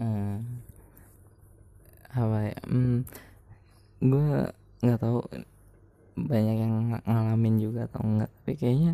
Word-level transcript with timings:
eh, 0.00 0.36
apa 2.10 2.38
ya? 2.50 2.58
Hmm, 2.66 3.04
gue 4.02 4.26
nggak 4.82 5.00
tahu. 5.00 5.20
Banyak 6.20 6.56
yang 6.60 6.74
ngalamin 7.06 7.56
juga 7.62 7.88
atau 7.88 8.04
enggak 8.04 8.28
tapi 8.42 8.52
kayaknya 8.60 8.92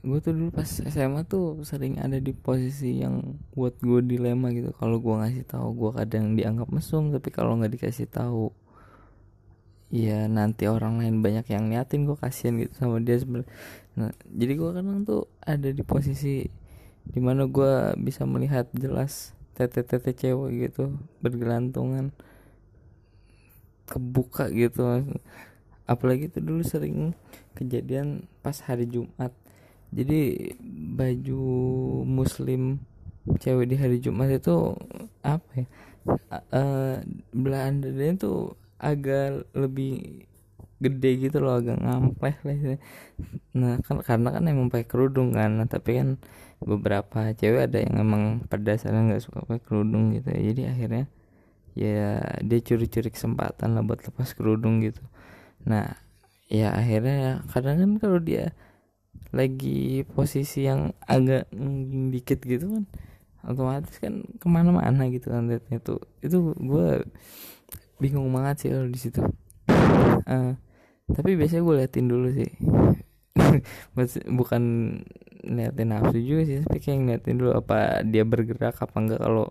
gue 0.00 0.18
tuh 0.24 0.32
dulu 0.32 0.48
pas 0.48 0.64
SMA 0.64 1.28
tuh 1.28 1.60
sering 1.68 2.00
ada 2.00 2.16
di 2.16 2.32
posisi 2.32 3.04
yang 3.04 3.36
buat 3.52 3.76
gue 3.82 4.00
dilema 4.04 4.48
gitu. 4.54 4.72
Kalau 4.76 5.02
gue 5.02 5.14
ngasih 5.20 5.44
tahu 5.44 5.68
gue 5.76 5.90
kadang 6.00 6.38
dianggap 6.38 6.68
mesum 6.72 7.12
tapi 7.12 7.28
kalau 7.28 7.60
nggak 7.60 7.76
dikasih 7.76 8.08
tahu 8.08 8.54
ya 9.90 10.30
nanti 10.30 10.70
orang 10.70 11.02
lain 11.02 11.18
banyak 11.18 11.50
yang 11.50 11.66
niatin 11.66 12.06
gue 12.06 12.14
kasihan 12.14 12.54
gitu 12.62 12.70
sama 12.78 13.02
dia 13.02 13.18
sebenarnya 13.18 13.50
nah 13.98 14.14
jadi 14.30 14.52
gue 14.54 14.70
kadang 14.70 15.02
tuh 15.02 15.26
ada 15.42 15.68
di 15.74 15.82
posisi 15.82 16.46
di 17.02 17.20
mana 17.20 17.50
gue 17.50 17.98
bisa 17.98 18.22
melihat 18.22 18.70
jelas 18.70 19.34
tete-tete 19.60 20.16
cewek 20.16 20.70
gitu 20.70 20.96
bergelantungan. 21.20 22.14
Kebuka 23.90 24.48
gitu 24.54 25.04
apalagi 25.90 26.30
itu 26.30 26.38
dulu 26.38 26.62
sering 26.62 27.18
kejadian 27.58 28.30
pas 28.40 28.54
hari 28.62 28.86
Jumat. 28.86 29.34
Jadi 29.90 30.54
baju 30.94 31.42
muslim 32.06 32.78
cewek 33.42 33.66
di 33.66 33.76
hari 33.76 33.98
Jumat 33.98 34.30
itu 34.30 34.78
apa 35.20 35.50
ya 35.58 35.66
uh, 36.54 36.96
belahan 37.34 37.84
dadanya 37.84 38.14
tuh 38.16 38.56
agak 38.80 39.44
lebih 39.52 40.24
gede 40.80 41.10
gitu 41.28 41.36
loh 41.44 41.60
agak 41.60 41.76
ngampleh 41.76 42.36
lah 42.40 42.56
nah 43.52 43.76
kan 43.84 44.00
karena 44.00 44.28
kan 44.32 44.42
emang 44.48 44.72
pakai 44.72 44.88
kerudung 44.88 45.36
kan. 45.36 45.60
Nah, 45.60 45.68
tapi 45.68 46.00
kan 46.00 46.16
beberapa 46.64 47.32
cewek 47.36 47.68
ada 47.68 47.78
yang 47.84 48.00
emang 48.00 48.22
pada 48.48 48.74
dasarnya 48.74 49.12
nggak 49.12 49.22
suka 49.24 49.44
pakai 49.44 49.62
kerudung 49.64 50.16
gitu 50.16 50.28
ya. 50.32 50.40
jadi 50.52 50.62
akhirnya 50.72 51.04
ya 51.76 52.20
dia 52.44 52.60
curi-curi 52.60 53.08
kesempatan 53.12 53.76
lah 53.76 53.84
buat 53.84 54.00
lepas 54.04 54.32
kerudung 54.32 54.80
gitu. 54.84 55.00
Nah 55.68 56.00
ya 56.48 56.72
akhirnya 56.74 57.44
kadang 57.52 57.76
kan 57.78 57.90
kalau 58.00 58.18
dia 58.18 58.56
lagi 59.30 60.02
posisi 60.10 60.66
yang 60.66 60.90
agak 61.06 61.46
dikit 62.10 62.42
gitu 62.42 62.66
kan 62.80 62.84
otomatis 63.46 63.96
kan 64.02 64.20
ke 64.36 64.46
mana-mana 64.50 65.08
gitu 65.08 65.32
kan 65.32 65.48
itu 65.48 65.94
itu 66.20 66.38
gue 66.58 66.88
bingung 68.00 68.28
banget 68.32 68.56
sih 68.64 68.68
kalau 68.72 68.88
di 68.88 69.00
situ. 69.00 69.20
Uh, 70.28 70.56
tapi 71.16 71.30
biasanya 71.38 71.62
gue 71.66 71.74
liatin 71.80 72.06
dulu 72.10 72.28
sih. 72.32 72.50
Bukan 74.38 74.62
liatin 75.44 75.88
nafsu 75.88 76.18
juga 76.20 76.42
sih 76.44 76.56
tapi 76.64 76.78
kayak 76.84 76.98
ngeliatin 77.00 77.36
dulu 77.40 77.50
apa 77.56 78.04
dia 78.04 78.22
bergerak 78.28 78.76
apa 78.76 78.96
enggak 79.00 79.20
kalau 79.24 79.48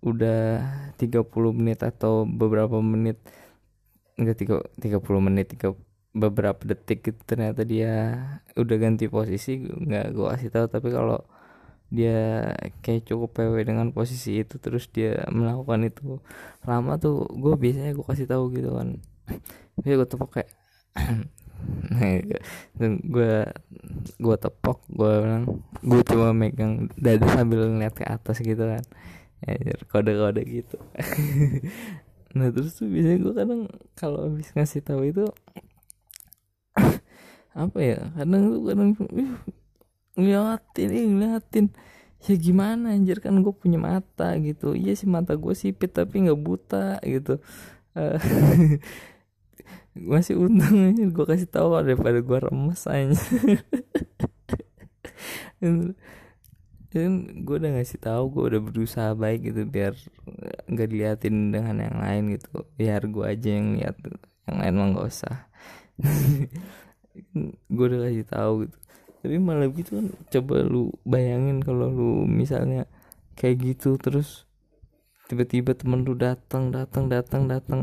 udah 0.00 0.64
30 0.96 1.28
menit 1.52 1.84
atau 1.84 2.24
beberapa 2.24 2.80
menit 2.80 3.20
enggak 4.16 4.36
tiga 4.40 4.54
tiga 4.80 4.98
puluh 5.00 5.20
menit 5.20 5.52
tiga 5.56 5.76
beberapa 6.10 6.60
detik 6.66 7.06
gitu 7.06 7.20
ternyata 7.24 7.62
dia 7.62 7.92
udah 8.58 8.76
ganti 8.82 9.06
posisi 9.06 9.62
nggak 9.64 10.06
gue 10.14 10.26
kasih 10.36 10.50
tahu. 10.52 10.66
Tapi 10.68 10.88
kalau 10.90 11.18
dia 11.90 12.50
kayak 12.84 13.08
cukup 13.08 13.30
PW 13.34 13.54
dengan 13.66 13.90
posisi 13.90 14.42
itu 14.42 14.58
terus 14.62 14.86
dia 14.94 15.26
melakukan 15.30 15.90
itu 15.90 16.22
lama 16.66 16.92
tuh 17.02 17.26
gue 17.34 17.54
biasanya 17.58 17.92
gue 17.96 18.06
kasih 18.06 18.26
tahu 18.30 18.44
gitu 18.56 18.70
kan. 18.78 18.88
Dia 19.84 19.94
gue 19.98 20.08
tepok 20.08 20.30
kayak 20.40 20.50
gue 23.14 23.34
gue 24.16 24.36
tepok 24.40 24.78
gue 24.88 25.12
bilang 25.20 25.44
gue 25.84 26.00
cuma 26.08 26.32
megang 26.32 26.88
dada 26.96 27.26
sambil 27.30 27.68
ngeliat 27.68 27.94
ke 27.94 28.04
atas 28.06 28.40
gitu 28.40 28.64
kan. 28.64 28.84
Ya, 29.40 29.56
kode-kode 29.88 30.42
gitu. 30.44 30.76
Nah 32.30 32.46
terus 32.54 32.78
tuh 32.78 32.86
biasanya 32.86 33.18
gue 33.26 33.34
kadang 33.34 33.62
kalau 33.98 34.30
habis 34.30 34.54
ngasih 34.54 34.86
tahu 34.86 35.02
itu 35.10 35.26
apa 37.64 37.78
ya 37.82 37.98
kadang 38.14 38.42
tuh 38.54 38.62
kadang 38.70 38.90
uh, 38.94 39.34
ngeliatin 40.14 40.88
eh, 40.94 41.06
ngeliatin. 41.10 41.66
Ya 42.20 42.34
gimana 42.36 42.92
anjir? 42.94 43.18
Kan 43.24 43.40
gue 43.40 43.54
punya 43.54 43.80
mata 43.80 44.36
gitu. 44.38 44.76
Iya 44.76 44.92
sih 44.94 45.08
mata 45.08 45.34
gue 45.34 45.54
sipit 45.56 45.90
tapi 45.90 46.22
nggak 46.28 46.40
buta 46.40 47.00
gitu. 47.02 47.40
Uh, 47.96 48.14
masih 49.94 50.38
untung 50.38 50.86
aja 50.86 51.02
gue 51.02 51.24
kasih 51.26 51.50
tahu 51.50 51.74
daripada 51.82 52.22
gue 52.22 52.38
remes 52.38 52.82
aja. 52.86 53.18
Kan 56.90 57.12
gue 57.46 57.54
udah 57.54 57.70
ngasih 57.78 58.02
tahu 58.02 58.34
gue 58.34 58.44
udah 58.54 58.60
berusaha 58.66 59.10
baik 59.14 59.54
gitu 59.54 59.62
biar 59.62 59.94
nggak 60.66 60.88
diliatin 60.90 61.54
dengan 61.54 61.76
yang 61.78 61.96
lain 62.02 62.34
gitu. 62.34 62.66
Biar 62.74 63.06
gue 63.06 63.24
aja 63.26 63.48
yang 63.50 63.78
lihat 63.78 63.96
yang 64.50 64.56
lain 64.58 64.74
mah 64.74 64.86
nggak 64.94 65.08
usah. 65.10 65.36
Gue 67.70 67.84
udah 67.90 68.10
kasih 68.10 68.26
tahu 68.26 68.54
gitu. 68.66 68.76
Tapi 69.20 69.36
malah 69.36 69.68
gitu 69.70 69.90
kan 70.00 70.06
coba 70.32 70.64
lu 70.64 70.90
bayangin 71.04 71.60
kalau 71.60 71.92
lu 71.92 72.10
misalnya 72.24 72.88
kayak 73.36 73.60
gitu 73.60 74.00
terus 74.00 74.48
tiba-tiba 75.28 75.76
temen 75.76 76.02
lu 76.02 76.16
datang 76.16 76.72
datang 76.72 77.06
datang 77.12 77.46
datang 77.46 77.80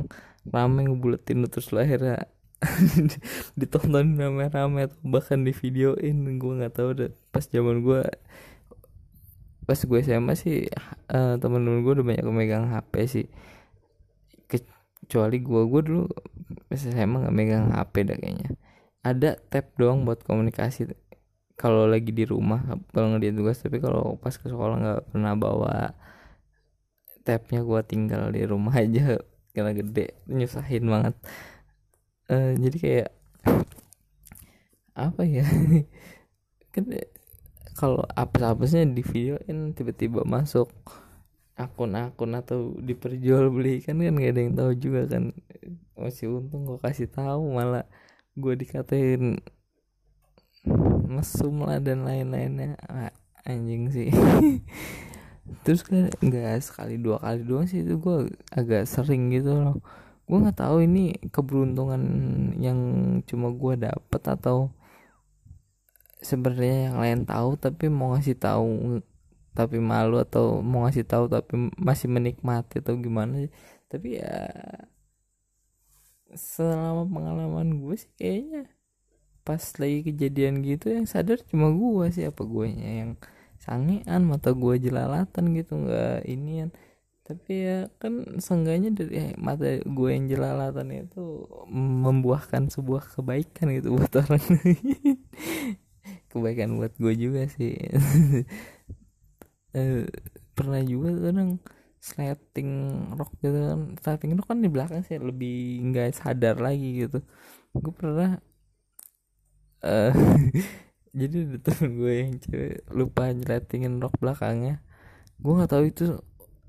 rame 0.53 0.87
ngebuletin 0.87 1.45
terus 1.51 1.69
lu 1.73 1.79
akhirnya 1.83 2.27
ditonton 3.59 4.17
rame-rame 4.17 4.89
bahkan 5.05 5.45
di 5.45 5.53
videoin 5.53 6.41
gue 6.41 6.53
nggak 6.57 6.73
tahu 6.73 6.89
deh. 6.97 7.11
Pas 7.29 7.45
zaman 7.45 7.85
gue 7.85 8.01
pas 9.67 9.77
gue 9.77 9.99
SMA 9.99 10.33
sih 10.39 10.71
uh, 11.11 11.35
temen-temen 11.37 11.83
gue 11.83 11.93
udah 12.01 12.05
banyak 12.05 12.25
megang 12.33 12.65
HP 12.73 12.93
sih. 13.05 13.25
Kecuali 14.49 15.37
gue 15.37 15.61
gue 15.69 15.81
dulu 15.85 16.05
pas 16.67 16.79
SMA 16.81 17.29
nggak 17.29 17.35
megang 17.35 17.65
HP 17.77 17.93
dah 18.09 18.17
kayaknya. 18.17 18.49
Ada 19.05 19.37
tab 19.53 19.69
doang 19.77 20.03
buat 20.03 20.25
komunikasi. 20.25 20.89
Kalau 21.57 21.89
lagi 21.89 22.13
di 22.13 22.25
rumah 22.25 22.61
kalau 22.93 23.13
nggak 23.13 23.33
tugas 23.33 23.61
tapi 23.61 23.77
kalau 23.81 24.17
pas 24.17 24.33
ke 24.33 24.45
sekolah 24.49 24.75
nggak 24.77 25.01
pernah 25.13 25.33
bawa 25.37 25.93
tabnya 27.27 27.59
gue 27.59 27.81
tinggal 27.83 28.31
di 28.31 28.41
rumah 28.47 28.73
aja 28.81 29.19
karena 29.57 29.73
gede 29.73 30.13
nyusahin 30.29 30.85
banget. 30.85 31.15
Uh, 32.29 32.53
jadi 32.61 32.77
kayak 32.77 33.09
apa 34.93 35.21
ya? 35.25 35.45
Kan 36.73 36.93
kalau 37.73 38.05
apes-apesnya 38.13 38.85
di 38.85 39.01
videoin 39.01 39.73
tiba-tiba 39.73 40.21
masuk 40.21 40.69
akun-akun 41.57 42.37
atau 42.37 42.77
diperjualbelikan 42.77 43.97
kan 43.97 44.13
gak 44.13 44.33
ada 44.33 44.41
yang 44.45 44.53
tahu 44.53 44.71
juga 44.77 45.01
kan. 45.09 45.33
Masih 45.97 46.29
untung 46.37 46.69
gue 46.69 46.77
kasih 46.77 47.09
tahu 47.09 47.57
malah 47.57 47.89
gue 48.37 48.53
dikatain 48.53 49.41
mesum 51.09 51.65
lah 51.65 51.81
dan 51.81 52.05
lain-lainnya. 52.05 52.77
Ah, 52.85 53.09
anjing 53.47 53.89
sih 53.89 54.09
terus 55.63 55.81
kan 55.87 56.11
nggak 56.19 56.59
sekali 56.63 56.99
dua 56.99 57.17
kali 57.23 57.41
doang 57.47 57.65
sih 57.69 57.83
itu 57.83 57.99
gue 57.99 58.31
agak 58.51 58.83
sering 58.89 59.31
gitu 59.33 59.51
loh. 59.55 59.77
Gue 60.27 60.37
nggak 60.43 60.59
tahu 60.59 60.83
ini 60.83 61.15
keberuntungan 61.31 62.01
yang 62.59 62.79
cuma 63.23 63.51
gue 63.55 63.73
dapet 63.79 64.21
atau 64.27 64.71
sebenarnya 66.21 66.91
yang 66.91 66.97
lain 66.99 67.19
tahu 67.23 67.55
tapi 67.55 67.87
mau 67.87 68.17
ngasih 68.17 68.35
tahu 68.35 68.99
tapi 69.57 69.77
malu 69.81 70.21
atau 70.21 70.61
mau 70.61 70.85
ngasih 70.85 71.05
tahu 71.05 71.25
tapi 71.29 71.73
masih 71.77 72.07
menikmati 72.09 72.81
atau 72.81 72.93
gimana 72.97 73.49
tapi 73.89 74.21
ya 74.21 74.53
selama 76.35 77.07
pengalaman 77.07 77.79
gue 77.79 77.95
sih 77.95 78.11
kayaknya 78.19 78.69
pas 79.47 79.63
lagi 79.79 80.11
kejadian 80.11 80.59
gitu 80.59 80.91
yang 80.91 81.07
sadar 81.07 81.39
cuma 81.47 81.71
gue 81.71 82.05
sih 82.11 82.27
apa 82.27 82.43
gue 82.43 82.65
yang 82.67 83.15
sangean 83.67 84.21
mata 84.23 84.55
gue 84.55 84.75
jelalatan 84.79 85.45
gitu 85.51 85.73
nggak 85.83 86.23
inian. 86.23 86.71
Tapi 87.27 87.51
ya 87.67 87.77
kan 87.99 88.39
seenggaknya 88.39 88.95
dari 88.95 89.35
mata 89.35 89.67
gue 89.83 90.09
yang 90.15 90.31
jelalatan 90.31 90.87
itu 90.95 91.43
membuahkan 92.03 92.71
sebuah 92.71 93.03
kebaikan 93.19 93.67
gitu 93.75 93.99
buat 93.99 94.13
orang. 94.23 94.43
Kebaikan 96.31 96.79
buat 96.79 96.95
gue 96.95 97.13
juga 97.19 97.43
sih. 97.51 97.75
Eh, 99.77 100.09
pernah 100.57 100.81
juga 100.81 101.13
kadang 101.21 101.61
slating 102.01 102.71
rock 103.13 103.31
gitu 103.43 103.59
kan. 103.67 103.79
Slating 104.01 104.31
rock 104.39 104.47
kan 104.49 104.59
di 104.63 104.69
belakang 104.73 105.01
sih 105.05 105.19
lebih 105.21 105.83
nggak 105.91 106.17
sadar 106.17 106.57
lagi 106.57 107.05
gitu. 107.05 107.21
Gue 107.77 107.93
pernah 107.93 108.41
uh, 109.83 110.11
jadi 111.17 111.37
ada 111.57 111.73
gue 111.97 112.11
yang 112.21 112.31
cewek 112.37 112.85
lupa 112.93 113.33
nyeletingin 113.33 113.97
rok 113.97 114.13
belakangnya. 114.21 114.85
Gue 115.41 115.53
nggak 115.57 115.71
tahu 115.73 115.83
itu 115.89 116.05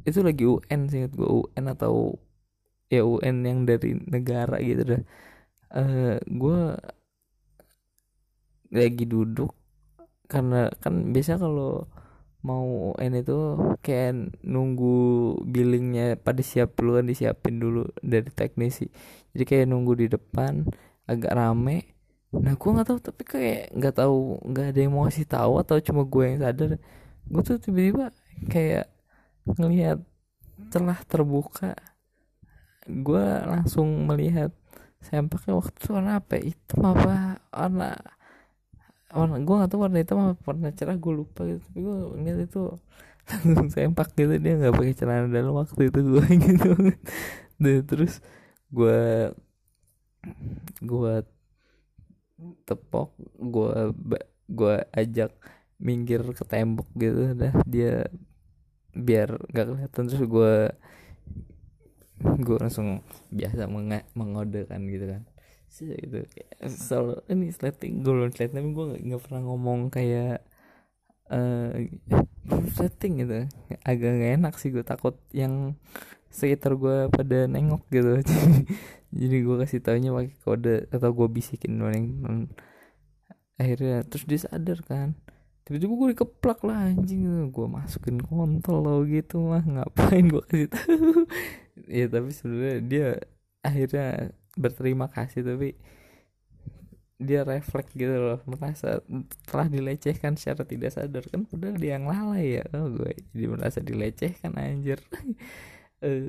itu 0.08 0.18
lagi 0.24 0.44
UN 0.48 0.80
sih 0.88 1.04
gue 1.12 1.28
UN 1.28 1.64
atau 1.76 2.16
ya 2.88 3.04
UN 3.04 3.44
yang 3.44 3.58
dari 3.68 3.92
negara 4.08 4.56
gitu 4.64 4.82
dah. 4.96 5.02
Uh, 5.68 6.16
gue 6.24 6.60
lagi 8.72 9.04
duduk 9.04 9.52
karena 10.32 10.72
kan 10.80 11.12
biasa 11.12 11.36
kalau 11.40 11.88
mau 12.40 12.94
ini 13.02 13.20
tuh 13.26 13.76
kayak 13.84 14.32
nunggu 14.46 14.96
billingnya 15.44 16.16
pada 16.20 16.40
siap 16.40 16.78
dulu 16.78 17.00
kan 17.00 17.06
disiapin 17.10 17.60
dulu 17.60 17.84
dari 18.00 18.32
teknisi. 18.32 18.88
Jadi 19.36 19.44
kayak 19.44 19.66
nunggu 19.68 19.92
di 20.00 20.06
depan 20.08 20.64
agak 21.04 21.32
rame 21.36 21.97
nah 22.28 22.52
gue 22.52 22.70
nggak 22.76 22.88
tahu 22.92 22.98
tapi 23.00 23.22
kayak 23.24 23.72
nggak 23.72 23.94
tahu 24.04 24.36
nggak 24.52 24.66
ada 24.72 24.78
yang 24.84 24.92
mau 24.92 25.08
kasih 25.08 25.24
tahu 25.24 25.52
atau 25.64 25.76
cuma 25.80 26.02
gue 26.04 26.22
yang 26.28 26.38
sadar. 26.44 26.70
Gue 27.28 27.42
tuh 27.44 27.56
tiba-tiba 27.60 28.12
kayak 28.52 28.86
ngelihat 29.56 29.98
celah 30.72 31.00
terbuka. 31.08 31.72
Gue 32.88 33.24
langsung 33.44 33.88
melihat 34.08 34.52
sempaknya 35.00 35.52
waktu 35.56 35.76
itu 35.76 35.88
warna 35.92 36.12
apa? 36.20 36.36
Hitam 36.40 36.82
apa? 36.84 37.40
Warna 37.52 37.90
warna 39.08 39.40
gue 39.40 39.54
gak 39.64 39.70
tahu 39.72 39.80
warna 39.88 39.98
hitam 40.04 40.18
apa 40.20 40.36
warna 40.44 40.68
cerah 40.76 40.96
gue 41.00 41.12
lupa 41.12 41.40
gitu. 41.48 41.60
Tapi 41.64 41.78
gue 41.80 41.96
ngeliat 42.20 42.40
itu 42.44 42.62
langsung 43.28 43.68
sempak 43.68 44.08
gitu 44.16 44.34
dia 44.40 44.56
nggak 44.56 44.72
pakai 44.72 44.94
celana 44.96 45.28
dalam 45.28 45.52
waktu 45.56 45.92
itu 45.92 46.00
gue 46.00 46.24
gitu. 46.48 46.68
Dan 47.60 47.76
terus 47.88 48.20
gue 48.68 49.32
gue 50.84 51.14
tepok 52.64 53.14
gue 53.38 53.72
gue 54.48 54.74
ajak 54.94 55.32
minggir 55.78 56.22
ke 56.34 56.44
tembok 56.46 56.88
gitu 56.98 57.34
dah. 57.34 57.54
Dia 57.66 58.06
biar 58.94 59.38
gak 59.54 59.66
kelihatan 59.68 60.02
terus 60.10 60.24
gue 60.26 60.54
gue 62.18 62.56
langsung 62.58 63.06
biasa 63.30 63.70
meng 63.70 63.90
mengodekan 64.14 64.82
gitu 64.90 65.06
kan. 65.06 65.22
Sih 65.68 65.92
gitu 65.92 66.24
selalu 66.64 67.20
ini 67.28 67.52
sleting 67.52 68.00
gue 68.00 68.12
belum 68.12 68.32
sleting 68.32 68.56
tapi 68.56 68.70
gue 68.72 68.86
nggak 69.04 69.22
pernah 69.22 69.42
ngomong 69.44 69.92
kayak 69.92 70.42
uh, 71.30 71.70
sleting 72.74 73.22
gitu. 73.22 73.46
Agak 73.84 74.18
gak 74.18 74.32
enak 74.40 74.54
sih 74.58 74.72
gue 74.74 74.82
takut 74.82 75.14
yang 75.30 75.76
sekitar 76.28 76.76
gue 76.76 77.08
pada 77.08 77.48
nengok 77.48 77.82
gitu. 77.88 78.20
Jadi 79.18 79.36
gue 79.40 79.56
kasih 79.64 79.80
taunya 79.80 80.12
pakai 80.12 80.36
kode 80.44 80.76
atau 80.92 81.10
gue 81.16 81.28
bisikin 81.32 81.80
yang 81.80 82.46
akhirnya 83.56 84.04
terus 84.04 84.28
dia 84.28 84.40
sadar 84.44 84.84
kan. 84.84 85.16
Tiba-tiba 85.64 85.92
gue 85.92 86.08
dikeplak 86.16 86.60
lah 86.64 86.92
anjing. 86.92 87.48
Gue 87.52 87.66
masukin 87.68 88.20
kontol 88.20 88.84
lo 88.84 89.04
gitu 89.08 89.40
mah 89.40 89.64
ngapain 89.64 90.28
gue 90.28 90.44
kasih 90.48 90.68
tahu 90.76 91.24
ya 91.88 92.10
tapi 92.10 92.30
sebenarnya 92.34 92.78
dia 92.84 93.08
akhirnya 93.64 94.34
berterima 94.58 95.06
kasih 95.08 95.46
tapi 95.46 95.78
dia 97.18 97.42
refleks 97.42 97.90
gitu 97.98 98.14
loh 98.14 98.40
merasa 98.46 99.02
telah 99.50 99.66
dilecehkan 99.66 100.36
secara 100.36 100.68
tidak 100.68 100.92
sadar. 100.92 101.24
Kan 101.32 101.48
padahal 101.48 101.80
dia 101.80 101.96
yang 101.96 102.06
lalai 102.06 102.60
ya 102.60 102.64
oh 102.76 102.92
gue 102.92 103.16
jadi 103.32 103.46
merasa 103.48 103.80
dilecehkan 103.80 104.52
anjir 104.60 105.00
eh, 106.02 106.28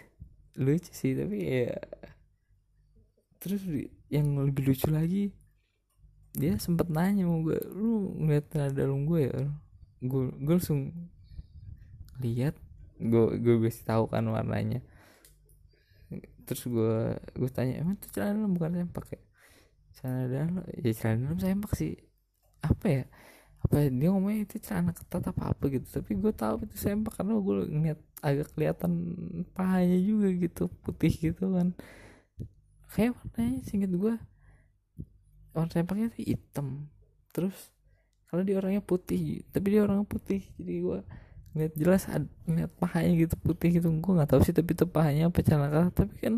lucu 0.64 0.90
sih 0.94 1.18
tapi 1.18 1.38
ya 1.42 1.74
terus 3.42 3.60
yang 4.08 4.38
lebih 4.38 4.72
lucu 4.72 4.88
lagi 4.88 5.34
dia 6.34 6.58
sempet 6.58 6.90
nanya 6.90 7.30
mau 7.30 7.38
gue 7.46 7.58
lu 7.70 8.10
ngeliat 8.18 8.50
celana 8.50 8.74
dalam 8.74 9.06
gue 9.06 9.30
ya? 9.30 9.38
Gue 10.02 10.34
gue 10.34 10.54
langsung 10.58 10.90
lihat 12.18 12.58
gue 12.98 13.38
gue 13.38 13.54
kasih 13.70 13.86
tahu 13.86 14.04
kan 14.10 14.26
warnanya. 14.26 14.82
Terus 16.42 16.66
gue 16.66 17.14
gue 17.38 17.50
tanya 17.54 17.86
emang 17.86 17.94
itu 17.94 18.10
celana 18.10 18.42
dalam 18.42 18.50
bukan 18.50 18.82
sempak 18.82 19.06
ya? 19.14 19.20
Celana 19.94 20.22
dalam 20.26 20.52
ya 20.74 20.92
celana 20.98 21.18
dalam 21.30 21.38
sempak 21.38 21.72
sih. 21.78 21.94
Apa 22.66 22.86
ya? 22.90 23.04
Apa 23.62 23.86
dia 23.86 24.08
ngomongnya 24.10 24.42
itu 24.50 24.58
celana 24.58 24.90
ketat 24.90 25.30
apa 25.30 25.54
apa 25.54 25.64
gitu 25.70 25.86
tapi 25.86 26.18
gue 26.18 26.34
tahu 26.34 26.66
itu 26.66 26.76
sempak 26.76 27.14
karena 27.14 27.38
gue 27.38 27.54
ngeliat 27.70 28.00
agak 28.24 28.56
kelihatan 28.56 28.92
pahanya 29.52 30.00
juga 30.00 30.32
gitu 30.32 30.72
putih 30.80 31.12
gitu 31.12 31.52
kan. 31.52 31.76
Kayak 32.88 33.20
warnanya 33.20 33.60
singkat 33.68 33.92
gue 33.92 34.14
warna 35.54 35.70
sempaknya 35.70 36.08
tuh 36.10 36.24
hitam. 36.24 36.88
Terus 37.30 37.54
kalau 38.34 38.42
dia 38.42 38.58
orangnya 38.58 38.82
putih 38.82 39.46
tapi 39.54 39.78
dia 39.78 39.86
orangnya 39.86 40.10
putih 40.10 40.42
jadi 40.58 40.82
gua 40.82 41.00
ngeliat 41.54 41.74
jelas 41.78 42.02
ngeliat 42.50 42.72
pahanya 42.82 43.14
gitu 43.14 43.34
putih 43.38 43.78
gitu. 43.78 43.86
Gua 44.02 44.12
nggak 44.18 44.30
tahu 44.34 44.40
sih 44.42 44.50
tapi 44.50 44.74
itu 44.74 44.84
pahanya 44.90 45.30
apa 45.30 45.38
celana 45.46 45.70
ketat 45.70 45.94
tapi 45.94 46.14
kan 46.18 46.34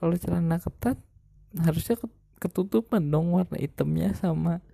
kalau 0.00 0.14
celana 0.16 0.56
ketat 0.56 0.96
harusnya 1.60 2.00
ketutupan 2.40 3.04
dong 3.12 3.36
warna 3.36 3.60
hitamnya 3.60 4.16
sama 4.16 4.64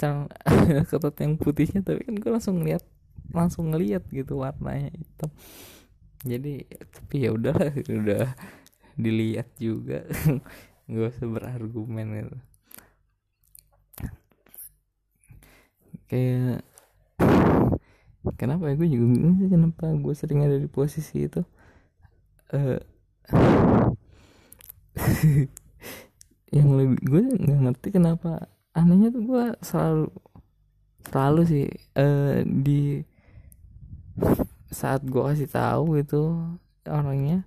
celana 0.00 0.32
ketat 0.90 1.14
yang 1.20 1.36
putihnya. 1.36 1.84
Tapi 1.84 2.00
kan 2.08 2.16
gua 2.16 2.40
langsung 2.40 2.64
ngeliat 2.64 2.80
langsung 3.32 3.72
ngeliat 3.72 4.04
gitu 4.12 4.40
warnanya 4.40 4.92
hitam. 4.92 5.30
Jadi 6.22 6.64
tapi 6.68 7.16
ya 7.26 7.30
udah 7.34 7.56
udah 8.00 8.24
dilihat 8.94 9.48
juga. 9.58 10.06
Gak 10.92 11.08
usah 11.16 11.26
berargumen 11.26 12.06
gitu. 12.20 12.36
Kayak 16.12 16.60
kenapa 18.36 18.68
ya? 18.68 18.74
Gue 18.76 18.88
juga 18.92 19.06
bingung 19.08 19.36
sih 19.40 19.48
kenapa 19.48 19.84
gue 19.96 20.14
sering 20.14 20.44
ada 20.44 20.60
di 20.60 20.68
posisi 20.68 21.26
itu. 21.26 21.40
Uh, 22.52 22.76
yang 26.56 26.68
lebih 26.76 27.00
gue 27.00 27.22
nggak 27.40 27.60
ngerti 27.64 27.88
kenapa 27.96 28.44
anehnya 28.76 29.08
tuh 29.08 29.24
gue 29.24 29.44
selalu 29.64 30.12
selalu 31.08 31.42
sih 31.48 31.66
uh, 31.96 32.44
di 32.44 33.00
saat 34.72 35.04
gue 35.04 35.22
kasih 35.22 35.48
tahu 35.48 36.00
itu 36.00 36.22
orangnya 36.88 37.44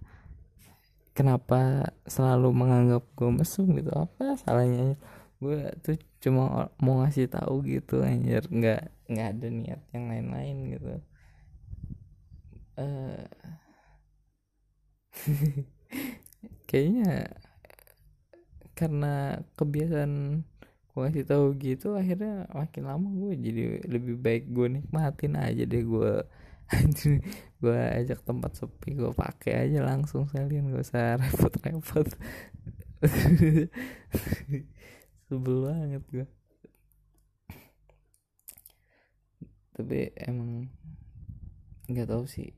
kenapa 1.16 1.90
selalu 2.06 2.52
menganggap 2.52 3.04
gue 3.16 3.30
mesum 3.32 3.72
gitu? 3.80 3.92
Apa 3.96 4.36
salahnya? 4.38 5.00
Gue 5.40 5.72
tuh 5.82 5.96
cuma 6.20 6.70
mau 6.82 7.02
ngasih 7.02 7.32
tahu 7.32 7.64
gitu 7.66 8.04
anjir. 8.04 8.44
Nggak 8.52 8.92
nggak 9.10 9.28
ada 9.38 9.48
niat 9.48 9.82
yang 9.96 10.06
lain-lain 10.12 10.58
gitu. 10.76 10.94
Uh, 12.76 13.24
kayaknya 16.70 17.32
karena 18.76 19.40
kebiasaan 19.56 20.44
gue 20.92 21.00
ngasih 21.00 21.28
tahu 21.28 21.56
gitu 21.60 21.96
akhirnya 21.96 22.48
makin 22.52 22.84
lama 22.88 23.08
gue 23.08 23.34
jadi 23.40 23.64
lebih 23.88 24.20
baik 24.20 24.52
gue 24.52 24.80
nikmatin 24.80 25.40
aja 25.40 25.64
deh 25.64 25.84
gue 25.84 26.14
gue 27.62 27.82
ajak 28.02 28.26
tempat 28.26 28.52
sepi 28.58 28.98
gue 28.98 29.12
pakai 29.14 29.70
aja 29.70 29.86
langsung 29.86 30.26
sekalian 30.30 30.74
gak 30.74 30.86
usah 30.86 31.18
repot-repot. 31.22 32.08
Sebel 35.30 35.56
banget 35.66 36.04
gue 36.10 36.26
tapi 39.76 40.08
emang 40.16 40.72
nggak 41.92 42.08
tahu 42.08 42.24
sih 42.24 42.56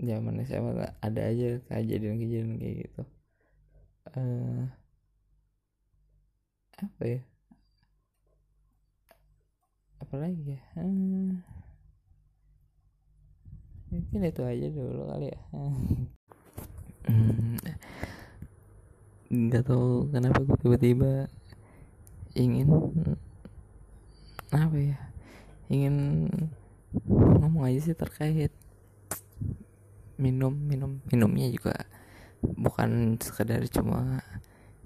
zaman 0.00 0.40
SMA 0.42 0.88
ada 0.98 1.20
aja 1.28 1.60
kejadian-kejadian 1.68 2.58
kayak 2.58 2.76
gitu. 2.88 3.02
Uh, 4.18 4.66
apa 6.74 7.02
ya? 7.06 7.20
Apalagi 10.02 10.58
ya? 10.58 10.60
Uh, 10.80 11.38
mungkin 13.92 14.20
itu 14.24 14.40
aja 14.40 14.66
dulu 14.72 15.02
kali 15.12 15.26
ya. 15.28 15.40
Hmm, 17.04 17.60
nggak 19.28 19.64
tahu 19.68 20.08
kenapa 20.08 20.40
gue 20.40 20.56
tiba-tiba 20.64 21.28
ingin 22.32 22.72
apa 24.48 24.76
ya 24.80 24.96
ingin 25.68 26.28
ngomong 27.08 27.68
aja 27.68 27.92
sih 27.92 27.96
terkait 27.96 28.52
minum 30.16 30.52
minum 30.52 31.00
minumnya 31.08 31.48
juga 31.52 31.76
bukan 32.42 33.16
sekedar 33.20 33.64
cuma 33.68 34.20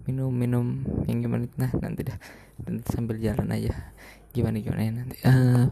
minum 0.06 0.30
minum 0.30 0.86
yang 1.10 1.18
gimana. 1.22 1.50
Nah 1.58 1.70
nanti 1.82 2.06
dah 2.06 2.18
nanti 2.62 2.82
sambil 2.94 3.18
jalan 3.18 3.50
aja. 3.50 3.74
Gimana 4.30 4.62
gimana 4.62 4.82
ya 4.86 4.92
nanti? 4.94 5.16
Uh, 5.26 5.66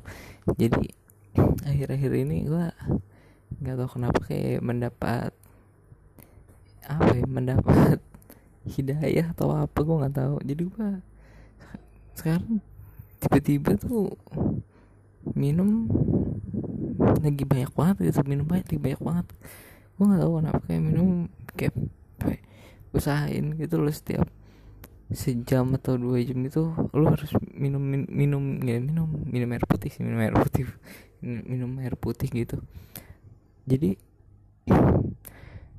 jadi 0.59 0.91
akhir-akhir 1.62 2.11
ini 2.19 2.47
gue 2.50 2.67
nggak 3.61 3.76
tahu 3.78 3.88
kenapa 3.99 4.18
kayak 4.26 4.61
mendapat 4.64 5.30
apa 6.84 7.11
ya 7.16 7.25
mendapat 7.25 7.99
hidayah 8.75 9.32
atau 9.37 9.52
apa 9.52 9.78
gue 9.80 9.96
nggak 10.00 10.16
tahu. 10.16 10.37
Jadi 10.42 10.62
gue 10.68 10.88
sekarang 12.14 12.62
tiba-tiba 13.20 13.76
tuh 13.80 14.14
minum 15.32 15.88
lagi 17.25 17.44
banyak 17.49 17.73
banget 17.73 17.96
gitu 18.12 18.20
minum 18.28 18.44
banyak 18.44 18.66
lagi 18.68 18.80
banyak 18.80 19.02
banget. 19.02 19.26
Gue 19.96 20.04
nggak 20.11 20.23
tahu 20.23 20.32
kenapa 20.40 20.61
kayak 20.66 20.82
minum 20.82 21.08
kayak 21.54 21.75
usahain 22.94 23.58
gitu 23.58 23.82
loh 23.82 23.90
setiap 23.90 24.30
sejam 25.12 25.76
atau 25.76 26.00
dua 26.00 26.23
jam 26.25 26.40
itu 26.46 26.73
lu 26.96 27.04
harus 27.11 27.28
minum 27.52 27.82
min, 27.82 28.08
minum 28.08 28.42
ya 28.64 28.80
minum 28.80 29.11
minum 29.28 29.49
air 29.52 29.66
putih 29.68 29.92
sih 29.92 30.00
minum 30.00 30.23
air 30.23 30.32
putih 30.32 30.64
minum 31.50 31.70
air 31.82 31.94
putih 31.99 32.30
gitu 32.32 32.62
jadi 33.64 33.97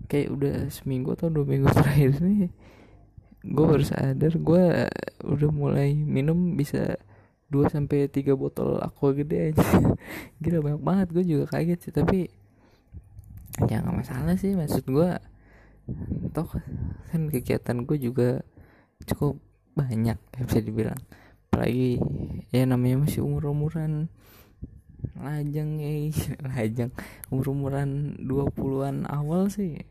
kayak 0.06 0.30
udah 0.30 0.56
seminggu 0.70 1.18
atau 1.18 1.34
dua 1.34 1.46
minggu 1.46 1.70
terakhir 1.74 2.22
ini 2.22 2.54
gue 3.46 3.66
baru 3.66 3.86
sadar 3.86 4.34
gue 4.38 4.64
udah 5.22 5.50
mulai 5.54 5.94
minum 5.94 6.58
bisa 6.58 6.98
2 7.54 7.70
sampai 7.70 8.10
tiga 8.10 8.34
botol 8.34 8.82
aqua 8.82 9.14
gede 9.14 9.54
aja. 9.54 9.62
Gila 10.42 10.60
banyak 10.66 10.82
banget. 10.82 11.08
Gue 11.14 11.24
juga 11.24 11.46
kaget 11.54 11.80
sih 11.88 11.94
tapi 11.94 12.28
ya 13.70 13.86
nggak 13.86 13.96
masalah 13.96 14.36
sih. 14.36 14.58
Maksud 14.58 14.86
gue 14.90 15.10
toh 16.34 16.50
kan 17.14 17.22
kegiatan 17.30 17.86
gue 17.86 17.98
juga 18.02 18.42
cukup 19.06 19.38
banyak 19.78 20.18
ya 20.18 20.42
bisa 20.42 20.60
dibilang. 20.60 21.00
Apalagi 21.48 22.02
ya 22.50 22.66
namanya 22.66 23.06
masih 23.06 23.22
umur 23.22 23.54
umuran 23.54 24.10
lajang 25.20 25.78
ya 25.80 25.92
lajang 26.52 26.92
umur 27.30 27.52
umuran 27.54 28.20
20-an 28.22 29.06
awal 29.10 29.48
sih. 29.52 29.82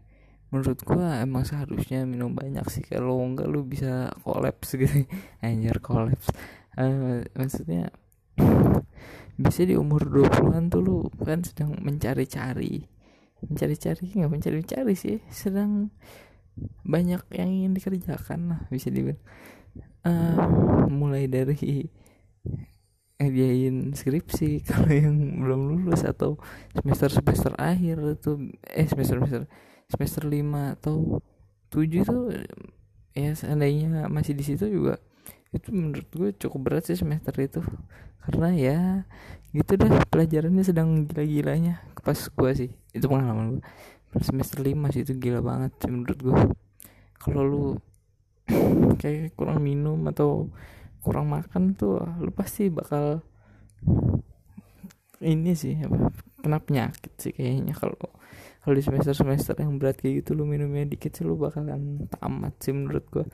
Menurut 0.55 0.79
gua 0.87 1.19
emang 1.19 1.43
seharusnya 1.43 2.07
minum 2.07 2.31
banyak 2.31 2.63
sih. 2.71 2.87
Kalau 2.87 3.19
enggak 3.19 3.51
lu 3.51 3.67
bisa 3.67 4.15
kolaps 4.23 4.79
gitu. 4.79 5.07
Anjir 5.45 5.83
kolaps. 5.83 6.31
Uh, 6.75 7.27
maksudnya 7.35 7.91
bisa 9.45 9.63
di 9.67 9.75
umur 9.75 10.07
20-an 10.07 10.71
tuh 10.71 10.83
lu 10.83 10.99
kan 11.23 11.43
sedang 11.43 11.75
mencari-cari. 11.83 12.87
Mencari-cari 13.45 14.05
nggak 14.15 14.31
mencari-cari 14.31 14.95
sih. 14.95 15.19
Sedang 15.27 15.91
banyak 16.87 17.23
yang 17.35 17.51
ingin 17.51 17.73
dikerjakan 17.75 18.41
lah 18.55 18.61
bisa 18.71 18.95
dibilang. 18.95 19.19
Uh, 20.05 20.87
mulai 20.93 21.27
dari 21.27 21.91
ngediain 23.25 23.97
skripsi 23.97 24.61
kalau 24.69 24.93
yang 24.93 25.41
belum 25.41 25.61
lulus 25.73 26.05
atau 26.05 26.37
semester 26.77 27.09
semester 27.09 27.53
akhir 27.57 28.21
itu 28.21 28.53
eh 28.69 28.85
semester 28.85 29.25
semester 29.25 29.43
semester 29.89 30.23
5 30.29 30.77
atau 30.77 31.25
7 31.73 32.05
itu 32.05 32.17
ya 33.17 33.33
seandainya 33.33 34.07
masih 34.13 34.37
di 34.37 34.45
situ 34.45 34.69
juga 34.69 35.01
itu 35.55 35.71
menurut 35.71 36.07
gue 36.11 36.31
cukup 36.35 36.61
berat 36.67 36.85
sih 36.91 36.99
semester 36.99 37.31
itu. 37.39 37.63
Karena 38.27 38.51
ya 38.51 38.79
gitu 39.55 39.79
dah 39.79 40.03
pelajarannya 40.11 40.67
sedang 40.67 41.07
gila-gilanya 41.07 41.79
pas 42.03 42.19
gue 42.19 42.51
sih 42.59 42.71
itu 42.91 43.07
pengalaman 43.07 43.63
gue 44.11 44.21
semester 44.27 44.59
5 44.59 44.75
sih 44.91 45.07
itu 45.07 45.15
gila 45.15 45.47
banget 45.47 45.71
sih 45.79 45.95
menurut 45.95 46.19
gue 46.19 46.37
kalau 47.15 47.43
lu 47.47 47.65
kayak 49.01 49.39
kurang 49.39 49.63
minum 49.63 50.03
atau 50.11 50.51
kurang 51.05 51.29
makan 51.29 51.77
tuh 51.77 52.01
lu 52.19 52.33
pasti 52.33 52.73
bakal 52.73 53.21
ini 55.21 55.53
sih 55.53 55.77
apa 55.85 56.09
kena 56.41 56.61
penyakit 56.61 57.13
sih 57.17 57.33
kayaknya. 57.33 57.77
Kalau 57.77 57.97
kalau 58.65 58.75
di 58.77 58.85
semester 58.85 59.13
semester 59.13 59.57
yang 59.61 59.77
berat 59.77 60.01
kayak 60.01 60.25
gitu 60.25 60.37
lu 60.37 60.49
minumnya 60.49 60.89
dikit 60.89 61.13
sih 61.17 61.25
lu 61.25 61.37
bakalan 61.37 62.09
tamat 62.09 62.57
sih 62.61 62.73
menurut 62.73 63.05
gua. 63.13 63.25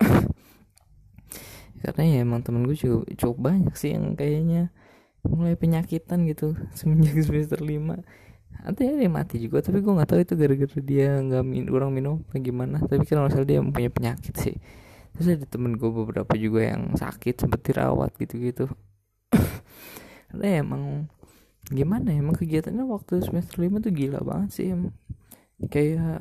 Karena 1.84 2.02
ya 2.04 2.18
emang 2.24 2.42
temen 2.42 2.66
gue 2.66 2.74
juga 2.74 3.06
cukup 3.14 3.38
banyak 3.38 3.74
sih 3.78 3.94
yang 3.94 4.18
kayaknya 4.18 4.74
mulai 5.22 5.54
penyakitan 5.54 6.26
gitu 6.26 6.56
semenjak 6.76 7.16
semester 7.26 7.60
lima. 7.60 8.00
Atau 8.64 8.82
ya 8.88 8.98
dia 8.98 9.06
mati 9.12 9.38
juga 9.38 9.62
tapi 9.62 9.84
gue 9.84 9.92
nggak 9.92 10.08
tahu 10.08 10.20
itu 10.24 10.34
gara-gara 10.34 10.80
dia 10.82 11.22
nggak 11.22 11.44
min 11.46 11.68
kurang 11.68 11.92
minum 11.92 12.24
apa 12.28 12.40
gimana. 12.40 12.80
Tapi 12.84 13.04
kan 13.04 13.24
masalah 13.24 13.46
dia 13.46 13.60
punya 13.60 13.92
penyakit 13.92 14.34
sih 14.36 14.56
terus 15.18 15.34
ada 15.34 15.46
temen 15.50 15.74
gue 15.74 15.90
beberapa 15.90 16.30
juga 16.38 16.70
yang 16.70 16.94
sakit 16.94 17.34
sempat 17.42 17.60
dirawat 17.66 18.14
gitu-gitu. 18.16 18.70
Ya 20.28 20.60
emang 20.60 21.08
gimana 21.72 22.12
ya 22.12 22.20
emang 22.20 22.36
kegiatannya 22.36 22.84
waktu 22.84 23.24
semester 23.24 23.64
lima 23.64 23.80
tuh 23.80 23.96
gila 23.96 24.20
banget 24.20 24.50
sih 24.52 24.68
kayak 25.72 26.20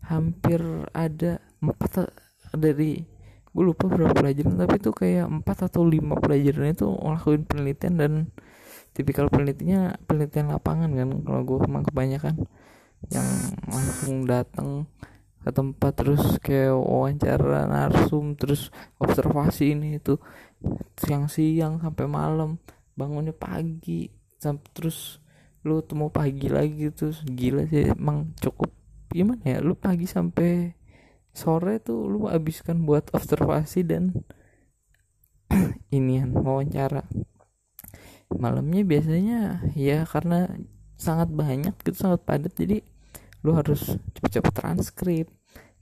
hampir 0.00 0.60
ada 0.96 1.44
empat 1.60 2.08
dari 2.56 3.04
gue 3.52 3.64
lupa 3.64 3.84
berapa 3.88 4.16
pelajaran 4.16 4.56
tapi 4.56 4.80
itu 4.80 4.90
kayak 4.96 5.28
empat 5.28 5.68
atau 5.68 5.84
lima 5.84 6.16
pelajaran 6.16 6.72
itu 6.72 6.88
ngelakuin 6.88 7.44
penelitian 7.44 7.94
dan 8.00 8.12
tipikal 8.96 9.30
penelitiannya 9.30 9.94
penelitian 10.10 10.50
lapangan 10.50 10.90
kan 10.90 11.08
kalau 11.22 11.42
gue 11.46 11.58
emang 11.64 11.84
kebanyakan. 11.86 12.34
Yang 13.14 13.28
langsung 13.70 14.16
datang 14.26 14.90
ke 15.48 15.50
tempat 15.56 15.96
terus 15.96 16.36
kayak 16.44 16.76
wawancara 16.76 17.64
narsum 17.64 18.36
terus 18.36 18.68
observasi 19.00 19.72
ini 19.72 19.96
itu 19.96 20.20
siang-siang 21.00 21.80
sampai 21.80 22.04
malam 22.04 22.60
bangunnya 22.92 23.32
pagi 23.32 24.12
sampai 24.36 24.68
terus 24.76 25.24
lu 25.64 25.80
temu 25.80 26.12
pagi 26.12 26.52
lagi 26.52 26.92
terus 26.92 27.24
gila 27.24 27.64
sih 27.64 27.88
emang 27.88 28.36
cukup 28.36 28.68
gimana 29.08 29.56
ya 29.56 29.58
lu 29.64 29.72
pagi 29.72 30.04
sampai 30.04 30.76
sore 31.32 31.80
tuh 31.80 32.12
lu 32.12 32.28
habiskan 32.28 32.84
buat 32.84 33.08
observasi 33.16 33.88
dan 33.88 34.12
inian 35.96 36.34
wawancara. 36.34 37.08
Malamnya 38.28 38.84
biasanya 38.84 39.40
ya 39.72 40.04
karena 40.04 40.50
sangat 40.98 41.30
banyak 41.30 41.72
gitu 41.86 41.94
sangat 41.94 42.26
padat 42.26 42.52
jadi 42.58 42.82
lu 43.46 43.54
harus 43.54 43.96
cepet-cepet 44.18 44.50
transkrip 44.52 45.37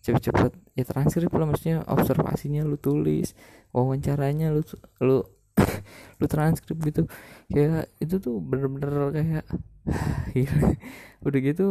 cepet-cepet. 0.07 0.53
Ya 0.79 0.85
transkrip 0.87 1.31
lah 1.35 1.47
maksudnya 1.51 1.83
observasinya 1.91 2.63
lu 2.63 2.79
tulis 2.79 3.35
wawancaranya 3.75 4.55
lu 4.55 4.63
lu 5.03 5.19
lu 6.21 6.27
transkrip 6.31 6.79
gitu. 6.87 7.03
Kayak 7.51 7.91
itu 7.99 8.15
tuh 8.23 8.39
bener-bener 8.39 9.11
kayak 9.11 9.45
udah 11.27 11.41
gitu 11.43 11.67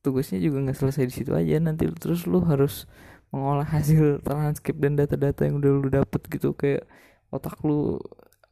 tugasnya 0.00 0.38
juga 0.40 0.58
nggak 0.66 0.78
selesai 0.78 1.04
di 1.06 1.14
situ 1.14 1.32
aja. 1.36 1.62
Nanti 1.62 1.86
terus 1.94 2.26
lu 2.26 2.42
harus 2.42 2.90
mengolah 3.30 3.68
hasil 3.68 4.18
transkrip 4.26 4.76
dan 4.82 4.98
data-data 4.98 5.46
yang 5.46 5.62
udah 5.62 5.70
lu 5.70 5.88
dapet 5.92 6.20
gitu. 6.32 6.56
Kayak 6.58 6.90
otak 7.30 7.62
lu 7.62 8.00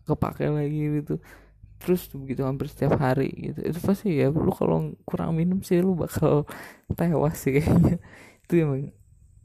kepake 0.06 0.46
lagi 0.48 1.02
gitu. 1.02 1.18
Terus 1.78 2.10
begitu 2.10 2.42
hampir 2.42 2.66
setiap 2.70 2.98
hari 2.98 3.30
gitu. 3.34 3.60
Itu 3.62 3.78
pasti 3.82 4.14
ya 4.18 4.30
lu 4.30 4.50
kalau 4.54 4.94
kurang 5.08 5.34
minum 5.38 5.62
sih 5.62 5.78
lu 5.82 5.94
bakal 5.98 6.46
tewas 6.98 7.36
sih 7.38 7.58
kayaknya. 7.58 7.98
Itu 8.46 8.54
emang 8.62 8.97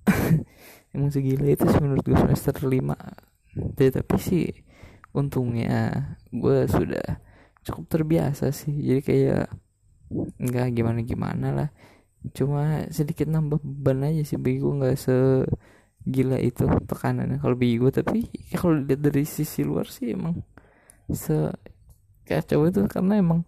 emang 0.94 1.10
segila 1.10 1.48
itu 1.50 1.66
sih 1.66 1.82
menurut 1.82 2.06
gue 2.06 2.18
semester 2.18 2.56
lima. 2.66 2.98
Tapi 3.78 4.18
sih 4.20 4.46
untungnya 5.14 6.16
gue 6.34 6.66
sudah 6.68 7.22
cukup 7.64 7.86
terbiasa 7.90 8.52
sih. 8.52 8.74
Jadi 8.74 9.02
kayak 9.02 9.44
nggak 10.40 10.68
gimana 10.74 11.00
gimana 11.02 11.48
lah. 11.54 11.70
Cuma 12.32 12.88
sedikit 12.90 13.28
nambah 13.28 13.60
beban 13.60 14.08
aja 14.08 14.24
sih 14.24 14.40
bagi 14.40 14.64
gue 14.64 14.74
nggak 14.80 14.98
segila 15.00 16.38
itu 16.40 16.64
tekanannya 16.88 17.40
kalau 17.40 17.56
bagi 17.56 17.80
gue 17.80 17.92
tapi 17.92 18.20
ya 18.52 18.60
kalau 18.60 18.80
dilihat 18.80 19.02
dari 19.04 19.24
sisi 19.28 19.64
luar 19.64 19.88
sih 19.88 20.16
emang 20.16 20.40
se 21.12 21.52
kacau 22.24 22.64
itu 22.68 22.80
karena 22.88 23.20
emang 23.20 23.44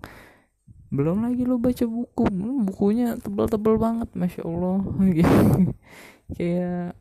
belum 0.92 1.28
lagi 1.28 1.44
lo 1.44 1.60
baca 1.60 1.84
buku. 1.84 2.24
Bukunya 2.68 3.20
tebal-tebal 3.20 3.76
banget 3.76 4.10
masya 4.16 4.48
allah 4.48 4.80
kayak 6.34 6.98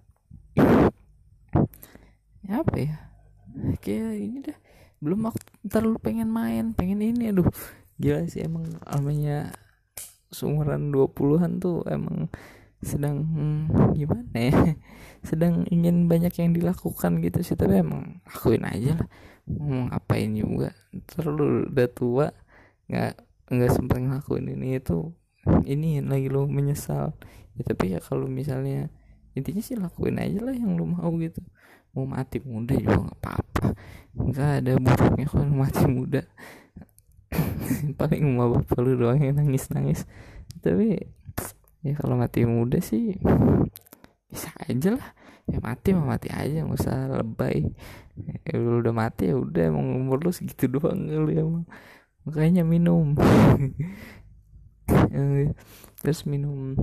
ya 2.44 2.52
apa 2.60 2.76
ya? 2.76 2.96
Kayak 3.80 4.12
ini 4.20 4.38
dah. 4.44 4.58
Belum 5.00 5.28
aku 5.28 5.40
terlalu 5.64 5.98
pengen 6.00 6.28
main 6.28 6.76
pengen 6.76 7.00
ini 7.00 7.32
aduh. 7.32 7.48
Gila 7.96 8.26
sih 8.28 8.44
emang 8.44 8.66
namanya 8.84 9.54
seumuran 10.34 10.90
20-an 10.90 11.62
tuh 11.62 11.86
emang 11.86 12.26
sedang 12.84 13.24
hmm, 13.24 13.96
gimana 13.96 14.36
ya? 14.36 14.52
Sedang 15.28 15.64
ingin 15.72 16.04
banyak 16.04 16.36
yang 16.36 16.52
dilakukan 16.52 17.24
gitu 17.24 17.40
sih 17.40 17.56
tapi 17.56 17.80
emang 17.80 18.20
lakuin 18.28 18.68
aja 18.68 19.00
lah. 19.00 19.08
Mau 19.48 19.88
ngapain 19.88 20.36
juga? 20.36 20.76
Terlalu 21.08 21.72
udah 21.72 21.88
tua 21.88 22.26
nggak 22.92 23.12
nggak 23.48 23.70
sempat 23.72 23.98
ngelakuin 24.04 24.52
ini. 24.52 24.76
Itu 24.76 25.16
ini 25.64 26.04
lagi 26.04 26.28
lo 26.28 26.44
menyesal. 26.44 27.16
Ya 27.56 27.62
tapi 27.64 27.96
ya 27.96 28.04
kalau 28.04 28.28
misalnya 28.28 28.92
intinya 29.34 29.62
sih 29.62 29.74
lakuin 29.74 30.18
aja 30.18 30.38
lah 30.42 30.54
yang 30.54 30.78
lo 30.78 30.86
mau 30.86 31.10
gitu. 31.18 31.42
Mau 31.94 32.06
mati 32.06 32.42
muda 32.42 32.74
juga 32.74 32.98
nggak 33.06 33.18
apa-apa. 33.22 33.66
Nggak 34.14 34.50
ada 34.62 34.72
buruknya 34.78 35.26
kalau 35.30 35.54
mati 35.54 35.84
muda. 35.86 36.22
Paling 37.98 38.22
mau 38.34 38.50
bapak 38.54 38.78
lu 38.82 38.98
doang 38.98 39.18
yang 39.18 39.38
nangis 39.38 39.70
nangis 39.74 40.06
tapi 40.64 40.96
ya 41.84 41.92
kalau 42.00 42.16
mati 42.16 42.48
muda 42.48 42.80
sih 42.80 43.20
bisa 44.32 44.48
aja 44.64 44.96
lah. 44.96 45.08
Ya 45.44 45.60
mati 45.60 45.92
mah 45.92 46.16
mati 46.16 46.32
aja 46.32 46.64
nggak 46.64 46.80
usah 46.80 47.20
lebay. 47.20 47.68
Ya, 48.16 48.56
lu 48.56 48.80
udah 48.80 48.96
mati 48.96 49.28
ya 49.28 49.36
udah 49.36 49.68
emang 49.68 49.92
umur 49.92 50.24
lu 50.24 50.32
segitu 50.32 50.72
doang 50.72 51.04
lu 51.04 51.28
emang. 51.28 51.64
Makanya 52.24 52.64
minum. 52.64 53.12
Terus 56.00 56.24
minum 56.24 56.80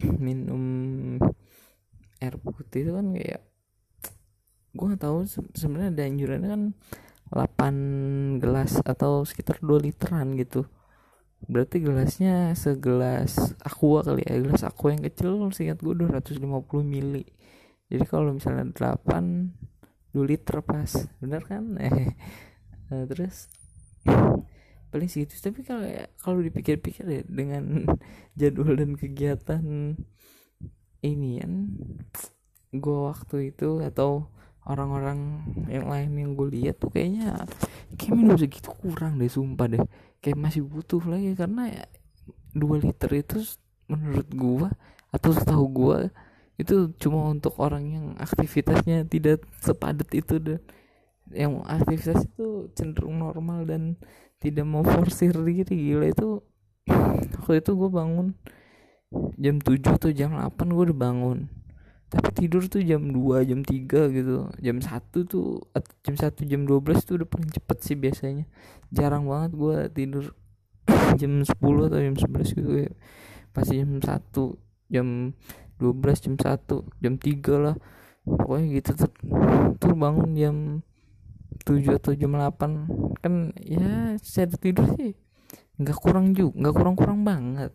minum 0.26 0.62
air 2.20 2.34
putih 2.36 2.88
itu 2.88 2.92
kan 2.92 3.06
kayak 3.16 3.42
gue 4.70 4.86
nggak 4.86 5.02
tahu 5.02 5.26
sebenarnya 5.56 5.90
ada 5.90 6.02
anjurannya 6.06 6.48
kan 6.48 6.62
8 7.30 8.42
gelas 8.42 8.82
atau 8.82 9.22
sekitar 9.22 9.62
2 9.62 9.86
literan 9.86 10.34
gitu. 10.34 10.66
Berarti 11.46 11.80
gelasnya 11.80 12.52
segelas 12.52 13.56
aqua 13.64 14.04
kali 14.04 14.26
ya 14.26 14.36
gelas 14.42 14.66
aqua 14.66 14.92
yang 14.92 15.02
kecil 15.06 15.48
seingat 15.54 15.80
gue 15.80 15.94
250 15.94 16.42
mili. 16.84 17.24
Jadi 17.90 18.04
kalau 18.06 18.34
misalnya 18.34 18.66
8 18.70 20.14
2 20.14 20.26
liter 20.26 20.58
pas. 20.66 20.90
Bener 21.22 21.42
kan? 21.46 21.64
Eh 22.90 23.06
terus 23.06 23.46
paling 24.90 25.08
segitu. 25.08 25.38
Tapi 25.38 25.62
kalau 25.62 25.86
kalau 26.20 26.38
dipikir-pikir 26.42 27.06
ya 27.06 27.22
dengan 27.26 27.86
jadwal 28.38 28.74
dan 28.74 28.98
kegiatan 28.98 29.94
ini 31.00 31.40
kan 31.40 31.52
gue 32.70 32.98
waktu 33.08 33.50
itu 33.50 33.80
atau 33.82 34.30
orang-orang 34.68 35.42
yang 35.66 35.88
lain 35.88 36.10
yang 36.14 36.30
gue 36.36 36.48
lihat 36.52 36.78
tuh 36.78 36.92
kayaknya 36.92 37.48
kayak 37.96 38.12
minum 38.12 38.36
segitu 38.36 38.70
kurang 38.76 39.16
deh 39.16 39.30
sumpah 39.30 39.66
deh. 39.70 39.82
Kayak 40.20 40.38
masih 40.38 40.62
butuh 40.66 41.00
lagi 41.08 41.32
karena 41.32 41.70
ya 41.70 41.84
2 42.52 42.84
liter 42.84 43.10
itu 43.14 43.38
menurut 43.88 44.28
gue 44.28 44.68
atau 45.10 45.30
setahu 45.34 45.66
gue 45.70 45.98
itu 46.60 46.92
cuma 47.00 47.32
untuk 47.32 47.56
orang 47.56 47.84
yang 47.88 48.06
aktivitasnya 48.20 49.08
tidak 49.08 49.42
sepadat 49.64 50.06
itu 50.12 50.36
dan 50.36 50.60
yang 51.30 51.62
aktivitas 51.62 52.26
itu 52.26 52.70
cenderung 52.74 53.22
normal 53.22 53.66
dan 53.66 53.94
tidak 54.42 54.66
mau 54.66 54.82
forsir 54.82 55.34
diri 55.34 55.64
gila. 55.64 56.06
Itu 56.10 56.42
waktu 56.90 57.62
itu 57.62 57.70
gue 57.76 57.90
bangun 57.90 58.34
jam 59.38 59.56
7 59.58 59.98
atau 59.98 60.10
jam 60.14 60.34
8 60.34 60.74
gue 60.74 60.84
udah 60.90 60.98
bangun. 60.98 61.38
Tapi 62.10 62.28
tidur 62.34 62.66
tuh 62.66 62.82
jam 62.82 63.06
2 63.14 63.46
jam 63.46 63.60
3 63.62 64.10
gitu. 64.10 64.50
Jam 64.58 64.76
1 64.82 65.30
tuh 65.30 65.62
jam 66.02 66.14
1 66.18 66.50
jam 66.50 66.60
12 66.66 67.06
tuh 67.06 67.14
udah 67.22 67.28
paling 67.28 67.50
cepet 67.54 67.78
sih 67.82 67.96
biasanya. 67.98 68.44
Jarang 68.90 69.30
banget 69.30 69.54
gue 69.54 69.76
tidur 69.94 70.24
jam 71.20 71.32
10 71.46 71.54
atau 71.86 72.00
jam 72.00 72.16
11 72.18 72.58
gitu 72.58 72.70
ya. 72.86 72.90
Pasti 73.54 73.78
jam 73.78 74.02
1 74.02 74.10
jam 74.90 75.06
12 75.78 76.24
jam 76.26 76.34
1 76.34 77.02
jam 77.02 77.14
3 77.14 77.64
lah. 77.64 77.76
Pokoknya 78.20 78.66
gitu 78.78 78.90
tuh, 79.06 79.12
tuh 79.80 79.94
bangun 79.96 80.36
jam 80.36 80.56
7 81.64 81.98
atau 82.00 82.12
jam 82.16 82.32
8 82.34 83.20
kan 83.20 83.34
ya 83.60 84.16
saya 84.20 84.48
tidur 84.50 84.86
sih. 84.96 85.14
Nggak 85.80 85.98
kurang 86.00 86.32
juga 86.32 86.56
nggak 86.56 86.74
kurang-kurang 86.74 87.20
banget. 87.22 87.72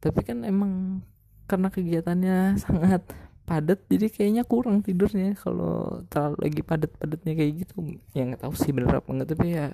Tapi 0.00 0.20
kan 0.24 0.44
emang 0.44 1.04
karena 1.44 1.68
kegiatannya 1.68 2.36
sangat 2.64 3.04
padat 3.44 3.82
jadi 3.90 4.06
kayaknya 4.08 4.42
kurang 4.46 4.80
tidurnya. 4.80 5.34
Kalau 5.36 6.04
terlalu 6.08 6.36
lagi 6.40 6.60
padat-padatnya 6.62 7.32
kayak 7.34 7.52
gitu 7.66 7.74
ya 8.14 8.22
nggak 8.28 8.40
tahu 8.46 8.54
sih 8.54 8.70
bener 8.70 9.02
apa 9.02 9.08
enggak 9.10 9.28
tapi 9.34 9.46
ya 9.58 9.66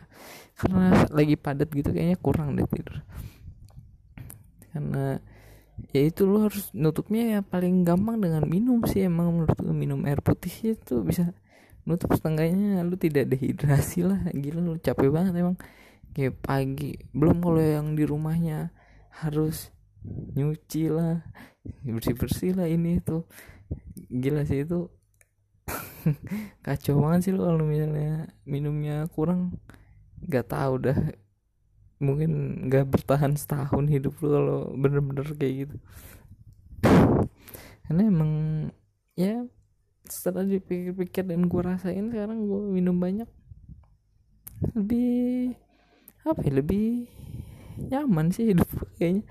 karena 0.57 1.05
lagi 1.13 1.37
padat 1.37 1.69
gitu 1.71 1.91
kayaknya 1.93 2.19
kurang 2.19 2.57
deh 2.57 2.67
tidur. 2.67 3.05
Karena 4.73 5.21
ya 5.93 6.01
itu 6.09 6.25
lo 6.25 6.49
harus 6.49 6.73
nutupnya 6.73 7.39
ya 7.39 7.41
paling 7.45 7.85
gampang 7.85 8.17
dengan 8.17 8.49
minum 8.49 8.81
sih 8.89 9.05
emang 9.05 9.29
menurut 9.29 9.59
lo 9.61 9.73
minum 9.77 10.01
air 10.09 10.25
putih 10.25 10.73
itu 10.73 11.05
bisa 11.05 11.37
nutup 11.87 12.11
setengahnya 12.13 12.83
lu 12.83 12.99
tidak 12.99 13.31
dehidrasi 13.31 14.03
lah. 14.03 14.21
Gila 14.35 14.61
lu 14.61 14.75
capek 14.83 15.09
banget 15.09 15.39
emang. 15.39 15.57
Kayak 16.13 16.43
pagi 16.43 16.99
belum 17.15 17.39
kalau 17.41 17.63
yang 17.63 17.95
di 17.95 18.05
rumahnya 18.05 18.75
harus 19.23 19.71
nyuci 20.07 20.93
lah 20.93 21.25
bersih 21.83 22.15
bersih 22.15 22.53
lah 22.55 22.71
ini 22.71 23.01
tuh 23.01 23.25
gila 24.11 24.43
sih 24.43 24.67
itu. 24.67 24.91
Kacau 26.67 27.03
banget 27.03 27.31
sih 27.31 27.33
lo 27.35 27.47
kalau 27.47 27.67
misalnya 27.67 28.31
minumnya 28.47 29.07
kurang. 29.15 29.59
Nggak 30.23 30.47
tahu 30.51 30.75
dah. 30.91 30.99
Mungkin 32.03 32.31
nggak 32.69 32.87
bertahan 32.93 33.35
setahun 33.39 33.87
hidup 33.89 34.15
lo 34.23 34.29
kalau 34.31 34.61
bener-bener 34.75 35.27
kayak 35.35 35.55
gitu. 35.67 35.77
Karena 37.87 38.03
emang 38.03 38.33
ya 39.15 39.47
setelah 40.09 40.47
dipikir-pikir 40.47 41.27
dan 41.27 41.47
gue 41.47 41.63
rasain 41.63 42.11
sekarang 42.11 42.47
gue 42.47 42.61
minum 42.73 42.97
banyak. 42.97 43.29
Lebih 44.73 45.55
apa 46.27 46.41
ya 46.43 46.53
lebih 46.59 47.07
nyaman 47.93 48.33
sih 48.33 48.55
hidup 48.55 48.69
kayaknya. 48.97 49.25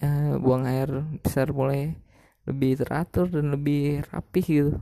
Uh, 0.00 0.40
buang 0.40 0.64
air 0.64 0.88
besar 1.20 1.52
mulai 1.52 1.92
lebih 2.48 2.80
teratur 2.80 3.28
dan 3.28 3.52
lebih 3.52 4.00
rapih 4.08 4.44
gitu. 4.46 4.74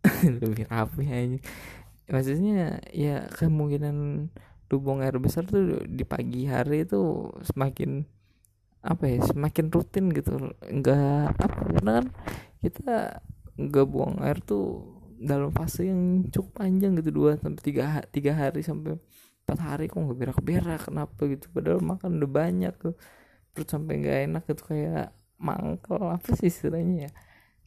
Lebih 0.40 0.64
rapih 0.72 1.08
aja 1.12 1.38
maksudnya 2.10 2.82
ya 2.90 3.30
kemungkinan 3.30 4.28
lubang 4.70 5.02
air 5.02 5.16
besar 5.22 5.46
tuh 5.46 5.82
di 5.86 6.02
pagi 6.02 6.46
hari 6.46 6.86
itu 6.86 7.30
semakin 7.46 8.06
apa 8.82 9.02
ya 9.06 9.18
semakin 9.22 9.66
rutin 9.70 10.10
gitu. 10.10 10.54
Enggak 10.66 11.34
apa 11.38 11.58
karena 11.70 11.90
kan 12.02 12.06
kita 12.60 12.96
enggak 13.60 13.86
buang 13.92 14.16
air 14.24 14.38
tuh 14.40 14.64
dalam 15.20 15.52
fase 15.52 15.92
yang 15.92 16.24
cukup 16.32 16.64
panjang 16.64 16.96
gitu 16.96 17.10
dua 17.12 17.36
sampai 17.36 17.60
tiga 17.60 18.00
tiga 18.08 18.32
hari 18.32 18.64
sampai 18.64 18.96
empat 19.44 19.58
hari 19.60 19.84
kok 19.90 20.00
nggak 20.00 20.18
berak 20.18 20.38
berak 20.40 20.80
kenapa 20.88 21.20
gitu. 21.28 21.46
Padahal 21.52 21.80
makan 21.84 22.10
udah 22.16 22.30
banyak 22.30 22.72
tuh 22.80 22.94
perut 23.52 23.68
sampai 23.68 23.92
nggak 24.00 24.18
enak 24.30 24.42
gitu 24.48 24.62
kayak 24.72 25.12
mangkel 25.36 26.00
apa 26.08 26.30
sih 26.38 26.48
istilahnya 26.48 27.08
ya? 27.08 27.10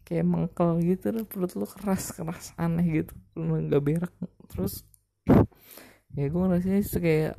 Kayak 0.04 0.26
mangkel 0.28 0.70
gitu 0.82 1.06
loh 1.14 1.26
perut 1.30 1.52
lu 1.54 1.68
keras 1.70 2.04
keras 2.16 2.46
aneh 2.58 2.86
gitu 3.04 3.14
nggak 3.38 3.84
berak 3.84 4.14
terus 4.50 4.84
ya 6.18 6.26
gue 6.30 6.42
ngerasanya 6.42 6.80
itu 6.82 7.00
kayak 7.00 7.34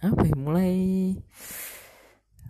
apa 0.00 0.22
ya 0.24 0.34
mulai 0.36 0.74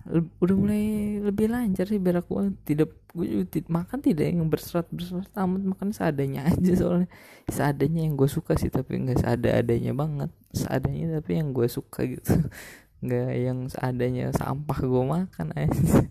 udah 0.09 0.57
mulai 0.57 0.85
lebih 1.21 1.53
lancar 1.53 1.85
sih 1.85 2.01
berak 2.01 2.25
gue 2.33 2.57
tidak 2.64 2.97
gue 3.12 3.27
juga 3.29 3.44
makan 3.68 3.99
tidak 4.01 4.33
yang 4.33 4.49
berserat 4.49 4.88
berserat 4.88 5.29
amat 5.37 5.62
makan 5.64 5.88
seadanya 5.92 6.49
aja 6.49 6.73
soalnya. 6.77 7.09
Seadanya 7.49 8.05
yang 8.09 8.16
gue 8.16 8.29
suka 8.29 8.57
sih 8.57 8.73
tapi 8.73 8.97
nggak 9.01 9.21
seada 9.21 9.61
adanya 9.61 9.92
banget. 9.92 10.31
Seadanya 10.57 11.21
tapi 11.21 11.37
yang 11.37 11.53
gue 11.53 11.68
suka 11.68 12.05
gitu. 12.09 12.33
Nggak 13.05 13.31
yang 13.38 13.59
seadanya 13.71 14.35
sampah 14.35 14.79
gue 14.83 15.05
makan 15.07 15.49
aja. 15.55 16.03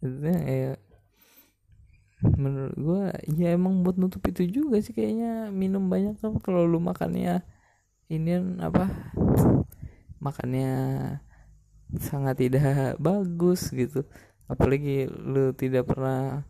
Ya 0.00 0.80
menurut 2.20 2.76
gue 2.76 3.02
ya 3.40 3.56
emang 3.56 3.80
buat 3.80 3.96
nutup 3.96 4.20
itu 4.28 4.44
juga 4.48 4.76
sih 4.84 4.92
kayaknya 4.92 5.48
minum 5.48 5.88
banyak 5.88 6.20
kan 6.20 6.36
kalau 6.44 6.68
lu 6.68 6.76
makannya 6.76 7.40
ini 8.12 8.60
apa 8.60 8.92
makannya 10.20 10.72
sangat 11.98 12.38
tidak 12.38 12.94
bagus 13.02 13.72
gitu. 13.74 14.06
Apalagi 14.46 15.10
lu 15.10 15.50
tidak 15.54 15.90
pernah 15.90 16.46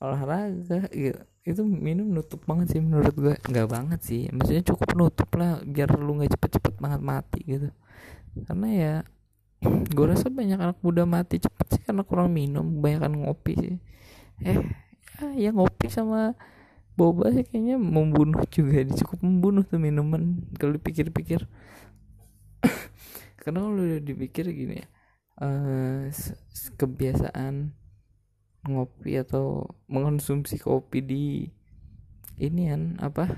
olahraga 0.00 0.90
gitu 0.92 1.20
itu 1.44 1.60
minum 1.60 2.08
nutup 2.08 2.40
banget 2.48 2.76
sih 2.76 2.80
menurut 2.80 3.12
gue 3.12 3.36
nggak 3.36 3.68
banget 3.68 4.00
sih. 4.00 4.22
Maksudnya 4.32 4.64
cukup 4.64 4.96
nutup 4.96 5.28
lah 5.36 5.60
biar 5.60 5.92
lu 6.00 6.16
nggak 6.16 6.32
cepet-cepet 6.40 6.74
banget 6.80 7.00
mati 7.04 7.40
gitu. 7.44 7.68
Karena 8.48 8.68
ya 8.72 8.94
gue 9.92 10.06
rasa 10.08 10.32
banyak 10.32 10.56
anak 10.56 10.78
muda 10.80 11.04
mati 11.04 11.36
cepet 11.40 11.66
sih 11.76 11.82
karena 11.84 12.00
kurang 12.00 12.32
minum 12.32 12.80
banyak 12.80 13.04
ngopi 13.12 13.52
sih. 13.60 13.76
Eh 14.40 14.56
ya, 15.20 15.28
ya 15.36 15.50
ngopi 15.52 15.92
sama 15.92 16.32
boba 16.96 17.28
sih 17.28 17.44
kayaknya 17.44 17.76
membunuh 17.76 18.40
juga 18.48 18.80
cukup 18.88 19.20
membunuh 19.20 19.68
tuh 19.68 19.76
minuman. 19.76 20.48
Kalau 20.56 20.80
dipikir-pikir 20.80 21.44
karena 23.44 23.60
udah 23.68 24.00
dipikir 24.00 24.48
gini 24.48 24.80
ya 24.80 24.86
uh, 25.44 26.08
kebiasaan 26.80 27.76
ngopi 28.64 29.20
atau 29.20 29.68
mengonsumsi 29.92 30.56
kopi 30.56 31.04
di 31.04 31.24
ini 32.40 32.72
kan 32.72 32.96
apa 32.98 33.28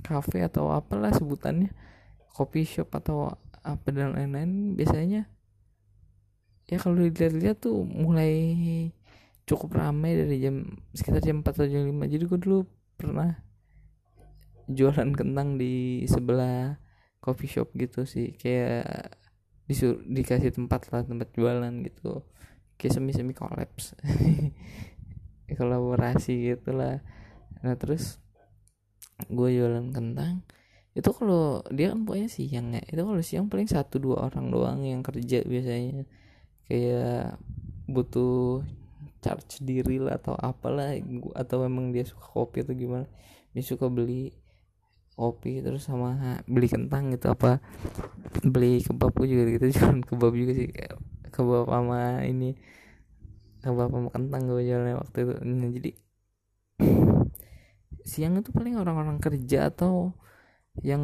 kafe 0.00 0.42
atau 0.42 0.72
apalah 0.72 1.12
sebutannya 1.12 1.70
kopi 2.32 2.64
shop 2.64 2.90
atau 2.96 3.36
apa 3.62 3.94
dan 3.94 4.16
lain-lain 4.16 4.74
biasanya 4.74 5.28
ya 6.66 6.80
kalau 6.80 6.98
dilihat-lihat 7.04 7.62
tuh 7.62 7.84
mulai 7.84 8.90
cukup 9.44 9.76
ramai 9.76 10.16
dari 10.16 10.40
jam 10.40 10.80
sekitar 10.96 11.20
jam 11.20 11.44
4 11.44 11.52
atau 11.52 11.68
jam 11.68 11.84
5 11.84 12.08
jadi 12.08 12.24
gue 12.24 12.40
dulu 12.40 12.58
pernah 12.96 13.38
jualan 14.70 15.10
kentang 15.12 15.60
di 15.60 16.02
sebelah 16.08 16.80
coffee 17.22 17.50
shop 17.50 17.70
gitu 17.78 18.08
sih. 18.08 18.34
Kayak 18.34 19.14
disur 19.66 20.02
dikasih 20.04 20.52
tempat 20.54 20.90
lah 20.90 21.06
tempat 21.06 21.30
jualan 21.34 21.72
gitu. 21.86 22.22
Kayak 22.76 22.92
semi 22.98 23.12
semi 23.14 23.32
kolaps. 23.36 23.94
Kolaborasi 25.58 26.56
gitulah. 26.56 27.04
Nah 27.62 27.74
terus 27.76 28.18
gue 29.28 29.48
jualan 29.52 29.92
kentang. 29.94 30.42
Itu 30.92 31.14
kalau 31.16 31.64
dia 31.72 31.92
kan 31.94 32.04
pokoknya 32.04 32.28
siang 32.28 32.74
ya. 32.74 32.82
Itu 32.84 33.06
kalau 33.06 33.22
siang 33.22 33.46
paling 33.46 33.68
satu 33.68 34.02
dua 34.02 34.28
orang 34.28 34.50
doang 34.50 34.80
yang 34.82 35.00
kerja 35.04 35.44
biasanya. 35.44 36.04
Kayak 36.66 37.38
butuh 37.86 38.64
charge 39.22 39.62
diri 39.62 40.02
lah 40.02 40.18
atau 40.18 40.34
apalah 40.34 40.98
atau 41.38 41.62
emang 41.62 41.94
dia 41.94 42.02
suka 42.02 42.26
kopi 42.26 42.66
atau 42.66 42.74
gimana 42.74 43.06
dia 43.54 43.62
suka 43.62 43.86
beli 43.86 44.34
kopi 45.14 45.60
terus 45.60 45.86
sama 45.86 46.40
beli 46.48 46.66
kentang 46.66 47.12
gitu 47.12 47.30
apa 47.32 47.60
beli 48.42 48.80
kebab 48.80 49.12
juga 49.20 49.44
gitu 49.48 49.66
jangan 49.76 50.00
kebab 50.02 50.32
juga 50.32 50.52
sih 50.56 50.68
kebab 51.32 51.68
sama 51.68 52.24
ini 52.28 52.56
kebab 53.62 53.94
sama 53.94 54.08
kentang 54.10 54.42
gue 54.50 54.62
jalan 54.66 54.98
waktu 54.98 55.18
itu. 55.22 55.34
Nah, 55.46 55.70
jadi 55.70 55.90
siang 58.10 58.34
itu 58.42 58.50
paling 58.50 58.74
orang-orang 58.74 59.22
kerja 59.22 59.70
atau 59.70 60.18
yang 60.82 61.02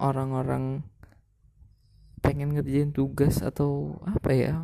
orang-orang 0.00 0.88
pengen 2.24 2.56
ngerjain 2.56 2.90
tugas 2.90 3.44
atau 3.44 4.00
apa 4.02 4.30
ya 4.34 4.54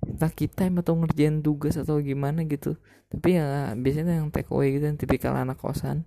entah 0.00 0.32
kita 0.32 0.68
atau 0.68 0.96
ngerjain 0.96 1.40
tugas 1.40 1.78
atau 1.78 2.02
gimana 2.02 2.42
gitu. 2.44 2.76
Tapi 3.10 3.38
ya 3.38 3.72
biasanya 3.78 4.20
yang 4.20 4.34
take 4.34 4.50
away 4.50 4.74
gitu 4.74 4.90
yang 4.90 4.98
tipikal 4.98 5.34
anak 5.38 5.58
kosan 5.58 6.04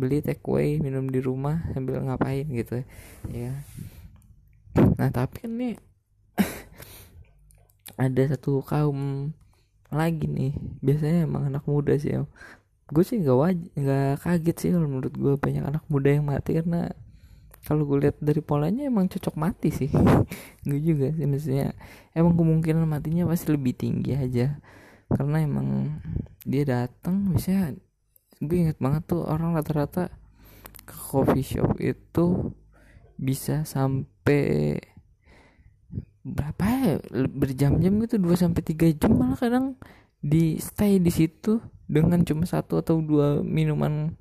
beli 0.00 0.24
take 0.24 0.40
away 0.48 0.80
minum 0.80 1.06
di 1.12 1.20
rumah 1.20 1.60
sambil 1.76 2.00
ngapain 2.00 2.48
gitu. 2.48 2.80
Ya 3.28 3.60
nah 4.96 5.10
tapi 5.10 5.44
kan 5.44 5.52
nih 5.58 5.74
ada 8.04 8.22
satu 8.32 8.64
kaum 8.64 9.30
lagi 9.92 10.24
nih. 10.24 10.56
Biasanya 10.80 11.28
emang 11.28 11.52
anak 11.52 11.68
muda 11.68 11.92
sih 12.00 12.16
ya 12.16 12.24
gue 12.90 13.06
sih 13.06 13.22
nggak 13.22 13.38
waj 13.38 13.58
nggak 13.78 14.18
kaget 14.18 14.56
sih 14.58 14.70
kalau 14.74 14.90
menurut 14.90 15.14
gue 15.14 15.34
banyak 15.38 15.62
anak 15.62 15.84
muda 15.86 16.10
yang 16.10 16.26
mati 16.26 16.58
karena 16.58 16.90
kalau 17.60 17.84
gue 17.84 18.08
lihat 18.08 18.16
dari 18.18 18.40
polanya 18.40 18.88
emang 18.88 19.06
cocok 19.06 19.36
mati 19.36 19.68
sih. 19.68 19.92
Gue 20.68 20.80
juga 20.80 21.12
sih 21.12 21.28
maksudnya 21.28 21.76
emang 22.16 22.32
kemungkinan 22.32 22.88
matinya 22.88 23.28
pasti 23.28 23.52
lebih 23.52 23.76
tinggi 23.76 24.16
aja. 24.16 24.56
Karena 25.10 25.44
emang 25.44 26.00
dia 26.46 26.64
datang 26.64 27.20
misalnya 27.28 27.76
gue 28.40 28.56
inget 28.56 28.80
banget 28.80 29.04
tuh 29.04 29.22
orang 29.28 29.52
rata-rata 29.52 30.08
ke 30.88 30.96
coffee 30.96 31.44
shop 31.44 31.76
itu 31.76 32.56
bisa 33.20 33.68
sampai 33.68 34.80
berapa 36.24 36.64
ya? 36.64 36.94
Berjam-jam 37.28 38.00
gitu 38.04 38.16
2 38.16 38.32
sampai 38.36 38.62
3 38.64 38.96
jam 38.96 39.12
malah 39.12 39.36
kadang 39.36 39.76
di 40.20 40.56
stay 40.60 41.00
di 41.00 41.12
situ 41.12 41.60
dengan 41.88 42.24
cuma 42.24 42.44
satu 42.44 42.80
atau 42.84 43.00
dua 43.00 43.40
minuman 43.40 44.12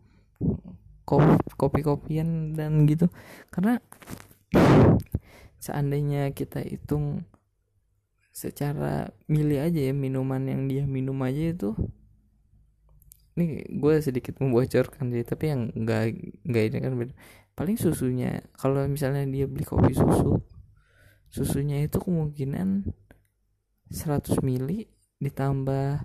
kopi 1.04 1.36
kopi 1.60 1.80
kopian 1.84 2.56
dan 2.56 2.88
gitu. 2.88 3.12
Karena 3.52 3.80
seandainya 5.60 6.32
kita 6.32 6.64
hitung 6.64 7.28
secara 8.32 9.12
milih 9.28 9.60
aja 9.60 9.92
ya 9.92 9.92
minuman 9.92 10.40
yang 10.48 10.72
dia 10.72 10.88
minum 10.88 11.20
aja 11.20 11.52
itu 11.52 11.76
ini 13.40 13.64
gue 13.72 13.94
sedikit 14.04 14.36
membocorkan 14.44 15.16
sih 15.16 15.24
tapi 15.24 15.56
yang 15.56 15.72
enggak 15.72 16.20
enggak 16.44 16.64
ini 16.68 16.78
kan 16.84 16.94
paling 17.56 17.80
susunya 17.80 18.44
kalau 18.60 18.84
misalnya 18.92 19.24
dia 19.24 19.48
beli 19.48 19.64
kopi 19.64 19.96
susu 19.96 20.44
susunya 21.32 21.80
itu 21.88 22.04
kemungkinan 22.04 22.92
100 23.88 24.44
mili 24.44 24.92
ditambah 25.24 26.04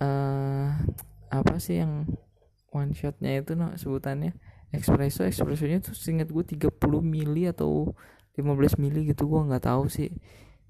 uh, 0.00 0.68
apa 1.30 1.54
sih 1.58 1.80
yang 1.80 2.06
one 2.76 2.92
shotnya 2.92 3.40
itu 3.40 3.56
no 3.56 3.72
sebutannya? 3.74 4.36
Espresso. 4.74 5.24
Espressonya 5.24 5.80
tuh 5.80 5.96
singkat 5.96 6.28
gue 6.28 6.44
30 6.44 6.76
mili 7.00 7.48
atau 7.48 7.96
15 8.36 8.76
mili 8.82 9.08
gitu 9.08 9.24
gue 9.24 9.40
nggak 9.48 9.64
tahu 9.64 9.88
sih. 9.88 10.12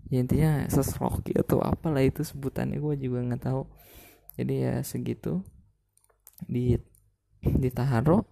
Ya 0.06 0.22
intinya 0.22 0.70
sesroki 0.70 1.34
atau 1.34 1.58
apalah 1.58 2.04
itu 2.04 2.22
sebutannya 2.22 2.78
gue 2.78 2.94
juga 2.94 3.26
nggak 3.26 3.42
tahu 3.42 3.66
jadi 4.36 4.54
ya 4.54 4.74
segitu. 4.84 5.42
Di 6.44 6.76
ditaruh 7.40 8.24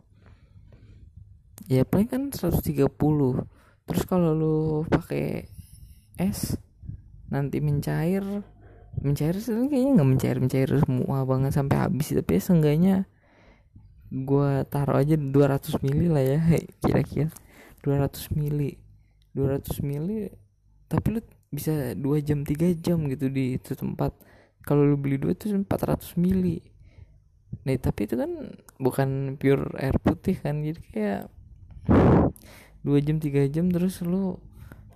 ya 1.70 1.86
paling 1.86 2.08
kan 2.10 2.22
130 2.28 2.84
terus 3.84 4.02
kalau 4.04 4.34
lu 4.34 4.58
pakai 4.90 5.48
es 6.20 6.58
nanti 7.30 7.62
mencair 7.62 8.20
mencair 9.00 9.38
sih 9.38 9.54
kayaknya 9.70 9.90
nggak 9.96 10.08
mencair 10.08 10.36
mencair 10.40 10.68
semua 10.84 11.24
banget 11.24 11.52
sampai 11.56 11.76
habis. 11.80 12.12
Tapi 12.12 12.30
ya 12.36 12.40
seenggaknya 12.40 12.96
gue 14.14 14.50
taruh 14.70 15.02
aja 15.02 15.16
200 15.18 15.82
mili 15.82 16.06
lah 16.12 16.22
ya 16.22 16.40
kira-kira. 16.84 17.32
200 17.84 18.32
mili 18.32 18.80
200 19.36 19.84
mili 19.84 20.32
tapi 20.88 21.18
lu 21.18 21.20
bisa 21.52 21.92
2 21.92 22.24
jam 22.24 22.40
3 22.46 22.80
jam 22.80 22.98
gitu 23.10 23.28
di 23.28 23.60
itu 23.60 23.76
tempat 23.76 24.14
kalau 24.64 24.82
lu 24.88 24.96
beli 24.96 25.20
dua 25.20 25.36
itu 25.36 25.52
400 25.52 26.16
mili. 26.16 26.64
Nih 27.68 27.78
tapi 27.78 28.08
itu 28.08 28.16
kan 28.16 28.56
bukan 28.80 29.36
pure 29.36 29.68
air 29.76 29.96
putih 30.00 30.40
kan. 30.40 30.64
Jadi 30.64 30.80
kayak 30.90 31.22
dua 32.80 32.98
jam 33.04 33.20
tiga 33.20 33.44
jam 33.48 33.68
terus 33.68 34.00
lu 34.00 34.40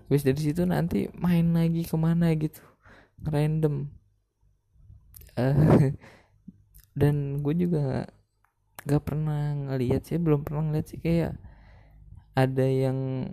habis 0.08 0.24
dari 0.24 0.40
situ 0.40 0.64
nanti 0.64 1.12
main 1.20 1.52
lagi 1.52 1.84
ke 1.84 1.96
mana 2.00 2.32
gitu. 2.32 2.64
Random. 3.20 3.92
Uh, 5.36 5.92
dan 7.00 7.44
gue 7.44 7.54
juga 7.54 8.08
gak 8.88 9.04
pernah 9.04 9.54
ngeliat 9.54 10.08
sih 10.08 10.16
belum 10.16 10.48
pernah 10.48 10.64
ngeliat 10.64 10.86
sih. 10.88 10.98
Kayak 10.98 11.36
ada 12.32 12.64
yang 12.64 13.30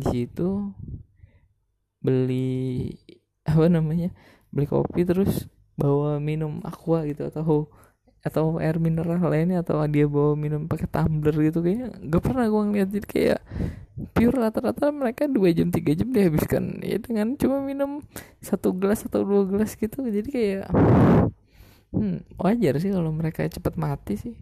di 0.00 0.04
situ 0.08 0.72
beli 2.04 2.92
apa 3.48 3.68
namanya 3.68 4.12
beli 4.54 4.70
kopi 4.70 5.02
terus 5.02 5.50
bawa 5.74 6.22
minum 6.22 6.62
aqua 6.62 7.02
gitu 7.10 7.26
atau 7.26 7.66
atau 8.24 8.56
air 8.56 8.80
mineral 8.80 9.20
lainnya 9.20 9.60
atau 9.60 9.84
dia 9.84 10.08
bawa 10.08 10.32
minum 10.32 10.64
pakai 10.64 10.88
tumbler 10.88 11.36
gitu 11.44 11.60
kayaknya 11.60 11.92
gak 12.08 12.22
pernah 12.24 12.48
gue 12.48 12.62
ngeliat. 12.72 12.88
Jadi 12.88 13.06
kayak 13.10 13.40
pure 14.16 14.36
rata-rata 14.40 14.88
mereka 14.94 15.28
dua 15.28 15.52
jam 15.52 15.68
tiga 15.68 15.92
jam 15.92 16.08
dihabiskan. 16.08 16.80
Ya 16.80 16.96
dengan 17.02 17.36
cuma 17.36 17.60
minum 17.60 18.00
satu 18.40 18.72
gelas 18.72 19.04
atau 19.04 19.28
dua 19.28 19.44
gelas 19.44 19.76
gitu 19.76 20.08
jadi 20.08 20.28
kayak 20.30 20.64
hmm, 21.92 22.38
wajar 22.40 22.80
sih 22.80 22.90
kalau 22.96 23.12
mereka 23.12 23.44
cepat 23.44 23.76
mati 23.76 24.16
sih. 24.16 24.36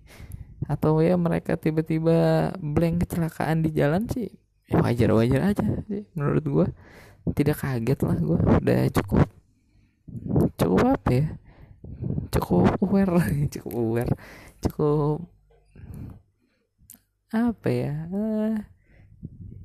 Atau 0.71 1.03
ya 1.03 1.19
mereka 1.19 1.59
tiba-tiba 1.59 2.53
blank 2.63 3.03
kecelakaan 3.03 3.67
di 3.67 3.75
jalan 3.75 4.07
sih 4.07 4.31
ya 4.73 4.81
wajar 4.81 5.11
wajar 5.13 5.41
aja 5.53 5.67
sih 5.85 6.09
menurut 6.17 6.45
gue 6.49 6.67
tidak 7.37 7.61
kaget 7.61 7.99
lah 8.09 8.17
gue 8.17 8.39
udah 8.41 8.81
cukup 8.97 9.29
cukup 10.59 10.81
apa 10.99 11.11
ya? 11.11 11.27
Cukup 12.33 12.65
aware 12.81 13.15
cukup 13.55 13.75
aware 13.75 14.15
cukup 14.63 15.19
apa 17.33 17.69
ya? 17.69 17.95
Uh, 18.13 18.57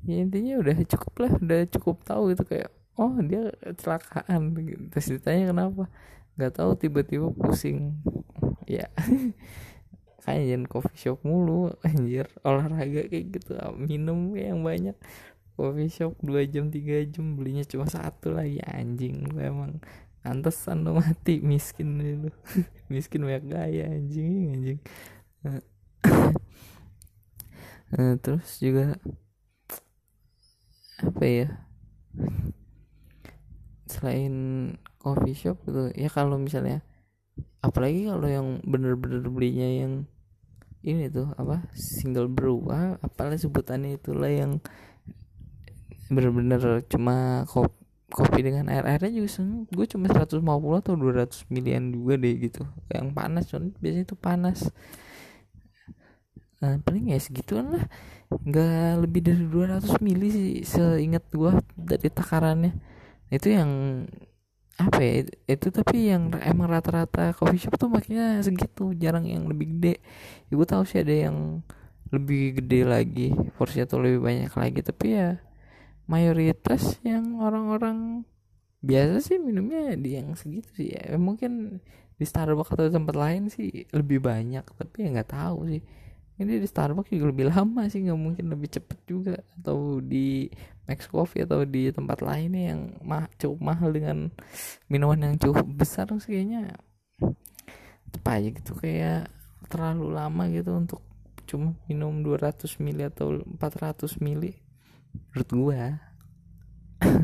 ya 0.08 0.16
intinya 0.24 0.56
udah 0.56 0.76
cukup 0.88 1.12
lah 1.20 1.32
udah 1.36 1.60
cukup 1.68 1.96
tahu 2.00 2.32
gitu 2.32 2.44
kayak 2.48 2.72
oh 2.96 3.14
dia 3.22 3.52
kecelakaan 3.62 4.56
terus 4.90 5.06
ditanya 5.12 5.52
kenapa? 5.52 5.84
Nggak 6.34 6.52
tahu 6.56 6.70
tiba-tiba 6.80 7.28
pusing. 7.34 7.98
Ya 8.64 8.88
kayak 10.28 10.44
jangan 10.44 10.64
coffee 10.68 10.98
shop 10.98 11.18
mulu 11.24 11.72
anjir. 11.84 12.26
Olahraga 12.42 13.08
kayak 13.08 13.26
gitu 13.36 13.52
minum 13.76 14.32
yang 14.36 14.60
banyak. 14.64 14.96
Coffee 15.58 15.90
shop 15.90 16.14
dua 16.22 16.46
jam 16.46 16.70
tiga 16.70 17.02
jam 17.04 17.34
belinya 17.34 17.64
cuma 17.64 17.84
satu 17.88 18.34
lagi 18.34 18.60
anjing. 18.64 19.28
Emang 19.38 19.82
Pantesan 20.20 20.84
lo 20.84 20.98
mati 20.98 21.40
miskin 21.40 21.98
lu. 21.98 22.30
miskin 22.92 23.24
banyak 23.24 23.44
gaya 23.48 23.84
anjing 23.88 24.52
anjing. 24.54 24.80
uh, 27.96 28.14
terus 28.20 28.60
juga 28.60 28.98
apa 31.00 31.24
ya? 31.24 31.48
Selain 33.88 34.34
coffee 34.98 35.36
shop 35.36 35.56
gitu 35.64 35.88
ya 35.96 36.10
kalau 36.12 36.36
misalnya 36.36 36.84
apalagi 37.62 38.10
kalau 38.10 38.28
yang 38.28 38.48
bener-bener 38.66 39.24
belinya 39.30 39.66
yang 39.66 39.92
ini 40.82 41.10
tuh 41.10 41.30
apa 41.34 41.66
single 41.74 42.30
brew 42.30 42.62
ah, 42.70 42.98
apalah 43.02 43.34
sebutannya 43.34 43.98
itulah 43.98 44.30
yang 44.30 44.62
bener-bener 46.08 46.82
cuma 46.86 47.44
kopi 47.50 47.77
kopi 48.08 48.40
dengan 48.40 48.72
air 48.72 48.88
airnya 48.88 49.12
juga 49.20 49.28
sen 49.28 49.68
gue 49.68 49.84
cuma 49.84 50.08
150 50.08 50.40
atau 50.80 50.94
200 50.96 51.52
milian 51.52 51.92
juga 51.92 52.14
deh 52.16 52.34
gitu. 52.40 52.62
Yang 52.88 53.08
panas 53.12 53.44
soalnya 53.48 53.72
biasanya 53.78 54.04
itu 54.08 54.16
panas. 54.16 54.58
Nah, 56.58 56.74
paling 56.82 57.14
ya 57.14 57.18
segituan 57.20 57.70
lah. 57.70 57.84
Nggak 58.28 58.92
lebih 59.04 59.20
dari 59.24 59.44
200 59.46 60.00
mili 60.04 60.28
sih 60.32 60.50
seingat 60.64 61.28
gue 61.30 61.52
dari 61.76 62.08
takarannya. 62.08 62.72
Itu 63.28 63.52
yang 63.52 63.70
apa 64.78 65.02
ya 65.02 65.26
itu 65.50 65.74
tapi 65.74 66.06
yang 66.06 66.30
emang 66.38 66.70
rata-rata 66.70 67.34
coffee 67.34 67.58
shop 67.58 67.74
tuh 67.82 67.90
makanya 67.90 68.38
segitu 68.40 68.94
jarang 68.96 69.28
yang 69.28 69.44
lebih 69.46 69.76
gede. 69.76 69.94
Gue 70.48 70.64
tahu 70.64 70.82
sih 70.88 71.04
ada 71.04 71.14
yang 71.28 71.60
lebih 72.08 72.62
gede 72.62 72.80
lagi 72.88 73.28
porsi 73.60 73.84
atau 73.84 74.00
lebih 74.00 74.24
banyak 74.24 74.52
lagi 74.56 74.80
tapi 74.80 75.06
ya 75.12 75.36
mayoritas 76.08 76.96
yang 77.04 77.36
orang-orang 77.38 78.24
biasa 78.80 79.20
sih 79.20 79.36
minumnya 79.36 79.92
di 79.94 80.16
yang 80.16 80.32
segitu 80.34 80.66
sih 80.74 80.96
ya. 80.96 81.14
Mungkin 81.20 81.78
di 82.18 82.24
Starbucks 82.26 82.74
atau 82.74 82.90
tempat 82.90 83.14
lain 83.14 83.52
sih 83.52 83.86
lebih 83.94 84.18
banyak 84.24 84.64
tapi 84.74 85.06
ya 85.06 85.08
nggak 85.12 85.30
tahu 85.30 85.68
sih. 85.68 85.82
Ini 86.38 86.62
di 86.62 86.66
Starbucks 86.66 87.12
juga 87.12 87.30
lebih 87.30 87.46
lama 87.52 87.86
sih 87.92 88.02
nggak 88.02 88.18
mungkin 88.18 88.46
lebih 88.48 88.72
cepet 88.72 88.98
juga. 89.04 89.36
Atau 89.60 90.00
di 90.00 90.48
Max 90.88 91.04
Coffee 91.06 91.44
atau 91.44 91.68
di 91.68 91.92
tempat 91.92 92.24
lainnya 92.24 92.74
yang 92.74 92.80
mah 93.04 93.28
cukup 93.36 93.60
mahal 93.60 93.92
dengan 93.92 94.32
minuman 94.88 95.20
yang 95.20 95.36
cukup 95.36 95.68
besar 95.68 96.08
sih 96.16 96.32
kayaknya. 96.32 96.72
Apa 98.08 98.40
aja 98.40 98.48
gitu 98.48 98.72
kayak 98.72 99.28
terlalu 99.68 100.08
lama 100.16 100.48
gitu 100.48 100.72
untuk 100.72 101.00
cuma 101.48 101.76
minum 101.88 102.24
200 102.24 102.68
mili 102.80 103.04
atau 103.04 103.40
400 103.40 104.20
mili 104.20 104.67
menurut 105.12 105.50
gua 105.54 105.82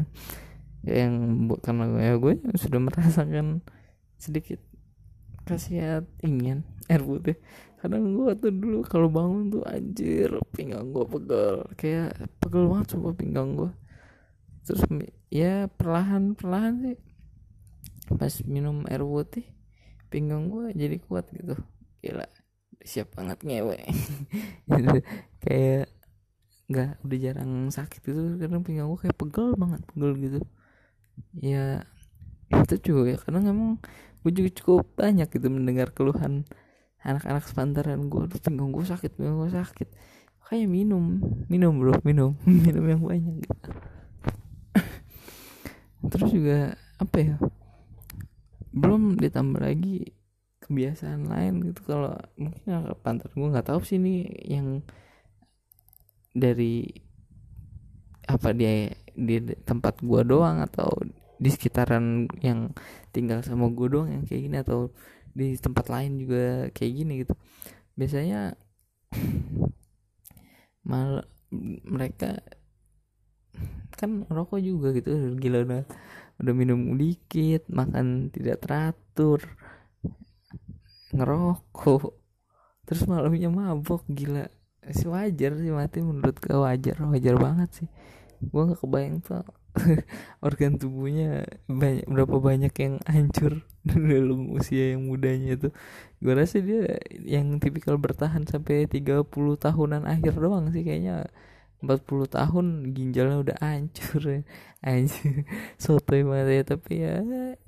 yang 0.84 1.12
karena 1.64 1.84
gue 1.88 2.02
ya 2.04 2.14
gue 2.20 2.34
sudah 2.60 2.80
merasakan 2.80 3.64
sedikit 4.20 4.60
kasihat 5.44 6.04
ingin 6.24 6.64
air 6.88 7.04
putih. 7.04 7.36
Kadang 7.80 8.16
gue 8.16 8.32
tuh 8.40 8.52
dulu 8.52 8.80
kalau 8.84 9.12
bangun 9.12 9.52
tuh 9.52 9.64
anjir 9.64 10.32
pinggang 10.52 10.92
gue 10.92 11.04
pegel. 11.04 11.64
Kayak 11.76 12.16
pegel 12.40 12.68
banget 12.68 12.96
coba 12.96 13.08
pinggang 13.16 13.56
gue 13.56 13.72
terus 14.64 14.80
ya 15.28 15.68
perlahan 15.68 16.32
perlahan 16.32 16.80
sih 16.80 16.98
pas 18.16 18.32
minum 18.48 18.88
air 18.88 19.04
putih 19.04 19.44
pinggang 20.08 20.48
gue 20.48 20.72
jadi 20.72 20.96
kuat 21.04 21.28
gitu. 21.32 21.56
Gila 22.00 22.28
siap 22.84 23.16
banget 23.16 23.40
ngewe. 23.44 23.80
Kayak 25.44 25.88
nggak 26.70 27.05
udah 27.05 27.18
jarang 27.20 27.53
sakit 27.68 28.00
gitu. 28.05 28.20
Karena 28.40 28.59
pinggang 28.64 28.88
gue 28.88 29.00
kayak 29.09 29.16
pegel 29.16 29.57
banget 29.57 29.81
pegel 29.90 30.12
gitu. 30.20 30.40
Ya 31.38 31.85
itu 32.53 32.74
juga 32.92 33.14
ya 33.14 33.18
karena 33.18 33.50
emang 33.50 33.83
gue 34.24 34.33
juga 34.33 34.50
cukup 34.57 34.85
banyak 34.96 35.29
gitu 35.29 35.46
mendengar 35.53 35.90
keluhan 35.92 36.48
anak-anak 37.05 37.44
sepantaran 37.44 38.09
gue 38.09 38.24
pinggang 38.40 38.72
gue 38.72 38.85
sakit 38.85 39.11
pinggang 39.16 39.38
gue 39.40 39.53
sakit. 39.53 39.88
Kayak 40.44 40.68
minum 40.68 41.24
minum 41.48 41.72
bro 41.77 41.96
minum 42.05 42.37
minum 42.64 42.85
yang 42.85 43.03
banyak 43.05 43.44
gitu. 43.44 43.70
Terus 46.05 46.31
juga 46.33 46.59
apa 47.00 47.16
ya 47.16 47.37
belum 48.74 49.16
ditambah 49.22 49.62
lagi 49.62 50.12
kebiasaan 50.64 51.29
lain 51.29 51.61
gitu. 51.68 51.81
Kalau 51.85 52.16
mungkin 52.40 52.64
anak 52.64 53.00
pantar 53.05 53.29
gue 53.29 53.48
nggak 53.53 53.68
tahu 53.68 53.81
sih 53.85 54.00
ini 54.00 54.24
yang 54.48 54.81
dari 56.34 56.84
apa 58.26 58.50
dia 58.50 58.90
di 59.14 59.38
tempat 59.62 60.02
gue 60.02 60.22
doang 60.26 60.58
atau 60.58 60.90
di 61.38 61.48
sekitaran 61.50 62.26
yang 62.42 62.74
tinggal 63.14 63.40
sama 63.46 63.70
gue 63.70 63.86
doang 63.86 64.10
yang 64.10 64.24
kayak 64.26 64.42
gini 64.50 64.56
atau 64.58 64.90
di 65.34 65.54
tempat 65.58 65.86
lain 65.90 66.18
juga 66.18 66.68
kayak 66.74 66.92
gini 66.92 67.12
gitu. 67.22 67.34
Biasanya 67.94 68.58
mal 70.90 71.22
mereka 71.86 72.42
kan 73.94 74.26
rokok 74.26 74.58
juga 74.58 74.90
gitu 74.90 75.38
gila 75.38 75.62
udah 75.62 75.82
udah 76.42 76.54
minum 76.54 76.98
dikit 76.98 77.70
makan 77.70 78.34
tidak 78.34 78.58
teratur 78.66 79.38
ngerokok 81.14 82.10
terus 82.84 83.06
malamnya 83.06 83.48
mabok 83.48 84.02
gila 84.10 84.50
sih 84.92 85.08
wajar 85.08 85.56
sih 85.56 85.72
mati 85.72 86.04
menurut 86.04 86.36
gue 86.36 86.56
wajar 86.56 86.96
wajar 87.00 87.34
banget 87.40 87.70
sih. 87.72 87.88
Gue 88.44 88.62
nggak 88.68 88.80
kebayang 88.84 89.24
tuh 89.24 89.40
organ 90.46 90.78
tubuhnya 90.78 91.48
banyak 91.66 92.06
berapa 92.06 92.36
banyak 92.38 92.74
yang 92.78 92.94
hancur 93.10 93.66
dalam 93.88 94.54
usia 94.54 94.94
yang 94.94 95.10
mudanya 95.10 95.58
itu 95.58 95.68
gue 96.22 96.34
rasa 96.34 96.62
dia 96.62 97.00
yang 97.26 97.58
tipikal 97.58 97.98
bertahan 97.98 98.46
sampai 98.46 98.86
30 98.86 99.26
tahunan 99.58 100.02
akhir 100.06 100.34
doang 100.36 100.70
sih 100.70 100.84
kayaknya. 100.84 101.28
40 101.84 102.00
tahun 102.32 102.96
ginjalnya 102.96 103.36
udah 103.44 103.56
hancur 103.60 104.22
ya. 104.24 104.40
Anjir 104.80 105.44
sotoy 105.82 106.24
banget 106.24 106.48
ya. 106.48 106.62
Tapi 106.64 106.92
ya 106.96 107.14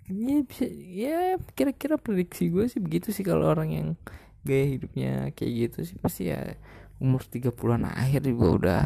ya 0.08 0.36
bisa 0.40 0.64
ya 0.72 1.18
kira-kira 1.52 2.00
prediksi 2.00 2.48
gue 2.48 2.64
sih 2.64 2.80
begitu 2.80 3.12
sih. 3.12 3.20
Kalau 3.20 3.44
orang 3.44 3.68
yang 3.76 3.88
gaya 4.46 4.66
hidupnya 4.78 5.12
kayak 5.34 5.52
gitu 5.52 5.78
sih 5.92 5.96
pasti 5.98 6.30
ya 6.30 6.54
umur 6.96 7.22
30-an 7.24 7.92
akhir 7.92 8.24
juga 8.24 8.46
udah 8.56 8.82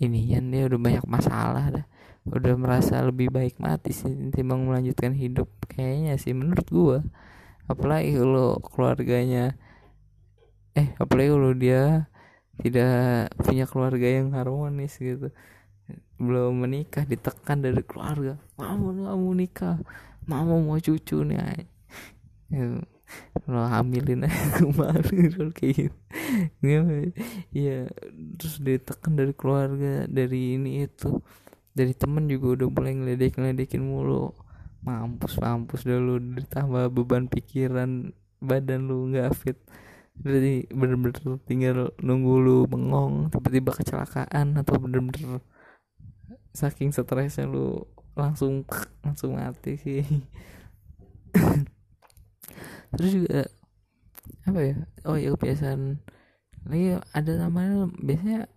ini 0.00 0.32
ya 0.32 0.40
dia 0.40 0.70
udah 0.70 0.80
banyak 0.80 1.04
masalah 1.04 1.64
dah. 1.70 1.86
Udah 2.24 2.56
merasa 2.56 3.04
lebih 3.04 3.28
baik 3.28 3.60
mati 3.60 3.92
sih 3.92 4.08
timbang 4.32 4.64
melanjutkan 4.64 5.12
hidup 5.12 5.50
kayaknya 5.68 6.16
sih 6.16 6.32
menurut 6.32 6.66
gua. 6.72 6.98
Apalagi 7.68 8.16
kalau 8.16 8.60
keluarganya 8.64 9.56
eh 10.72 10.88
apalagi 10.96 11.30
kalau 11.32 11.52
dia 11.52 12.08
tidak 12.64 13.28
punya 13.44 13.64
keluarga 13.68 14.08
yang 14.08 14.32
harmonis 14.32 14.96
gitu. 14.96 15.28
Belum 16.16 16.56
menikah 16.56 17.04
ditekan 17.04 17.60
dari 17.60 17.84
keluarga. 17.84 18.40
Mau 18.56 18.94
mau 18.94 19.32
nikah? 19.36 19.76
Mau 20.24 20.48
mau 20.48 20.80
cucu 20.80 21.20
nih 21.28 21.68
lo 23.44 23.66
hamilin 23.68 24.24
aja 24.24 24.56
kemarin 24.62 25.52
kayak 25.52 25.90
gitu. 25.90 25.98
Ya 27.52 27.86
terus 28.38 28.56
ditekan 28.62 29.18
dari 29.18 29.32
keluarga 29.36 30.08
dari 30.08 30.56
ini 30.56 30.88
itu 30.88 31.20
dari 31.74 31.92
temen 31.92 32.30
juga 32.30 32.62
udah 32.62 32.68
mulai 32.70 32.94
ngeledek 32.96 33.36
ngeledekin 33.36 33.82
mulu. 33.84 34.32
Mampus 34.84 35.40
mampus 35.40 35.88
dah 35.88 35.96
lu 35.96 36.20
ditambah 36.20 36.92
beban 36.92 37.26
pikiran 37.28 38.12
badan 38.40 38.86
lu 38.86 39.10
nggak 39.12 39.32
fit. 39.36 39.58
Jadi 40.14 40.70
bener-bener 40.70 41.42
tinggal 41.42 41.90
nunggu 41.98 42.34
lu 42.38 42.56
bengong 42.70 43.34
tiba-tiba 43.34 43.74
kecelakaan 43.74 44.54
atau 44.62 44.78
bener-bener 44.78 45.42
saking 46.54 46.94
stresnya 46.94 47.50
lu 47.50 47.82
langsung 48.14 48.62
langsung 49.02 49.34
mati 49.34 49.74
sih 49.74 50.06
terus 52.96 53.12
juga 53.14 53.40
apa 54.48 54.60
ya 54.60 54.76
oh 55.04 55.16
ya 55.16 55.28
kebiasaan. 55.36 56.00
Lagi 56.64 56.96
ada 57.12 57.32
namanya 57.36 57.92
biasanya 58.00 58.48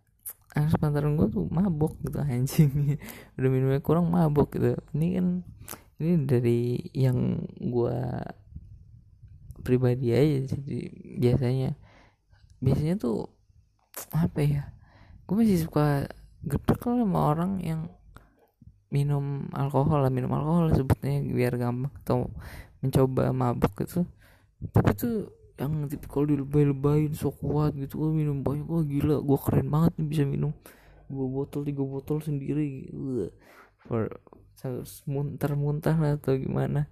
anak 0.56 0.70
sepantaran 0.74 1.20
gue 1.20 1.28
tuh 1.28 1.46
mabok 1.52 2.00
gitu 2.08 2.18
anjing. 2.24 2.72
Udah 3.38 3.50
minumnya 3.52 3.82
kurang 3.84 4.10
mabok 4.10 4.56
gitu. 4.56 4.80
Ini 4.96 5.08
kan 5.20 5.28
ini 5.98 6.14
dari 6.24 6.60
yang 6.96 7.42
gue 7.58 8.00
pribadi 9.62 10.16
aja 10.16 10.56
jadi 10.56 10.78
biasanya. 11.20 11.72
Biasanya 12.58 12.96
tuh 12.98 13.38
apa 14.14 14.40
ya 14.42 14.64
gue 15.28 15.36
masih 15.36 15.68
suka 15.68 16.08
gepek 16.46 16.80
sama 16.80 17.34
orang 17.34 17.60
yang 17.60 17.92
minum 18.88 19.52
alkohol 19.52 20.00
lah 20.00 20.14
minum 20.14 20.32
alkohol 20.32 20.72
sebutnya 20.72 21.20
biar 21.20 21.60
gampang 21.60 21.92
atau 22.06 22.32
mencoba 22.80 23.36
mabuk 23.36 23.74
gitu 23.84 24.08
tapi 24.74 24.92
tuh 24.98 25.16
yang 25.58 25.90
tipikal 25.90 26.26
dilebay-lebayin 26.26 27.18
so 27.18 27.34
kuat 27.34 27.74
gitu 27.74 27.98
gue 27.98 28.12
minum 28.14 28.46
banyak 28.46 28.66
wah 28.70 28.86
gila 28.86 29.22
gue 29.26 29.38
keren 29.42 29.68
banget 29.74 29.92
nih 29.98 30.08
bisa 30.10 30.24
minum 30.26 30.54
dua 31.08 31.28
botol 31.28 31.64
tiga 31.64 31.84
botol 31.84 32.20
sendiri. 32.20 32.92
For 33.88 34.12
muntah-muntah 35.08 35.96
lah 35.96 36.20
atau 36.20 36.36
gimana. 36.36 36.92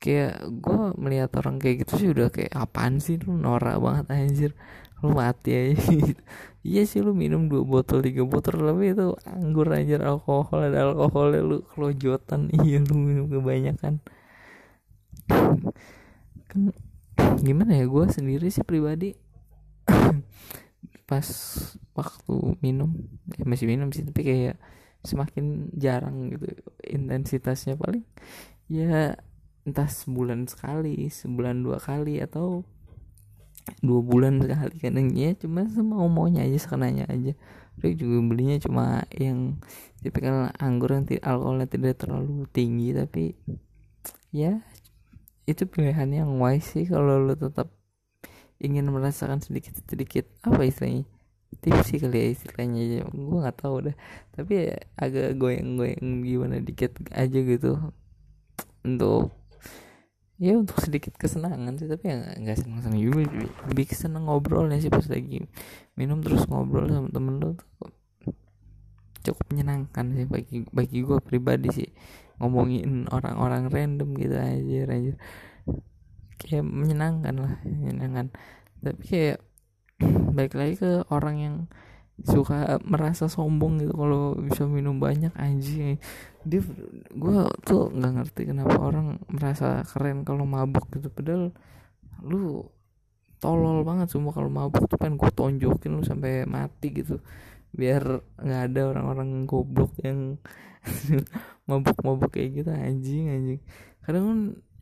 Kayak 0.00 0.48
gue 0.48 0.80
melihat 0.96 1.30
orang 1.44 1.60
kayak 1.60 1.84
gitu 1.84 1.92
sih 2.00 2.08
udah 2.08 2.32
kayak 2.32 2.56
apaan 2.56 3.04
sih 3.04 3.20
lu 3.20 3.36
norak 3.36 3.76
banget 3.84 4.06
anjir 4.08 4.52
lu 5.04 5.12
mati 5.12 5.52
aja. 5.52 5.76
Gitu. 5.76 6.16
iya 6.70 6.82
sih 6.88 7.04
lu 7.04 7.12
minum 7.12 7.52
dua 7.52 7.64
botol 7.64 8.00
tiga 8.00 8.24
botol 8.24 8.64
tapi 8.64 8.96
itu 8.96 9.12
anggur 9.28 9.68
anjir 9.72 10.00
alkohol 10.00 10.64
ada 10.64 10.88
alkoholnya 10.88 11.40
lu 11.44 11.58
kelojotan. 11.74 12.48
Iya 12.64 12.80
lu 12.86 12.96
minum 12.96 13.26
kebanyakan. 13.28 14.00
Kan 16.48 16.60
gimana 17.40 17.72
ya 17.76 17.86
gue 17.88 18.04
sendiri 18.10 18.48
sih 18.52 18.64
pribadi 18.66 19.16
pas 21.10 21.26
waktu 21.98 22.34
minum 22.62 22.94
ya 23.34 23.42
masih 23.42 23.66
minum 23.66 23.90
sih 23.90 24.06
tapi 24.06 24.22
kayak 24.22 24.56
semakin 25.04 25.72
jarang 25.76 26.32
gitu 26.32 26.46
intensitasnya. 26.84 27.76
Paling 27.76 28.04
ya 28.70 29.16
entah 29.66 29.88
sebulan 29.88 30.48
sekali 30.48 31.08
sebulan 31.10 31.60
dua 31.64 31.78
kali 31.80 32.20
atau 32.20 32.64
dua 33.80 34.00
bulan 34.04 34.40
sekali. 34.44 34.76
Kadangnya 34.80 35.36
cuma 35.40 35.66
semau 35.68 36.06
maunya 36.08 36.44
aja 36.44 36.58
sekenanya 36.60 37.08
aja. 37.08 37.32
Tapi 37.80 37.96
juga 37.96 38.20
belinya 38.20 38.60
cuma 38.60 39.08
yang 39.16 39.56
tipikal 40.04 40.52
anggur 40.60 40.92
yang 40.92 41.04
alkoholnya 41.24 41.66
tidak 41.68 41.96
terlalu 41.96 42.44
tinggi 42.52 42.92
tapi 42.92 43.36
ya 44.30 44.60
itu 45.52 45.66
pilihan 45.66 46.08
yang 46.10 46.30
wise 46.38 46.74
sih 46.74 46.86
kalau 46.86 47.18
lo 47.20 47.34
tetap 47.34 47.70
ingin 48.60 48.86
merasakan 48.92 49.40
sedikit 49.40 49.74
sedikit 49.88 50.28
apa 50.44 50.62
istilahnya 50.68 51.08
tipsi 51.58 51.98
kali 51.98 52.14
ya 52.14 52.26
istilahnya. 52.30 53.02
Gue 53.10 53.38
nggak 53.42 53.58
tahu 53.58 53.90
deh. 53.90 53.96
Tapi 54.30 54.52
ya 54.70 54.76
agak 54.94 55.34
goyang-goyang 55.34 56.22
gimana 56.22 56.62
dikit 56.62 56.94
aja 57.10 57.38
gitu. 57.42 57.90
Untuk 58.86 59.34
ya 60.40 60.56
untuk 60.56 60.78
sedikit 60.78 61.18
kesenangan 61.18 61.74
sih. 61.74 61.90
Tapi 61.90 62.04
ya 62.06 62.16
nggak 62.38 62.56
senang-senang 62.62 63.00
juga 63.02 63.26
lebih 63.66 63.86
seneng 63.90 64.30
ngobrolnya 64.30 64.78
sih 64.78 64.92
pas 64.92 65.04
lagi 65.10 65.42
minum 65.98 66.22
terus 66.22 66.46
ngobrol 66.46 66.86
sama 66.86 67.10
temen 67.10 67.42
lo 67.42 67.58
tuh 67.58 67.68
cukup 69.20 69.52
menyenangkan 69.52 70.16
sih 70.16 70.24
bagi 70.24 70.64
bagi 70.72 71.04
gue 71.04 71.20
pribadi 71.20 71.68
sih 71.68 71.88
ngomongin 72.40 73.04
orang-orang 73.12 73.68
random 73.68 74.16
gitu 74.16 74.34
aja 74.34 74.80
aja 74.88 75.14
kayak 76.40 76.64
menyenangkan 76.64 77.34
lah 77.36 77.52
menyenangkan. 77.68 78.32
Tapi 78.80 79.02
kayak 79.04 79.38
baik 80.36 80.56
lagi 80.56 80.74
ke 80.80 81.04
orang 81.12 81.36
yang 81.36 81.56
suka 82.20 82.76
merasa 82.84 83.32
sombong 83.32 83.80
gitu 83.80 83.96
kalau 83.96 84.36
bisa 84.40 84.64
minum 84.64 84.96
banyak 84.96 85.32
anjing. 85.36 86.00
Dia 86.44 86.64
gue 87.12 87.38
tuh 87.64 87.92
nggak 87.92 88.12
ngerti 88.16 88.42
kenapa 88.48 88.76
orang 88.80 89.20
merasa 89.28 89.84
keren 89.84 90.24
kalau 90.24 90.48
mabuk 90.48 90.88
gitu. 90.96 91.12
Padahal 91.12 91.52
lu 92.24 92.64
tolol 93.40 93.80
banget 93.84 94.12
semua 94.12 94.36
kalau 94.36 94.52
mabuk 94.52 94.84
tuh 94.88 95.00
kan 95.00 95.16
gue 95.16 95.30
tonjokin 95.32 95.92
lu 95.92 96.04
sampai 96.04 96.48
mati 96.48 96.92
gitu. 96.92 97.20
Biar 97.72 98.24
nggak 98.40 98.62
ada 98.72 98.80
orang-orang 98.96 99.44
goblok 99.44 99.96
yang 100.00 100.40
mabuk-mabuk 101.70 102.34
kayak 102.34 102.62
gitu 102.62 102.70
anjing 102.74 103.24
anjing. 103.30 103.60
Kadang 104.02 104.24
kan 104.26 104.40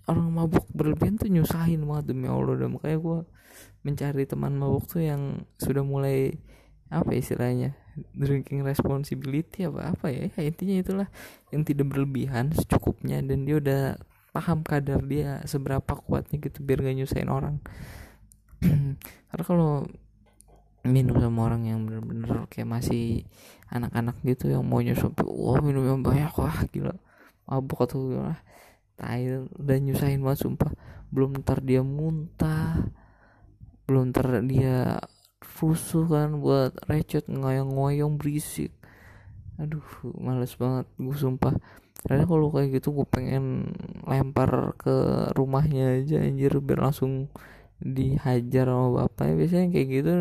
orang 0.09 0.29
mabuk 0.33 0.64
berlebihan 0.72 1.20
tuh 1.20 1.29
nyusahin 1.29 1.85
banget 1.85 2.16
demi 2.16 2.27
Allah. 2.27 2.57
Dan 2.57 2.74
makanya 2.74 2.98
gue 2.98 3.18
mencari 3.85 4.24
teman 4.24 4.57
mabuk 4.57 4.88
tuh 4.88 5.05
yang 5.05 5.44
sudah 5.61 5.85
mulai 5.85 6.33
apa 6.88 7.12
istilahnya 7.12 7.77
drinking 8.16 8.64
responsibility 8.64 9.68
apa 9.68 9.92
apa 9.92 10.09
ya, 10.09 10.33
ya 10.33 10.42
intinya 10.48 10.77
itulah. 10.81 11.09
Yang 11.53 11.77
tidak 11.77 11.87
berlebihan 11.92 12.57
secukupnya 12.57 13.20
dan 13.20 13.44
dia 13.44 13.61
udah 13.61 13.83
paham 14.33 14.64
kadar 14.64 15.05
dia 15.05 15.44
seberapa 15.44 15.92
kuatnya 15.98 16.40
gitu 16.40 16.64
biar 16.64 16.81
gak 16.81 16.96
nyusahin 16.96 17.29
orang. 17.29 17.61
Karena 19.29 19.44
kalau 19.44 19.85
minum 20.88 21.20
sama 21.20 21.53
orang 21.53 21.68
yang 21.68 21.85
bener-bener 21.85 22.48
kayak 22.48 22.68
masih 22.68 23.29
anak-anak 23.68 24.16
gitu 24.24 24.48
yang 24.48 24.64
mau 24.64 24.81
sampai 24.81 25.24
wah 25.29 25.61
minum 25.61 25.85
yang 25.85 26.01
banyak. 26.01 26.33
Wah 26.35 26.59
gila. 26.72 26.96
Mabuk 27.48 27.85
atau 27.85 28.09
gimana? 28.09 28.40
Tai 28.98 29.46
udah 29.55 29.77
nyusahin 29.79 30.24
banget 30.24 30.48
sumpah. 30.48 30.72
Belum 31.12 31.37
ntar 31.40 31.62
dia 31.62 31.81
muntah. 31.85 32.90
Belum 33.87 34.11
ntar 34.11 34.42
dia 34.44 35.01
rusuh 35.59 36.07
kan 36.07 36.38
buat 36.42 36.74
recet 36.87 37.31
ngoyong-ngoyong 37.31 38.18
berisik. 38.18 38.74
Aduh 39.59 39.85
males 40.18 40.55
banget 40.59 40.87
gue 40.98 41.16
sumpah. 41.16 41.55
Karena 42.07 42.24
kalau 42.31 42.55
kayak 42.55 42.79
gitu 42.79 42.94
gue 42.94 43.07
pengen 43.11 43.74
lempar 44.07 44.79
ke 44.79 45.29
rumahnya 45.35 45.98
aja 45.98 46.22
anjir 46.22 46.55
biar 46.62 46.90
langsung 46.90 47.27
dihajar 47.83 48.70
sama 48.70 49.07
bapaknya. 49.07 49.35
Biasanya 49.35 49.66
kayak 49.74 49.88
gitu 49.90 50.14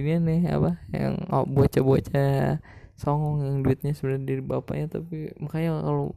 ini 0.00 0.20
nih 0.20 0.40
apa 0.52 0.80
yang 0.92 1.14
oh, 1.32 1.44
bocah-bocah 1.48 2.60
songong 2.96 3.44
yang 3.44 3.56
duitnya 3.60 3.92
sebenarnya 3.92 4.24
dari 4.24 4.42
bapaknya 4.42 4.86
tapi 5.00 5.32
makanya 5.36 5.84
kalau 5.84 6.16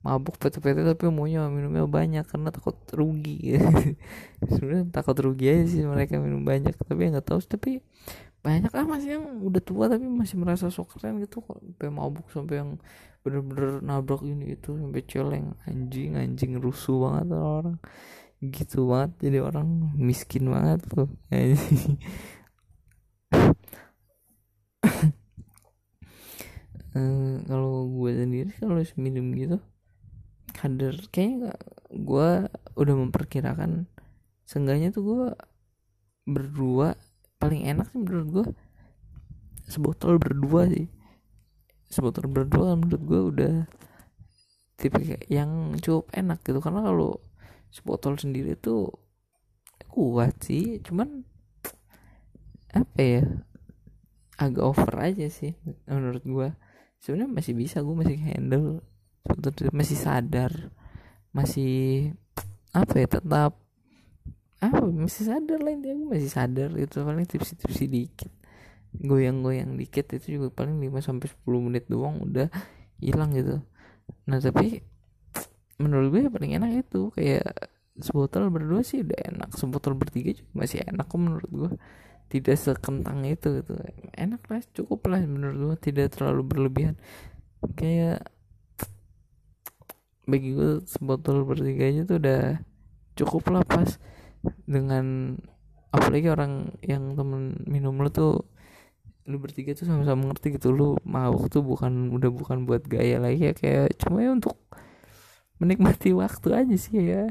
mabuk 0.00 0.40
PT-PT 0.40 0.80
tapi 0.80 1.12
maunya 1.12 1.44
minumnya 1.52 1.84
banyak 1.84 2.24
karena 2.24 2.48
takut 2.48 2.76
rugi. 2.96 3.60
Sebenarnya 4.56 4.88
takut 4.88 5.12
rugi 5.20 5.44
aja 5.52 5.64
sih 5.68 5.84
mereka 5.84 6.16
minum 6.16 6.40
banyak 6.40 6.72
tapi 6.72 7.12
nggak 7.12 7.26
tahu 7.28 7.40
tapi 7.44 7.84
banyak 8.40 8.72
lah 8.72 8.88
masih 8.88 9.20
yang 9.20 9.44
udah 9.44 9.60
tua 9.60 9.92
tapi 9.92 10.08
masih 10.08 10.40
merasa 10.40 10.72
sok 10.72 10.96
keren 10.96 11.20
gitu 11.20 11.44
kok. 11.44 11.60
Sampai 11.60 11.88
mabuk 11.92 12.26
sampai 12.32 12.64
yang 12.64 12.80
bener-bener 13.20 13.84
nabrak 13.84 14.24
ini 14.24 14.56
itu 14.56 14.80
sampai 14.80 15.04
celeng 15.04 15.52
anjing 15.68 16.16
anjing 16.16 16.56
rusuh 16.56 17.04
banget 17.04 17.36
orang 17.36 17.76
gitu 18.40 18.88
banget 18.88 19.12
jadi 19.20 19.38
orang 19.44 19.92
miskin 20.00 20.48
banget 20.48 20.80
tuh 20.88 21.04
uh, 26.96 27.36
kalau 27.46 27.86
gue 27.90 28.10
sendiri 28.14 28.52
kalau 28.58 28.80
minum 28.96 29.30
gitu 29.36 29.58
kadar 30.50 30.94
kayaknya 31.14 31.54
gue 31.94 32.28
udah 32.74 32.94
memperkirakan 33.06 33.86
seenggaknya 34.46 34.90
tuh 34.90 35.02
gue 35.06 35.22
berdua 36.26 36.98
paling 37.40 37.64
enak 37.66 37.88
sih 37.90 37.98
menurut 38.02 38.28
gue 38.28 38.46
sebotol 39.70 40.18
berdua 40.18 40.66
sih. 40.66 40.90
Sebotol 41.90 42.26
berdua 42.26 42.74
menurut 42.74 43.02
gue 43.02 43.20
udah 43.34 43.54
tipe 44.78 44.98
yang 45.30 45.78
cukup 45.78 46.10
enak 46.10 46.42
gitu. 46.42 46.58
Karena 46.58 46.82
kalau 46.82 47.22
sebotol 47.70 48.18
sendiri 48.18 48.58
tuh 48.58 48.90
kuat 49.90 50.34
sih 50.42 50.78
cuman 50.86 51.26
apa 52.70 52.98
ya 52.98 53.22
agak 54.38 54.62
over 54.62 54.94
aja 55.02 55.26
sih 55.26 55.58
menurut 55.90 56.22
gue 56.22 56.48
sebenarnya 57.00 57.32
masih 57.32 57.52
bisa 57.56 57.80
gue 57.82 57.96
masih 57.96 58.16
handle. 58.20 58.84
Masih 59.72 59.98
sadar 60.00 60.52
masih 61.30 62.10
apa 62.74 62.94
ya 62.98 63.06
tetap 63.06 63.54
apa 64.58 64.82
masih 64.82 65.30
sadar 65.30 65.62
lah 65.62 65.70
intinya 65.70 66.10
masih 66.10 66.26
sadar 66.26 66.74
itu 66.74 66.98
paling 67.00 67.24
tipsi-tipsi 67.24 67.86
dikit 67.86 68.32
goyang-goyang 68.98 69.78
dikit 69.78 70.10
itu 70.18 70.38
juga 70.38 70.50
paling 70.50 70.82
5 70.82 70.98
sampai 70.98 71.30
sepuluh 71.30 71.62
menit 71.62 71.86
doang 71.86 72.18
udah 72.26 72.50
hilang 72.98 73.30
gitu. 73.38 73.62
Nah 74.26 74.42
tapi 74.42 74.82
menurut 75.78 76.10
gue 76.10 76.26
paling 76.26 76.58
enak 76.58 76.90
itu 76.90 77.14
kayak 77.14 77.70
sebotol 78.02 78.50
berdua 78.50 78.82
sih 78.82 79.06
udah 79.06 79.18
enak. 79.30 79.50
Sebotol 79.54 79.94
bertiga 79.94 80.34
juga 80.34 80.50
masih 80.66 80.82
enak 80.82 81.06
kok 81.06 81.20
menurut 81.22 81.48
gue 81.48 81.70
tidak 82.30 82.56
sekentang 82.56 83.26
itu 83.26 83.60
gitu. 83.60 83.74
Enak 84.14 84.46
lah 84.46 84.62
cukup 84.72 85.10
lah 85.10 85.20
menurut 85.26 85.58
gue 85.58 85.92
tidak 85.92 86.14
terlalu 86.14 86.46
berlebihan. 86.46 86.94
Kayak 87.74 88.30
bagi 90.30 90.54
gue 90.54 90.80
sebotol 90.86 91.42
bertiga 91.42 91.90
aja 91.90 92.06
tuh 92.06 92.22
udah 92.22 92.42
cukup 93.18 93.50
lah 93.50 93.66
pas 93.66 93.98
dengan 94.64 95.36
apalagi 95.90 96.30
orang 96.30 96.70
yang 96.86 97.18
temen 97.18 97.66
minum 97.66 97.98
lo 97.98 98.08
tuh 98.14 98.46
lu 99.26 99.36
bertiga 99.42 99.74
tuh 99.74 99.90
sama-sama 99.90 100.30
ngerti 100.30 100.56
gitu 100.56 100.70
lu 100.70 100.94
mau 101.02 101.34
tuh 101.50 101.66
bukan 101.66 102.14
udah 102.14 102.30
bukan 102.30 102.62
buat 102.62 102.86
gaya 102.86 103.18
lagi 103.18 103.50
ya 103.50 103.52
kayak 103.52 103.98
cuma 103.98 104.22
ya 104.22 104.30
untuk 104.32 104.54
menikmati 105.60 106.16
waktu 106.16 106.48
aja 106.56 106.76
sih 106.78 106.98
ya. 106.98 107.28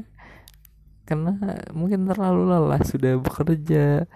Karena 1.04 1.34
mungkin 1.74 2.06
terlalu 2.06 2.46
lelah 2.46 2.82
sudah 2.86 3.18
bekerja 3.18 4.06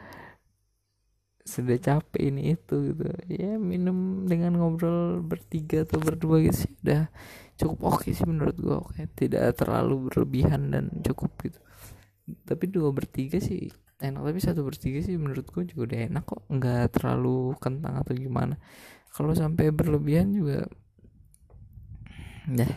sudah 1.45 1.77
capek 1.77 2.33
ini 2.33 2.57
itu 2.57 2.75
gitu. 2.91 3.05
Ya 3.29 3.61
minum 3.61 4.25
dengan 4.25 4.57
ngobrol 4.57 5.21
bertiga 5.21 5.85
atau 5.85 6.01
berdua 6.01 6.41
gitu 6.41 6.65
sih 6.65 6.73
udah 6.81 7.13
cukup 7.61 7.79
oke 7.85 7.97
okay 8.03 8.13
sih 8.17 8.27
menurut 8.27 8.57
gue 8.59 8.75
oke 8.75 8.97
okay. 8.97 9.07
tidak 9.13 9.55
terlalu 9.61 10.09
berlebihan 10.09 10.73
dan 10.73 10.89
cukup 11.05 11.37
gitu. 11.45 11.61
Tapi 12.49 12.65
dua 12.73 12.91
bertiga 12.97 13.37
sih 13.39 13.69
enak 14.01 14.21
tapi 14.25 14.41
satu 14.41 14.65
bertiga 14.65 15.05
sih 15.05 15.21
menurut 15.21 15.45
gue 15.53 15.69
juga 15.69 15.93
udah 15.93 15.99
enak 16.09 16.25
kok. 16.25 16.43
Nggak 16.49 16.85
terlalu 16.97 17.53
kentang 17.61 17.95
atau 18.01 18.13
gimana. 18.17 18.57
Kalau 19.13 19.37
sampai 19.37 19.69
berlebihan 19.69 20.33
juga 20.33 20.65
ya. 22.49 22.73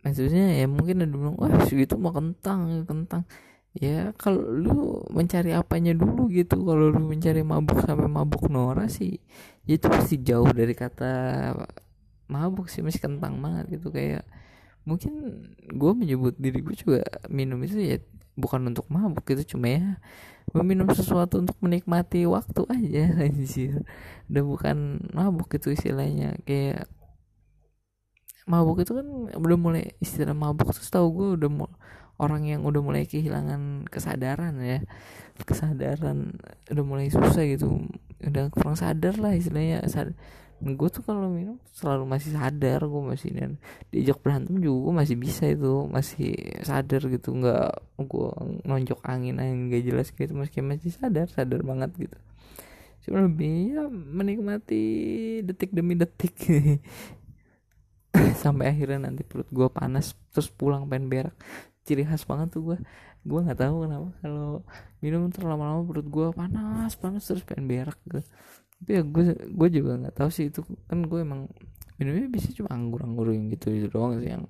Maksudnya 0.00 0.56
ya 0.56 0.64
mungkin 0.64 1.04
ada 1.04 1.12
bilang 1.12 1.36
wah 1.36 1.52
segitu 1.68 2.00
mau 2.00 2.16
kentang 2.16 2.88
kentang 2.88 3.28
ya 3.76 4.10
kalau 4.18 4.42
lu 4.50 4.74
mencari 5.14 5.54
apanya 5.54 5.94
dulu 5.94 6.26
gitu. 6.32 6.58
Kalau 6.58 6.90
lu 6.90 7.00
mencari 7.02 7.42
mabuk 7.46 7.82
sampai 7.86 8.10
mabuk 8.10 8.50
Nora 8.50 8.90
sih 8.90 9.18
ya 9.68 9.78
itu 9.78 9.86
pasti 9.86 10.18
jauh 10.18 10.50
dari 10.50 10.74
kata 10.74 11.12
mabuk 12.26 12.66
sih. 12.66 12.82
Masih 12.82 13.02
kentang 13.02 13.38
banget 13.38 13.78
gitu. 13.80 13.94
Kayak 13.94 14.26
mungkin 14.88 15.12
gue 15.70 15.92
menyebut 15.94 16.34
diri 16.40 16.64
gue 16.64 16.74
juga 16.74 17.04
minum 17.30 17.60
itu 17.62 17.78
ya 17.78 17.98
bukan 18.34 18.74
untuk 18.74 18.86
mabuk 18.90 19.22
gitu. 19.30 19.56
Cuma 19.56 19.70
ya 19.70 19.86
meminum 20.50 20.90
sesuatu 20.90 21.38
untuk 21.38 21.54
menikmati 21.62 22.26
waktu 22.26 22.66
aja 22.66 23.04
anjir. 23.26 23.86
Udah 24.26 24.44
bukan 24.44 24.76
mabuk 25.14 25.50
itu 25.54 25.70
istilahnya. 25.70 26.34
Kayak 26.42 26.90
mabuk 28.50 28.82
itu 28.82 28.98
kan 28.98 29.06
udah 29.38 29.58
mulai 29.60 29.94
istilah 30.02 30.34
mabuk 30.34 30.74
tuh 30.74 30.82
tahu 30.90 31.06
gue 31.14 31.28
udah 31.38 31.50
mulai 31.50 31.78
orang 32.20 32.44
yang 32.44 32.60
udah 32.68 32.84
mulai 32.84 33.08
kehilangan 33.08 33.88
kesadaran 33.88 34.60
ya. 34.60 34.84
Kesadaran 35.40 36.36
udah 36.68 36.84
mulai 36.84 37.08
susah 37.08 37.48
gitu. 37.48 37.80
Udah 38.20 38.52
kurang 38.52 38.76
sadar 38.76 39.16
lah 39.16 39.32
istilahnya. 39.32 39.80
Sad 39.88 40.12
gue 40.60 40.88
tuh 40.92 41.00
kalau 41.00 41.32
minum 41.32 41.56
selalu 41.72 42.04
masih 42.04 42.36
sadar 42.36 42.84
gue 42.84 43.02
masih 43.08 43.32
dan 43.32 43.56
diajak 43.88 44.20
berantem 44.20 44.60
juga 44.60 44.92
masih 44.92 45.16
bisa 45.16 45.48
itu 45.48 45.88
masih 45.88 46.36
sadar 46.60 47.00
gitu. 47.08 47.32
Nggak 47.32 47.80
gue 47.96 48.28
nonjok 48.68 49.00
angin 49.08 49.40
angin 49.40 49.72
gak 49.72 49.84
jelas 49.88 50.12
gitu 50.12 50.36
meski 50.36 50.60
masih 50.60 50.92
sadar 50.92 51.32
sadar 51.32 51.64
banget 51.64 51.90
gitu. 51.96 52.18
Cuma 53.08 53.24
lebih 53.24 53.72
ya 53.72 53.88
menikmati 53.88 54.84
detik 55.40 55.72
demi 55.72 55.96
detik. 55.96 56.36
Sampai 58.44 58.68
akhirnya 58.68 59.08
nanti 59.08 59.24
perut 59.24 59.48
gue 59.48 59.68
panas 59.72 60.12
terus 60.28 60.52
pulang 60.52 60.84
pengen 60.84 61.08
berak 61.08 61.36
ciri 61.90 62.06
khas 62.06 62.22
banget 62.22 62.54
tuh 62.54 62.62
gue 62.62 62.78
gue 63.26 63.40
nggak 63.42 63.58
tahu 63.58 63.84
kenapa 63.84 64.08
kalau 64.22 64.62
minum 65.02 65.26
terlalu 65.34 65.58
lama 65.58 65.82
perut 65.82 66.06
gue 66.06 66.26
panas 66.30 66.94
panas 66.94 67.26
terus 67.26 67.42
pengen 67.42 67.66
berak 67.66 67.98
gitu. 68.06 68.22
Tapi 68.78 68.90
ya 68.94 69.02
gue 69.02 69.24
gue 69.50 69.68
juga 69.74 69.92
nggak 69.98 70.14
tahu 70.14 70.30
sih 70.30 70.48
itu. 70.54 70.62
Kan 70.86 71.10
gue 71.10 71.18
emang 71.18 71.50
minumnya 71.98 72.30
bisa 72.30 72.54
cuma 72.54 72.70
anggur-anggur 72.72 73.34
yang 73.34 73.50
gitu 73.50 73.74
itu 73.74 73.90
doang 73.90 74.22
sih 74.22 74.30
yang, 74.30 74.46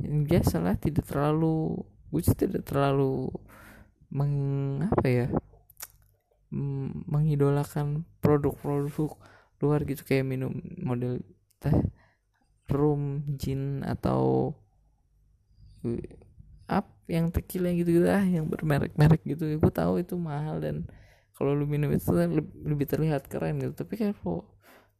yang 0.00 0.24
biasa 0.24 0.62
lah 0.62 0.78
tidak 0.78 1.04
terlalu 1.04 1.82
gue 2.14 2.22
sih 2.24 2.32
tidak 2.38 2.64
terlalu 2.64 3.28
meng 4.08 4.34
apa 4.88 5.04
ya 5.04 5.26
mengidolakan 7.12 8.08
produk-produk 8.24 9.12
luar 9.58 9.82
gitu. 9.84 10.06
Kayak 10.06 10.24
minum 10.30 10.54
model 10.80 11.20
teh 11.58 11.76
rum 12.68 13.24
gin 13.36 13.84
atau 13.84 14.52
up 16.68 16.86
yang 17.08 17.32
tequila 17.32 17.72
gitu 17.72 18.00
gitu 18.00 18.08
ah 18.12 18.22
yang 18.22 18.46
bermerek-merek 18.46 19.24
gitu. 19.24 19.48
Gue 19.56 19.72
tahu 19.72 20.04
itu 20.04 20.14
mahal 20.20 20.60
dan 20.60 20.84
kalau 21.32 21.56
lu 21.56 21.64
minum 21.64 21.88
itu 21.90 22.12
lebih 22.62 22.86
terlihat 22.86 23.26
keren 23.26 23.58
gitu. 23.58 23.72
Tapi 23.72 23.94
kalau 23.96 24.44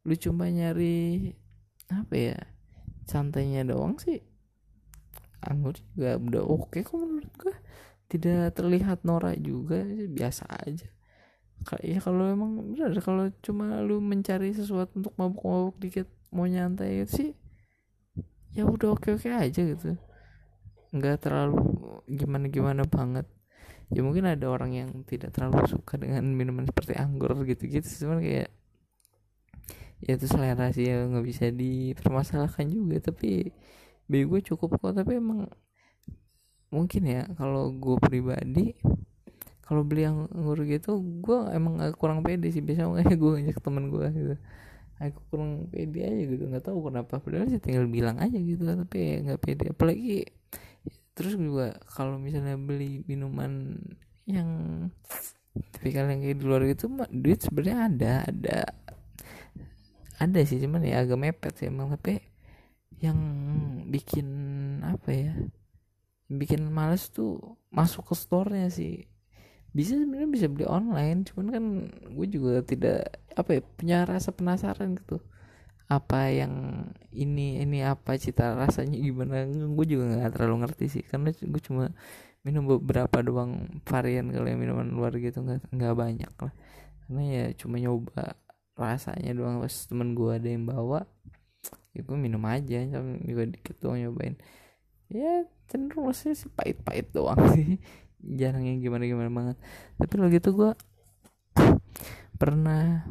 lu 0.03 0.15
cuma 0.17 0.49
nyari 0.49 1.33
apa 1.89 2.13
ya 2.13 2.39
santainya 3.05 3.65
doang 3.65 3.95
sih. 4.01 4.21
Anggur 5.39 5.77
juga 5.95 6.19
udah 6.19 6.43
oke 6.43 6.75
okay 6.75 6.81
kok 6.83 6.99
menurut 6.99 7.33
gue 7.39 7.55
tidak 8.09 8.57
terlihat 8.57 9.05
norak 9.05 9.37
juga 9.39 9.85
biasa 10.09 10.49
aja. 10.65 10.89
Ya 11.83 11.99
kalau 12.01 12.25
emang 12.25 12.73
benar 12.73 12.95
kalau 13.03 13.29
cuma 13.43 13.83
lu 13.83 14.01
mencari 14.01 14.55
sesuatu 14.55 14.97
untuk 14.97 15.13
mabuk-mabuk 15.19 15.75
dikit 15.77 16.07
mau 16.31 16.45
nyantai 16.45 17.03
sih 17.09 17.33
ya 18.53 18.65
udah 18.65 18.97
oke-oke 18.97 19.29
aja 19.29 19.61
gitu 19.61 19.97
nggak 20.89 21.17
terlalu 21.21 21.59
gimana-gimana 22.09 22.85
banget. 22.89 23.25
Ya 23.89 24.05
mungkin 24.05 24.29
ada 24.29 24.45
orang 24.49 24.71
yang 24.73 24.89
tidak 25.09 25.33
terlalu 25.33 25.65
suka 25.65 25.97
dengan 25.97 26.21
minuman 26.21 26.69
seperti 26.69 26.93
anggur 26.93 27.33
gitu-gitu 27.41 28.05
cuman 28.05 28.21
kayak 28.21 28.53
ya 29.99 30.15
itu 30.15 30.25
selera 30.29 30.69
sih 30.71 30.87
yang 30.87 31.11
nggak 31.13 31.25
bisa 31.25 31.45
dipermasalahkan 31.49 32.69
juga. 32.69 33.09
Tapi 33.09 33.49
bagi 34.09 34.25
gue 34.25 34.39
cukup 34.53 34.77
kok 34.77 34.93
tapi 34.97 35.17
emang 35.17 35.49
mungkin 36.69 37.01
ya 37.05 37.25
kalau 37.33 37.73
gue 37.73 37.97
pribadi 37.97 38.77
kalau 39.65 39.81
beli 39.85 40.05
anggur 40.05 40.65
gitu 40.65 41.01
gue 41.21 41.39
emang 41.53 41.81
kurang 41.97 42.21
pede 42.25 42.49
sih. 42.53 42.61
Biasanya 42.61 43.13
gue 43.21 43.29
ngajak 43.37 43.57
temen 43.61 43.89
gue 43.89 44.07
gitu. 44.13 44.35
Aku 44.99 45.19
kurang 45.31 45.69
pede 45.73 46.05
aja 46.05 46.23
gitu 46.29 46.43
nggak 46.45 46.65
tahu 46.65 46.89
kenapa. 46.93 47.17
Padahal 47.21 47.49
sih 47.49 47.61
tinggal 47.61 47.89
bilang 47.89 48.17
aja 48.21 48.37
gitu 48.37 48.65
tapi 48.65 49.25
nggak 49.25 49.39
pede. 49.41 49.65
Apalagi 49.73 50.29
terus 51.19 51.35
juga 51.35 51.75
kalau 51.91 52.15
misalnya 52.15 52.55
beli 52.55 53.03
minuman 53.03 53.75
yang 54.23 54.47
tapi 55.75 55.91
yang 55.91 56.07
kayak 56.23 56.39
di 56.39 56.45
luar 56.47 56.63
itu 56.63 56.87
duit 57.11 57.43
sebenarnya 57.43 57.77
ada 57.91 58.13
ada 58.31 58.57
ada 60.19 60.39
sih 60.47 60.63
cuman 60.63 60.87
ya 60.87 61.03
agak 61.03 61.19
mepet 61.19 61.53
sih 61.59 61.67
emang. 61.67 61.91
Tapi 61.91 62.23
yang 63.03 63.19
bikin 63.87 64.27
apa 64.83 65.09
ya 65.11 65.33
bikin 66.31 66.67
males 66.71 67.11
tuh 67.11 67.59
masuk 67.67 68.11
ke 68.11 68.15
store-nya 68.15 68.71
sih. 68.71 69.07
Bisa 69.75 69.99
sebenarnya 69.99 70.29
bisa 70.31 70.47
beli 70.47 70.63
online 70.63 71.27
cuman 71.27 71.47
kan 71.51 71.63
gue 72.15 72.27
juga 72.31 72.63
tidak 72.63 73.19
apa 73.35 73.59
ya 73.59 73.61
punya 73.75 73.97
rasa 74.07 74.31
penasaran 74.31 74.95
gitu 74.95 75.19
apa 75.89 76.29
yang 76.29 76.85
ini 77.09 77.65
ini 77.65 77.81
apa 77.81 78.13
cita 78.21 78.53
rasanya 78.53 78.93
gimana? 78.93 79.49
Gue 79.49 79.85
juga 79.89 80.05
nggak 80.13 80.37
terlalu 80.37 80.55
ngerti 80.65 80.85
sih 80.85 81.03
karena 81.03 81.33
gue 81.33 81.61
cuma 81.65 81.89
minum 82.45 82.63
beberapa 82.69 83.19
doang 83.25 83.81
varian 83.83 84.29
kalau 84.29 84.47
yang 84.47 84.61
minuman 84.61 84.87
luar 84.93 85.17
gitu 85.17 85.41
nggak 85.41 85.73
nggak 85.73 85.93
banyak 85.97 86.33
lah. 86.37 86.53
Karena 87.03 87.21
ya 87.25 87.45
cuma 87.57 87.81
nyoba 87.81 88.37
rasanya 88.77 89.33
doang 89.33 89.59
pas 89.65 89.75
temen 89.89 90.13
gue 90.13 90.31
ada 90.31 90.47
yang 90.47 90.63
bawa 90.63 91.03
ya 91.91 92.05
gue 92.05 92.15
minum 92.15 92.39
aja 92.47 92.79
juga 93.25 93.43
dikit 93.49 93.75
doang 93.81 93.97
nyobain. 93.97 94.37
Ya 95.09 95.49
cenderung 95.65 96.13
sih 96.13 96.37
pahit-pahit 96.53 97.09
doang 97.17 97.41
sih. 97.57 97.81
Jarang 98.39 98.61
yang 98.61 98.77
gimana-gimana 98.77 99.33
banget. 99.33 99.57
Tapi 99.97 100.13
lo 100.21 100.29
gitu 100.29 100.53
gue 100.53 100.71
pernah 102.37 103.09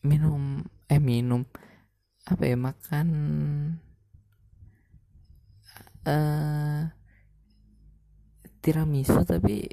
minum 0.00 0.64
eh 0.88 1.00
minum 1.00 1.42
apa 2.24 2.42
ya 2.44 2.56
makan 2.56 3.08
uh, 6.08 6.88
tiramisu 8.64 9.20
tapi 9.28 9.68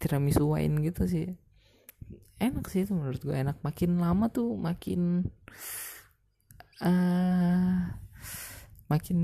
tiramisu 0.00 0.56
wine 0.56 0.80
gitu 0.84 1.04
sih. 1.08 1.28
Enak 2.40 2.68
sih 2.68 2.84
itu 2.84 2.92
menurut 2.92 3.20
gue 3.20 3.36
enak. 3.36 3.60
Makin 3.60 4.00
lama 4.00 4.28
tuh 4.28 4.56
makin 4.56 5.28
uh, 6.84 7.72
makin 8.88 9.18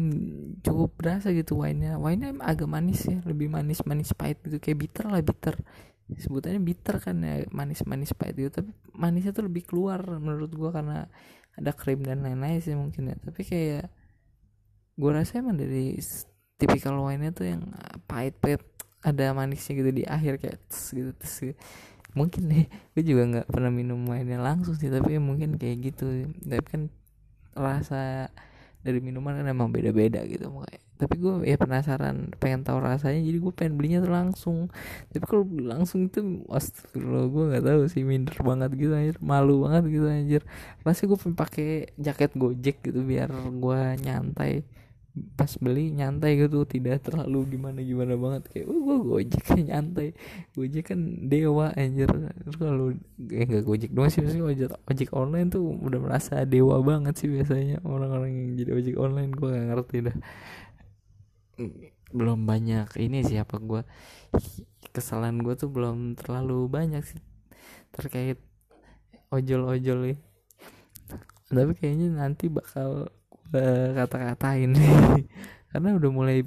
cukup 0.65 0.97
berasa 0.97 1.33
gitu 1.33 1.61
wine-nya. 1.61 2.01
Wine-nya 2.01 2.41
agak 2.45 2.69
manis 2.69 3.05
ya 3.09 3.21
lebih 3.25 3.53
manis 3.53 3.85
manis 3.85 4.13
pahit 4.17 4.41
gitu 4.45 4.57
kayak 4.61 4.79
bitter 4.89 5.05
lah 5.09 5.21
bitter 5.21 5.57
sebutannya 6.19 6.61
bitter 6.63 6.97
kan 6.99 7.21
ya 7.23 7.47
manis 7.55 7.85
manis 7.87 8.17
pahit 8.17 8.35
gitu. 8.35 8.51
Tapi 8.63 8.71
manisnya 8.97 9.37
tuh 9.37 9.47
lebih 9.47 9.69
keluar 9.69 10.01
menurut 10.19 10.51
gue 10.51 10.71
karena 10.73 11.07
ada 11.55 11.71
krim 11.77 12.03
dan 12.03 12.25
lain-lain 12.25 12.59
sih 12.59 12.75
mungkin 12.75 13.13
ya. 13.13 13.17
Tapi 13.21 13.41
kayak 13.45 13.87
gue 14.97 15.11
rasa 15.11 15.41
emang 15.41 15.57
dari 15.57 15.97
tipikal 16.61 16.99
wine-nya 17.01 17.33
tuh 17.33 17.47
yang 17.49 17.63
pahit 18.05 18.37
pahit 18.37 18.61
ada 19.01 19.33
manisnya 19.33 19.81
gitu 19.81 19.91
di 19.97 20.05
akhir 20.05 20.45
kayak 20.45 20.59
tes 20.69 20.93
gitu 20.93 21.11
tes 21.17 21.33
gitu. 21.41 21.55
Mungkin 22.13 22.43
nih 22.51 22.65
gue 22.97 23.05
juga 23.05 23.23
nggak 23.29 23.47
pernah 23.49 23.71
minum 23.73 24.01
mainnya 24.01 24.43
langsung 24.43 24.77
sih 24.77 24.93
tapi 24.93 25.17
mungkin 25.21 25.57
kayak 25.57 25.93
gitu. 25.93 26.29
Tapi 26.45 26.67
kan 26.67 26.83
rasa 27.55 28.31
dari 28.81 28.99
minuman 29.05 29.37
kan 29.41 29.47
emang 29.49 29.69
beda-beda 29.69 30.25
gitu 30.25 30.49
makanya 30.49 30.91
tapi 31.01 31.17
gue 31.17 31.49
ya 31.49 31.57
penasaran 31.57 32.29
pengen 32.37 32.61
tahu 32.61 32.85
rasanya 32.85 33.25
jadi 33.25 33.41
gue 33.41 33.53
pengen 33.57 33.81
belinya 33.81 34.05
tuh 34.05 34.13
langsung. 34.13 34.59
Tapi 35.09 35.25
kalau 35.25 35.49
beli 35.49 35.65
langsung 35.65 36.13
itu 36.13 36.45
astagfirullah 36.53 37.25
gue 37.33 37.45
nggak 37.57 37.65
tahu 37.65 37.81
sih 37.89 38.05
minder 38.05 38.37
banget 38.45 38.77
gitu 38.77 38.93
anjir. 38.93 39.17
Malu 39.25 39.65
banget 39.65 39.89
gitu 39.89 40.07
anjir. 40.13 40.43
Pasti 40.85 41.09
gue 41.09 41.17
pakai 41.17 41.97
jaket 41.97 42.37
gojek 42.37 42.85
gitu 42.85 43.01
biar 43.01 43.33
gue 43.33 43.81
nyantai 44.05 44.69
pas 45.35 45.51
beli 45.59 45.91
nyantai 45.91 46.39
gitu 46.39 46.63
tidak 46.63 47.03
terlalu 47.03 47.59
gimana 47.59 47.83
gimana 47.83 48.15
banget. 48.15 48.43
Kayak 48.51 48.67
oh, 48.71 48.79
gue 48.79 48.97
gojek 49.03 49.43
kayak 49.43 49.67
nyantai. 49.67 50.09
Gojek 50.55 50.85
kan 50.95 51.01
dewa 51.27 51.75
anjir. 51.75 52.11
Kalau 52.55 52.95
eh 53.31 53.45
gak 53.47 53.65
gojek 53.67 53.91
doang 53.91 54.11
sih 54.11 54.23
maksudnya 54.23 54.47
ojek 54.47 54.69
ojek 54.87 55.11
online 55.11 55.49
tuh 55.51 55.63
udah 55.67 56.01
merasa 56.01 56.47
dewa 56.47 56.79
banget 56.81 57.15
sih 57.19 57.29
biasanya. 57.29 57.83
Orang-orang 57.83 58.31
yang 58.31 58.49
jadi 58.63 58.71
ojek 58.79 58.97
online 58.97 59.33
gue 59.35 59.49
gak 59.51 59.67
ngerti 59.75 59.97
dah. 60.07 60.17
Belum 62.11 62.39
banyak 62.47 62.89
ini 63.03 63.23
siapa 63.27 63.59
gue 63.59 63.83
kesalahan 64.91 65.39
gue 65.39 65.55
tuh 65.55 65.71
belum 65.71 66.19
terlalu 66.19 66.67
banyak 66.67 67.03
sih 67.07 67.23
terkait 67.95 68.39
ojol-ojol 69.31 70.15
ya. 70.15 70.17
Tapi 71.51 71.75
kayaknya 71.75 72.15
nanti 72.15 72.47
bakal 72.47 73.11
kata-katain. 73.53 74.71
Karena 75.71 75.89
udah 75.95 76.11
mulai 76.11 76.47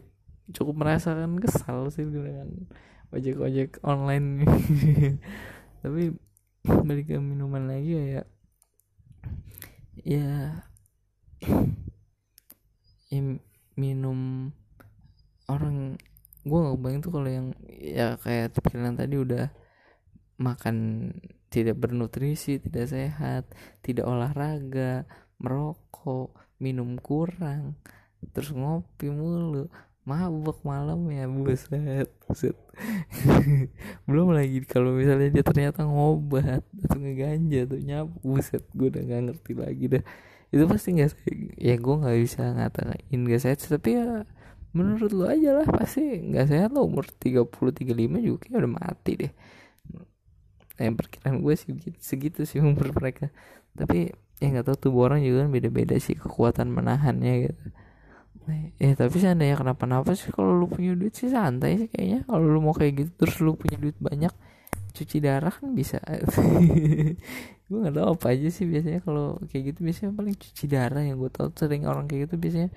cukup 0.51 0.84
merasakan 0.84 1.39
kesal 1.39 1.88
sih 1.91 2.04
dengan 2.04 2.68
ojek-ojek 3.14 3.80
online 3.86 4.43
tapi 5.86 6.12
balik 6.64 7.14
ke 7.14 7.20
minuman 7.22 7.70
lagi 7.70 7.91
ya 7.95 8.04
ya. 8.04 8.24
Ya. 10.04 10.32
Minum 13.74 14.49
orang 15.47 15.97
gue 16.43 16.60
nggak 16.60 16.80
bayang 16.82 16.99
tuh 16.99 17.12
kalau 17.14 17.30
yang 17.30 17.47
ya 17.70 18.20
kayak 18.20 18.51
pikiran 18.58 18.99
tadi 18.99 19.16
udah 19.16 19.47
makan 20.41 21.10
tidak 21.47 21.80
bernutrisi 21.80 22.60
tidak 22.60 22.91
sehat 22.91 23.43
tidak 23.86 24.04
olahraga 24.10 25.08
merokok 25.39 26.36
minum 26.64 26.95
kurang 26.95 27.76
terus 28.32 28.55
ngopi 28.55 29.11
mulu. 29.11 29.68
Mabuk 30.03 30.59
malam 30.68 31.07
ya 31.11 31.32
buset 31.32 32.11
buset. 32.28 32.59
Belum 34.07 34.36
lagi 34.36 34.59
kalau 34.68 34.91
misalnya 34.91 35.32
dia 35.32 35.43
ternyata 35.47 35.88
ngobat 35.88 36.59
atau 36.84 36.99
ngeganja 36.99 37.64
tuh 37.64 37.80
nyapu 37.80 38.16
buset 38.20 38.64
gue 38.76 38.91
udah 38.91 38.99
nggak 38.99 39.22
ngerti 39.32 39.51
lagi 39.55 39.86
dah. 39.99 40.03
Itu 40.51 40.68
pasti 40.68 40.99
nggak 40.99 41.09
ya 41.55 41.76
gue 41.80 41.95
nggak 42.03 42.18
bisa 42.20 42.41
ngatain 42.51 43.20
gak 43.32 43.41
sehat 43.41 43.64
tapi 43.64 43.95
ya 43.95 44.28
menurut 44.76 45.11
lo 45.16 45.30
aja 45.32 45.64
lah 45.64 45.68
pasti 45.72 46.03
nggak 46.20 46.51
sehat 46.51 46.70
lo 46.76 46.84
umur 46.84 47.07
30 47.07 47.47
35 47.47 48.28
juga 48.28 48.38
kayak 48.43 48.59
udah 48.59 48.74
mati 48.76 49.11
deh. 49.24 49.32
Eh 50.84 50.91
perkiraan 50.91 51.39
gue 51.39 51.55
sih 51.55 51.72
segitu 52.03 52.43
sih 52.43 52.59
umur 52.59 52.91
mereka. 52.91 53.32
Tapi 53.72 54.11
ya 54.42 54.46
nggak 54.52 54.66
tahu 54.68 54.78
tubuh 54.90 55.02
orang 55.12 55.22
juga 55.26 55.46
kan 55.46 55.50
beda-beda 55.54 55.96
sih 56.02 56.16
kekuatan 56.18 56.68
menahannya 56.74 57.34
gitu. 57.50 57.66
Ya 58.82 58.92
tapi 59.00 59.16
seandainya 59.24 59.56
kenapa-napa 59.56 60.20
sih 60.20 60.28
kalau 60.36 60.52
lu 60.52 60.68
punya 60.68 60.92
duit 61.00 61.16
sih 61.16 61.32
santai 61.32 61.80
sih 61.80 61.88
kayaknya. 61.88 62.28
Kalau 62.28 62.44
lu 62.44 62.60
mau 62.60 62.76
kayak 62.76 62.94
gitu 63.00 63.12
terus 63.24 63.36
lu 63.40 63.56
punya 63.56 63.78
duit 63.80 63.96
banyak 64.00 64.34
cuci 64.94 65.18
darah 65.24 65.54
kan 65.54 65.72
bisa. 65.74 65.98
Gue 67.68 67.78
nggak 67.82 67.96
tahu 67.96 68.08
apa 68.14 68.26
aja 68.36 68.48
sih 68.52 68.66
biasanya 68.68 69.00
kalau 69.02 69.40
kayak 69.50 69.74
gitu 69.74 69.80
biasanya 69.88 70.12
paling 70.14 70.36
cuci 70.36 70.66
darah 70.70 71.02
yang 71.02 71.18
gue 71.18 71.32
tahu 71.32 71.50
sering 71.58 71.90
orang 71.90 72.06
kayak 72.06 72.30
gitu 72.30 72.36
biasanya 72.38 72.70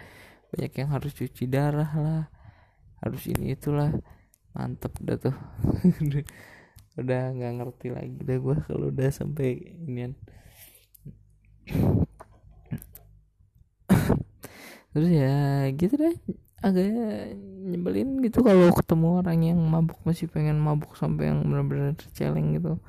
banyak 0.55 0.73
yang 0.79 0.89
harus 0.95 1.13
cuci 1.13 1.45
darah 1.51 1.91
lah 1.93 2.23
harus 3.03 3.23
ini 3.29 3.53
itulah. 3.59 3.91
Mantep 4.57 4.93
udah 5.05 5.17
tuh. 5.21 5.37
Udah 6.97 7.29
nggak 7.29 7.53
ngerti 7.61 7.89
lagi 7.93 8.17
deh 8.25 8.41
gue 8.41 8.57
kalau 8.65 8.89
udah 8.89 9.13
sampai 9.13 9.77
inian 9.85 10.17
terus 14.97 15.11
ya 15.13 15.69
gitu 15.77 15.95
deh. 16.01 16.17
Agak 16.65 16.89
nyebelin 17.69 18.25
gitu 18.25 18.41
kalau 18.41 18.73
ketemu 18.73 19.09
orang 19.21 19.39
yang 19.45 19.61
mabuk 19.61 20.01
masih 20.09 20.25
pengen 20.33 20.57
mabuk 20.57 20.97
sampai 20.97 21.29
yang 21.29 21.45
benar-benar 21.45 21.93
celeng 22.17 22.57
gitu. 22.57 22.81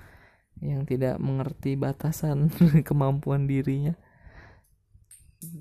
Yang 0.63 0.95
tidak 0.95 1.19
mengerti 1.19 1.75
batasan 1.75 2.47
kemampuan 2.88 3.43
dirinya. 3.43 3.91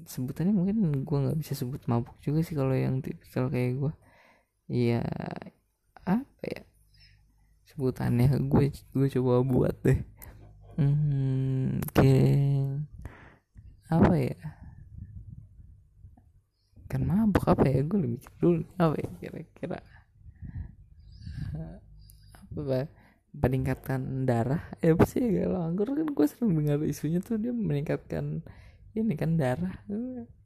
Sebutannya 0.06 0.54
mungkin 0.54 1.02
gue 1.02 1.18
nggak 1.26 1.38
bisa 1.42 1.52
sebut 1.58 1.82
mabuk 1.90 2.14
juga 2.22 2.40
sih 2.46 2.54
kalau 2.56 2.72
yang 2.72 3.02
tipikal 3.04 3.50
kayak 3.50 3.76
gue 3.76 3.92
iya 4.70 5.02
apa 6.06 6.44
ya? 6.46 6.62
Sebutannya 7.74 8.38
gue 8.46 8.70
gue 8.70 9.08
coba 9.18 9.42
buat 9.42 9.74
deh. 9.82 9.98
Hmm, 10.78 11.82
kayak 11.90 12.86
apa 13.86 14.14
ya? 14.18 14.38
Kan 16.90 17.02
mabuk 17.06 17.44
apa 17.46 17.64
ya? 17.66 17.82
Gue 17.82 17.98
lebih 18.02 18.20
dulu 18.38 18.62
apa 18.78 18.94
ya 18.98 19.10
kira-kira? 19.22 19.78
Apa 22.34 22.60
bah 22.62 22.86
meningkatkan 23.36 24.24
darah? 24.24 24.62
Ya 24.80 24.96
apa 24.96 25.04
sih? 25.04 25.20
Kalau 25.20 25.60
anggur 25.60 25.92
kan 25.92 26.08
gue 26.08 26.26
sering 26.26 26.56
dengar 26.56 26.80
isunya 26.88 27.20
tuh 27.20 27.36
dia 27.36 27.52
meningkatkan 27.52 28.40
ini 28.96 29.14
kan 29.14 29.36
darah. 29.36 29.76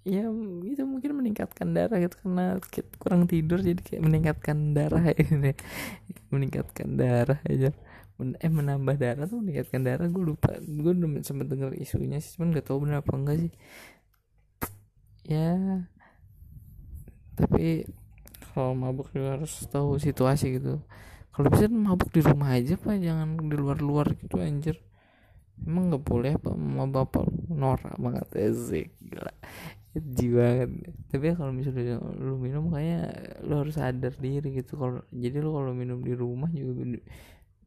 Ya 0.03 0.27
itu 0.65 0.83
mungkin 0.89 1.13
meningkatkan 1.21 1.77
darah 1.77 2.01
gitu 2.01 2.17
karena 2.25 2.57
kurang 2.97 3.29
tidur 3.29 3.61
jadi 3.61 3.77
kayak 3.77 4.03
meningkatkan 4.03 4.73
darah 4.73 5.13
ini 5.13 5.53
meningkatkan 6.33 6.97
darah 6.97 7.37
aja 7.45 7.71
eh 8.39 8.53
menambah 8.53 8.97
darah 9.01 9.27
tuh 9.27 9.41
meningkatkan 9.41 9.83
darah 9.83 10.07
gue 10.09 10.25
lupa. 10.25 10.53
Gue 10.61 10.93
sempet 11.25 11.47
dengar 11.49 11.73
isunya 11.77 12.21
sih 12.21 12.37
cuman 12.37 12.57
gak 12.57 12.67
tau 12.69 12.79
benar 12.81 13.01
apa 13.01 13.13
enggak 13.17 13.37
sih. 13.49 13.53
Ya. 15.27 15.57
Tapi 17.39 17.89
kalau 18.53 18.75
mabuk 18.75 19.09
juga 19.15 19.39
harus 19.39 19.53
tahu 19.71 19.97
situasi 19.97 20.61
gitu. 20.61 20.83
Kalau 21.31 21.47
bisa 21.49 21.71
mabuk 21.71 22.11
di 22.13 22.21
rumah 22.21 22.59
aja 22.59 22.75
pak. 22.77 22.99
Jangan 22.99 23.39
di 23.39 23.57
luar-luar 23.57 24.13
gitu 24.19 24.37
anjir. 24.43 24.77
Emang 25.61 25.93
nggak 25.93 26.05
boleh 26.05 26.33
apa 26.41 26.57
mau 26.57 26.89
bapak 26.89 27.29
norak 27.53 27.97
banget 28.01 28.27
sih 28.57 28.89
gila. 29.01 29.33
Jiwa 29.95 30.47
banget. 30.67 30.71
Tapi 31.11 31.25
ya 31.31 31.35
kalau 31.35 31.53
misalnya 31.53 31.99
lu 32.17 32.39
minum 32.39 32.71
kayak 32.73 33.43
lu 33.45 33.55
harus 33.61 33.75
sadar 33.77 34.15
diri 34.17 34.63
gitu. 34.63 34.79
Kalau 34.81 35.05
jadi 35.13 35.39
lu 35.43 35.51
kalau 35.55 35.73
minum 35.77 36.01
di 36.01 36.15
rumah 36.17 36.49
juga 36.51 36.99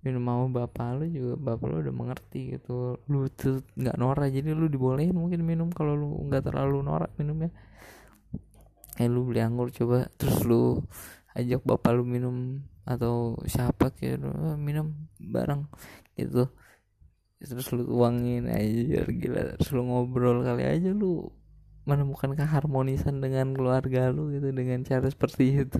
minum 0.04 0.20
mau 0.20 0.44
bapak 0.52 1.00
lu 1.00 1.06
juga 1.08 1.34
bapak 1.40 1.66
lu 1.72 1.76
udah 1.80 1.96
mengerti 1.96 2.60
gitu. 2.60 3.00
Lu 3.08 3.32
tuh 3.32 3.64
nggak 3.80 3.96
norak 3.96 4.30
jadi 4.36 4.52
lu 4.52 4.68
dibolehin 4.68 5.16
mungkin 5.16 5.48
minum 5.48 5.72
kalau 5.72 5.96
lu 5.96 6.08
nggak 6.28 6.52
terlalu 6.52 6.84
norak 6.84 7.12
minumnya. 7.16 7.50
Eh 9.00 9.08
lu 9.08 9.24
beli 9.24 9.40
anggur 9.40 9.72
coba 9.72 10.12
terus 10.20 10.44
lu 10.44 10.84
ajak 11.34 11.64
bapak 11.64 11.96
lu 11.96 12.04
minum 12.04 12.62
atau 12.84 13.40
siapa 13.48 13.96
oh, 14.28 14.60
minum 14.60 14.92
bareng 15.18 15.72
gitu. 16.20 16.52
Terus 17.40 17.68
lu 17.72 17.88
uangin 17.88 18.52
aja 18.52 19.08
gila. 19.08 19.56
Terus 19.56 19.72
lu 19.72 19.88
ngobrol 19.88 20.44
kali 20.44 20.68
aja 20.68 20.92
lu 20.92 21.32
menemukan 21.84 22.32
keharmonisan 22.36 23.20
dengan 23.20 23.52
keluarga 23.56 24.08
lu 24.12 24.32
gitu 24.32 24.56
dengan 24.56 24.84
cara 24.88 25.08
seperti 25.08 25.68
itu 25.68 25.80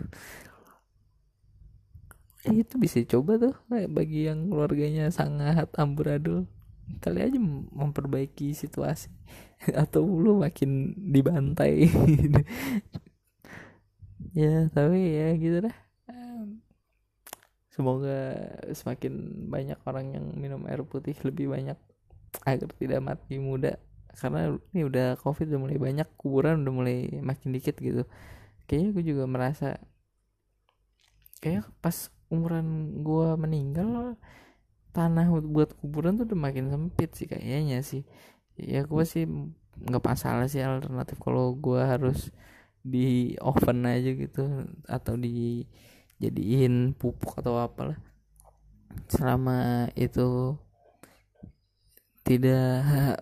eh, 2.48 2.56
itu 2.64 2.76
bisa 2.84 2.98
coba 3.08 3.32
tuh 3.40 3.56
bagi 3.70 4.28
yang 4.30 4.52
keluarganya 4.52 5.10
sangat 5.12 5.68
amburadul. 5.80 6.48
Kali 7.00 7.20
aja 7.24 7.40
memperbaiki 7.72 8.52
situasi. 8.52 9.08
Atau 9.84 10.04
lu 10.06 10.40
makin 10.44 10.96
dibantai. 11.14 11.88
Ya 14.34 14.66
tapi 14.74 15.14
ya 15.14 15.38
gitu 15.38 15.58
dah. 15.70 15.76
Semoga 17.74 18.38
semakin 18.70 19.14
banyak 19.50 19.80
orang 19.90 20.14
yang 20.14 20.26
minum 20.38 20.62
air 20.70 20.86
putih 20.86 21.18
lebih 21.26 21.50
banyak 21.50 21.78
agar 22.46 22.70
tidak 22.78 23.02
mati 23.02 23.42
muda. 23.42 23.82
Karena 24.14 24.54
ini 24.78 24.86
udah 24.86 25.18
covid 25.18 25.50
udah 25.50 25.62
mulai 25.62 25.78
banyak 25.82 26.08
kuburan 26.14 26.62
udah 26.62 26.74
mulai 26.74 26.98
makin 27.26 27.50
dikit 27.50 27.82
gitu. 27.82 28.06
Kayaknya 28.70 28.90
gue 28.94 29.04
juga 29.10 29.24
merasa 29.26 29.82
kayak 31.42 31.66
pas 31.82 32.14
umuran 32.34 32.98
gue 33.06 33.28
meninggal 33.38 34.18
tanah 34.94 35.30
buat 35.46 35.78
kuburan 35.78 36.18
tuh 36.18 36.26
udah 36.30 36.40
makin 36.40 36.74
sempit 36.74 37.14
sih 37.14 37.30
kayaknya 37.30 37.86
sih. 37.86 38.02
Ya 38.58 38.82
gue 38.86 39.04
sih 39.06 39.30
nggak 39.74 40.06
masalah 40.06 40.46
sih 40.50 40.62
alternatif 40.62 41.18
kalau 41.22 41.54
gue 41.58 41.82
harus 41.82 42.34
di 42.86 43.34
oven 43.42 43.86
aja 43.86 44.12
gitu 44.14 44.44
atau 44.86 45.14
di 45.18 45.66
jadiin 46.18 46.98
pupuk 46.98 47.38
atau 47.42 47.62
apalah. 47.62 47.98
Selama 49.10 49.90
itu 49.98 50.58
tidak 52.24 53.20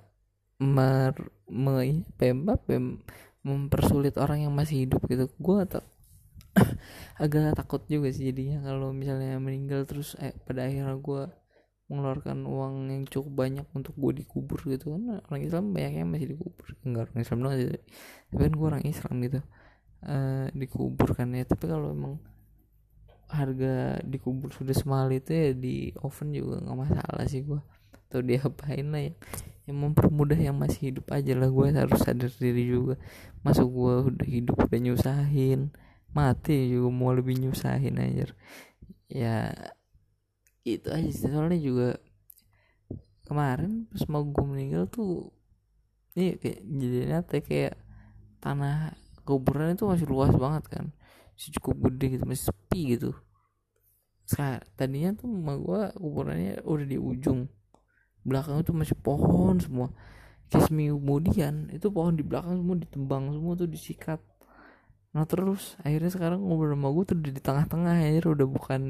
mer 0.61 1.15
me, 1.51 2.05
pemba 2.15 2.55
pem, 2.55 3.01
mempersulit 3.41 4.15
orang 4.15 4.47
yang 4.47 4.53
masih 4.53 4.87
hidup 4.87 5.01
gitu. 5.09 5.27
Gue 5.41 5.65
tak 5.65 5.83
agak 7.23 7.55
takut 7.55 7.81
juga 7.87 8.11
sih 8.11 8.31
jadinya 8.31 8.59
kalau 8.65 8.91
misalnya 8.91 9.39
meninggal 9.39 9.87
terus 9.87 10.19
eh, 10.19 10.35
pada 10.43 10.67
akhirnya 10.67 10.97
gue 10.99 11.23
mengeluarkan 11.91 12.47
uang 12.47 12.73
yang 12.87 13.03
cukup 13.03 13.43
banyak 13.43 13.67
untuk 13.75 13.91
gue 13.99 14.23
dikubur 14.23 14.63
gitu 14.63 14.95
kan. 14.95 15.19
Orang 15.27 15.43
Islam 15.43 15.75
banyak 15.75 15.93
yang 15.99 16.07
masih 16.07 16.39
dikubur. 16.39 16.67
Enggak 16.87 17.11
orang 17.11 17.19
Islam 17.19 17.37
doang 17.43 17.55
sih 17.59 17.67
tapi 18.31 18.41
kan 18.47 18.53
gue 18.55 18.67
orang 18.71 18.83
Islam 18.87 19.13
gitu. 19.27 19.39
Uh, 20.01 20.47
dikubur 20.55 21.09
kan 21.11 21.27
ya. 21.35 21.43
Tapi 21.43 21.65
kalau 21.67 21.91
emang 21.91 22.15
harga 23.27 23.99
dikubur 24.07 24.55
sudah 24.55 24.75
semahal 24.75 25.11
itu 25.11 25.31
ya 25.31 25.47
di 25.55 25.91
oven 26.03 26.35
juga 26.35 26.59
nggak 26.63 26.79
masalah 26.79 27.23
sih 27.31 27.47
gue 27.47 27.59
atau 28.11 28.19
dia 28.23 28.39
apain 28.39 28.87
lah 28.87 29.03
ya. 29.11 29.13
Yang 29.67 29.77
mempermudah 29.83 30.39
yang 30.39 30.55
masih 30.55 30.95
hidup 30.95 31.11
aja 31.11 31.35
lah 31.35 31.51
gue 31.51 31.65
harus 31.75 31.99
sadar 31.99 32.31
diri 32.39 32.71
juga. 32.71 32.95
Masuk 33.43 33.67
gue 33.67 33.93
udah 34.15 34.27
hidup 34.31 34.55
udah 34.63 34.79
nyusahin 34.79 35.75
mati 36.11 36.67
juga 36.71 36.89
mau 36.91 37.11
lebih 37.15 37.39
nyusahin 37.39 37.95
aja 37.99 38.25
ya 39.11 39.51
itu 40.63 40.87
aja 40.87 41.09
sih. 41.11 41.27
Soalnya 41.27 41.59
juga 41.59 41.89
kemarin 43.27 43.87
pas 43.91 44.03
mau 44.11 44.23
gue 44.23 44.45
meninggal 44.45 44.87
tuh 44.91 45.31
ini 46.15 46.35
kayak 46.35 46.59
jadi 46.67 46.99
nate 47.07 47.37
kayak 47.39 47.75
tanah 48.43 48.95
kuburan 49.23 49.75
itu 49.75 49.87
masih 49.87 50.07
luas 50.07 50.33
banget 50.35 50.67
kan. 50.71 50.85
Masih 51.35 51.51
cukup 51.59 51.91
gede 51.91 52.19
gitu 52.19 52.23
masih 52.27 52.45
sepi 52.51 52.81
gitu. 52.97 53.11
Sekarang, 54.27 54.63
tadinya 54.79 55.11
tuh 55.11 55.27
rumah 55.27 55.57
gue 55.59 55.81
kuburannya 55.99 56.53
udah 56.63 56.87
di 56.87 56.97
ujung. 56.99 57.51
Belakang 58.23 58.61
itu 58.61 58.71
masih 58.71 58.95
pohon 58.95 59.59
semua. 59.59 59.91
Seminggu 60.51 60.99
kemudian 60.99 61.71
itu 61.71 61.87
pohon 61.91 62.15
di 62.15 62.23
belakang 62.27 62.59
semua 62.59 62.75
ditembang 62.75 63.23
semua 63.31 63.53
tuh 63.55 63.67
disikat 63.71 64.19
nah 65.11 65.27
terus 65.27 65.75
akhirnya 65.83 66.07
sekarang 66.07 66.39
ngobrol 66.39 66.71
sama 66.71 66.87
gue 66.95 67.03
tuh 67.03 67.15
udah 67.19 67.31
di 67.35 67.41
tengah-tengah 67.43 67.93
akhirnya 67.99 68.31
udah 68.31 68.47
bukan 68.47 68.81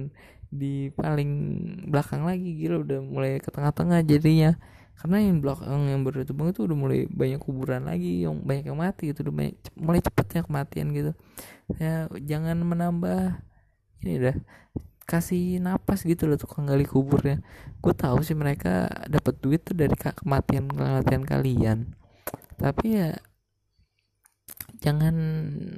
di 0.52 0.92
paling 0.92 1.32
belakang 1.88 2.28
lagi 2.28 2.60
gila 2.60 2.84
udah 2.84 3.00
mulai 3.00 3.40
ke 3.40 3.50
tengah-tengah 3.50 4.04
jadinya. 4.04 4.60
Karena 5.00 5.18
yang 5.18 5.42
belakang 5.42 5.90
yang 5.90 6.06
bertembang 6.06 6.54
itu 6.54 6.68
udah 6.68 6.78
mulai 6.78 7.00
banyak 7.10 7.42
kuburan 7.42 7.90
lagi 7.90 8.22
yang 8.22 8.38
banyak 8.44 8.70
yang 8.70 8.78
mati 8.78 9.10
gitu 9.10 9.26
udah 9.26 9.34
banyak, 9.34 9.56
mulai 9.74 9.98
cepetnya 10.04 10.46
kematian 10.46 10.88
gitu. 10.94 11.12
Ya 11.82 12.06
jangan 12.22 12.62
menambah 12.62 13.42
ini 14.06 14.14
dah 14.22 14.38
kasih 15.10 15.58
napas 15.58 16.06
gitu 16.06 16.30
loh 16.30 16.38
tukang 16.38 16.70
gali 16.70 16.86
kuburnya. 16.86 17.42
Gue 17.82 17.98
tahu 17.98 18.22
sih 18.22 18.38
mereka 18.38 18.92
dapat 19.10 19.42
duit 19.42 19.66
tuh 19.66 19.74
dari 19.74 19.96
kematian 19.98 20.70
kematian 20.70 21.24
kalian. 21.26 21.80
Tapi 22.62 22.86
ya 22.94 23.18
jangan 24.82 25.16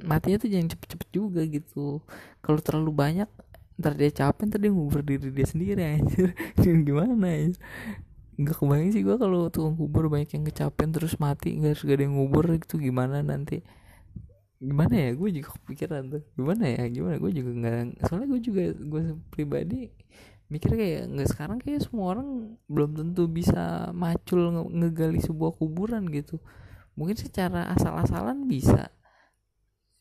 matinya 0.08 0.40
tuh 0.40 0.50
jangan 0.50 0.68
cepet-cepet 0.72 1.08
juga 1.12 1.40
gitu. 1.44 2.00
Kalau 2.40 2.60
terlalu 2.64 2.90
banyak 2.90 3.28
ntar 3.76 3.92
dia 3.98 4.10
capek 4.10 4.48
ntar 4.48 4.60
dia 4.62 4.72
ngubur 4.72 5.04
diri 5.04 5.28
dia 5.30 5.46
sendiri 5.46 5.82
anjir. 5.84 6.32
Gimana 6.88 7.28
ya 7.28 7.52
nggak 8.34 8.56
kebayang 8.58 8.90
sih 8.90 9.06
gua 9.06 9.14
kalau 9.14 9.46
tukang 9.46 9.78
kubur 9.78 10.10
banyak 10.10 10.26
yang 10.34 10.42
kecapean 10.42 10.90
terus 10.90 11.22
mati 11.22 11.54
nggak 11.54 11.78
harus 11.78 11.82
gak 11.86 12.02
ada 12.02 12.02
yang 12.02 12.18
ngubur 12.18 12.44
itu 12.50 12.74
gimana 12.82 13.22
nanti? 13.22 13.62
Gimana 14.58 14.94
ya? 14.96 15.10
Gue 15.14 15.28
juga 15.30 15.54
kepikiran 15.54 16.02
tuh. 16.10 16.22
Gimana 16.34 16.64
ya? 16.66 16.82
Gimana? 16.90 17.14
Gue 17.22 17.30
juga 17.30 17.50
nggak 17.54 18.08
soalnya 18.08 18.28
gue 18.34 18.40
juga 18.42 18.64
gue 18.74 19.02
pribadi 19.30 19.92
mikir 20.52 20.76
kayak 20.76 21.02
nggak 21.14 21.28
sekarang 21.30 21.58
kayak 21.58 21.82
semua 21.82 22.14
orang 22.14 22.58
belum 22.68 22.90
tentu 22.94 23.24
bisa 23.26 23.90
macul 23.96 24.52
nge 24.52 24.62
ngegali 24.76 25.20
sebuah 25.24 25.56
kuburan 25.56 26.04
gitu 26.12 26.36
mungkin 26.94 27.18
secara 27.18 27.70
asal-asalan 27.74 28.46
bisa. 28.46 28.90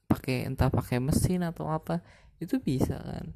Pakai 0.10 0.46
entah 0.46 0.70
pakai 0.70 1.02
mesin 1.02 1.42
atau 1.42 1.70
apa 1.70 2.02
itu 2.38 2.62
bisa 2.62 3.02
kan. 3.02 3.34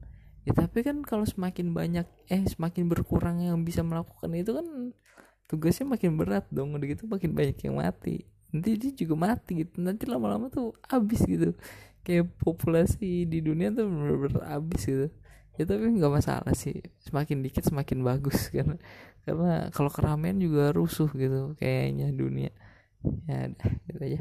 Ya 0.47 0.55
tapi 0.55 0.85
kan 0.85 1.03
kalau 1.03 1.27
semakin 1.27 1.75
banyak 1.75 2.07
eh 2.31 2.43
semakin 2.47 2.87
berkurang 2.87 3.43
yang 3.43 3.59
bisa 3.67 3.83
melakukan 3.83 4.31
itu 4.31 4.55
kan 4.55 4.67
tugasnya 5.49 5.85
makin 5.89 6.15
berat 6.15 6.45
dong. 6.53 6.77
Udah 6.77 6.87
gitu 6.87 7.09
makin 7.09 7.33
banyak 7.35 7.57
yang 7.67 7.75
mati. 7.81 8.23
Nanti 8.53 8.69
dia 8.79 8.91
juga 8.95 9.15
mati 9.17 9.65
gitu. 9.65 9.83
Nanti 9.83 10.07
lama-lama 10.07 10.47
tuh 10.47 10.77
habis 10.87 11.19
gitu. 11.25 11.51
Kayak 12.05 12.31
populasi 12.39 13.27
di 13.27 13.43
dunia 13.43 13.73
tuh 13.75 13.89
bener-bener 13.89 14.39
gitu. 14.79 15.11
Ya 15.57 15.63
tapi 15.65 15.83
nggak 15.97 16.13
masalah 16.13 16.53
sih. 16.53 16.79
Semakin 17.03 17.43
dikit 17.43 17.65
semakin 17.65 18.05
bagus 18.05 18.47
karena 18.55 18.77
karena 19.27 19.67
kalau 19.75 19.91
keramaian 19.91 20.39
juga 20.39 20.71
rusuh 20.71 21.11
gitu 21.11 21.59
kayaknya 21.59 22.15
dunia 22.15 22.55
ya 23.29 23.37
udah 23.51 23.71
gitu 23.87 23.99
aja 24.05 24.19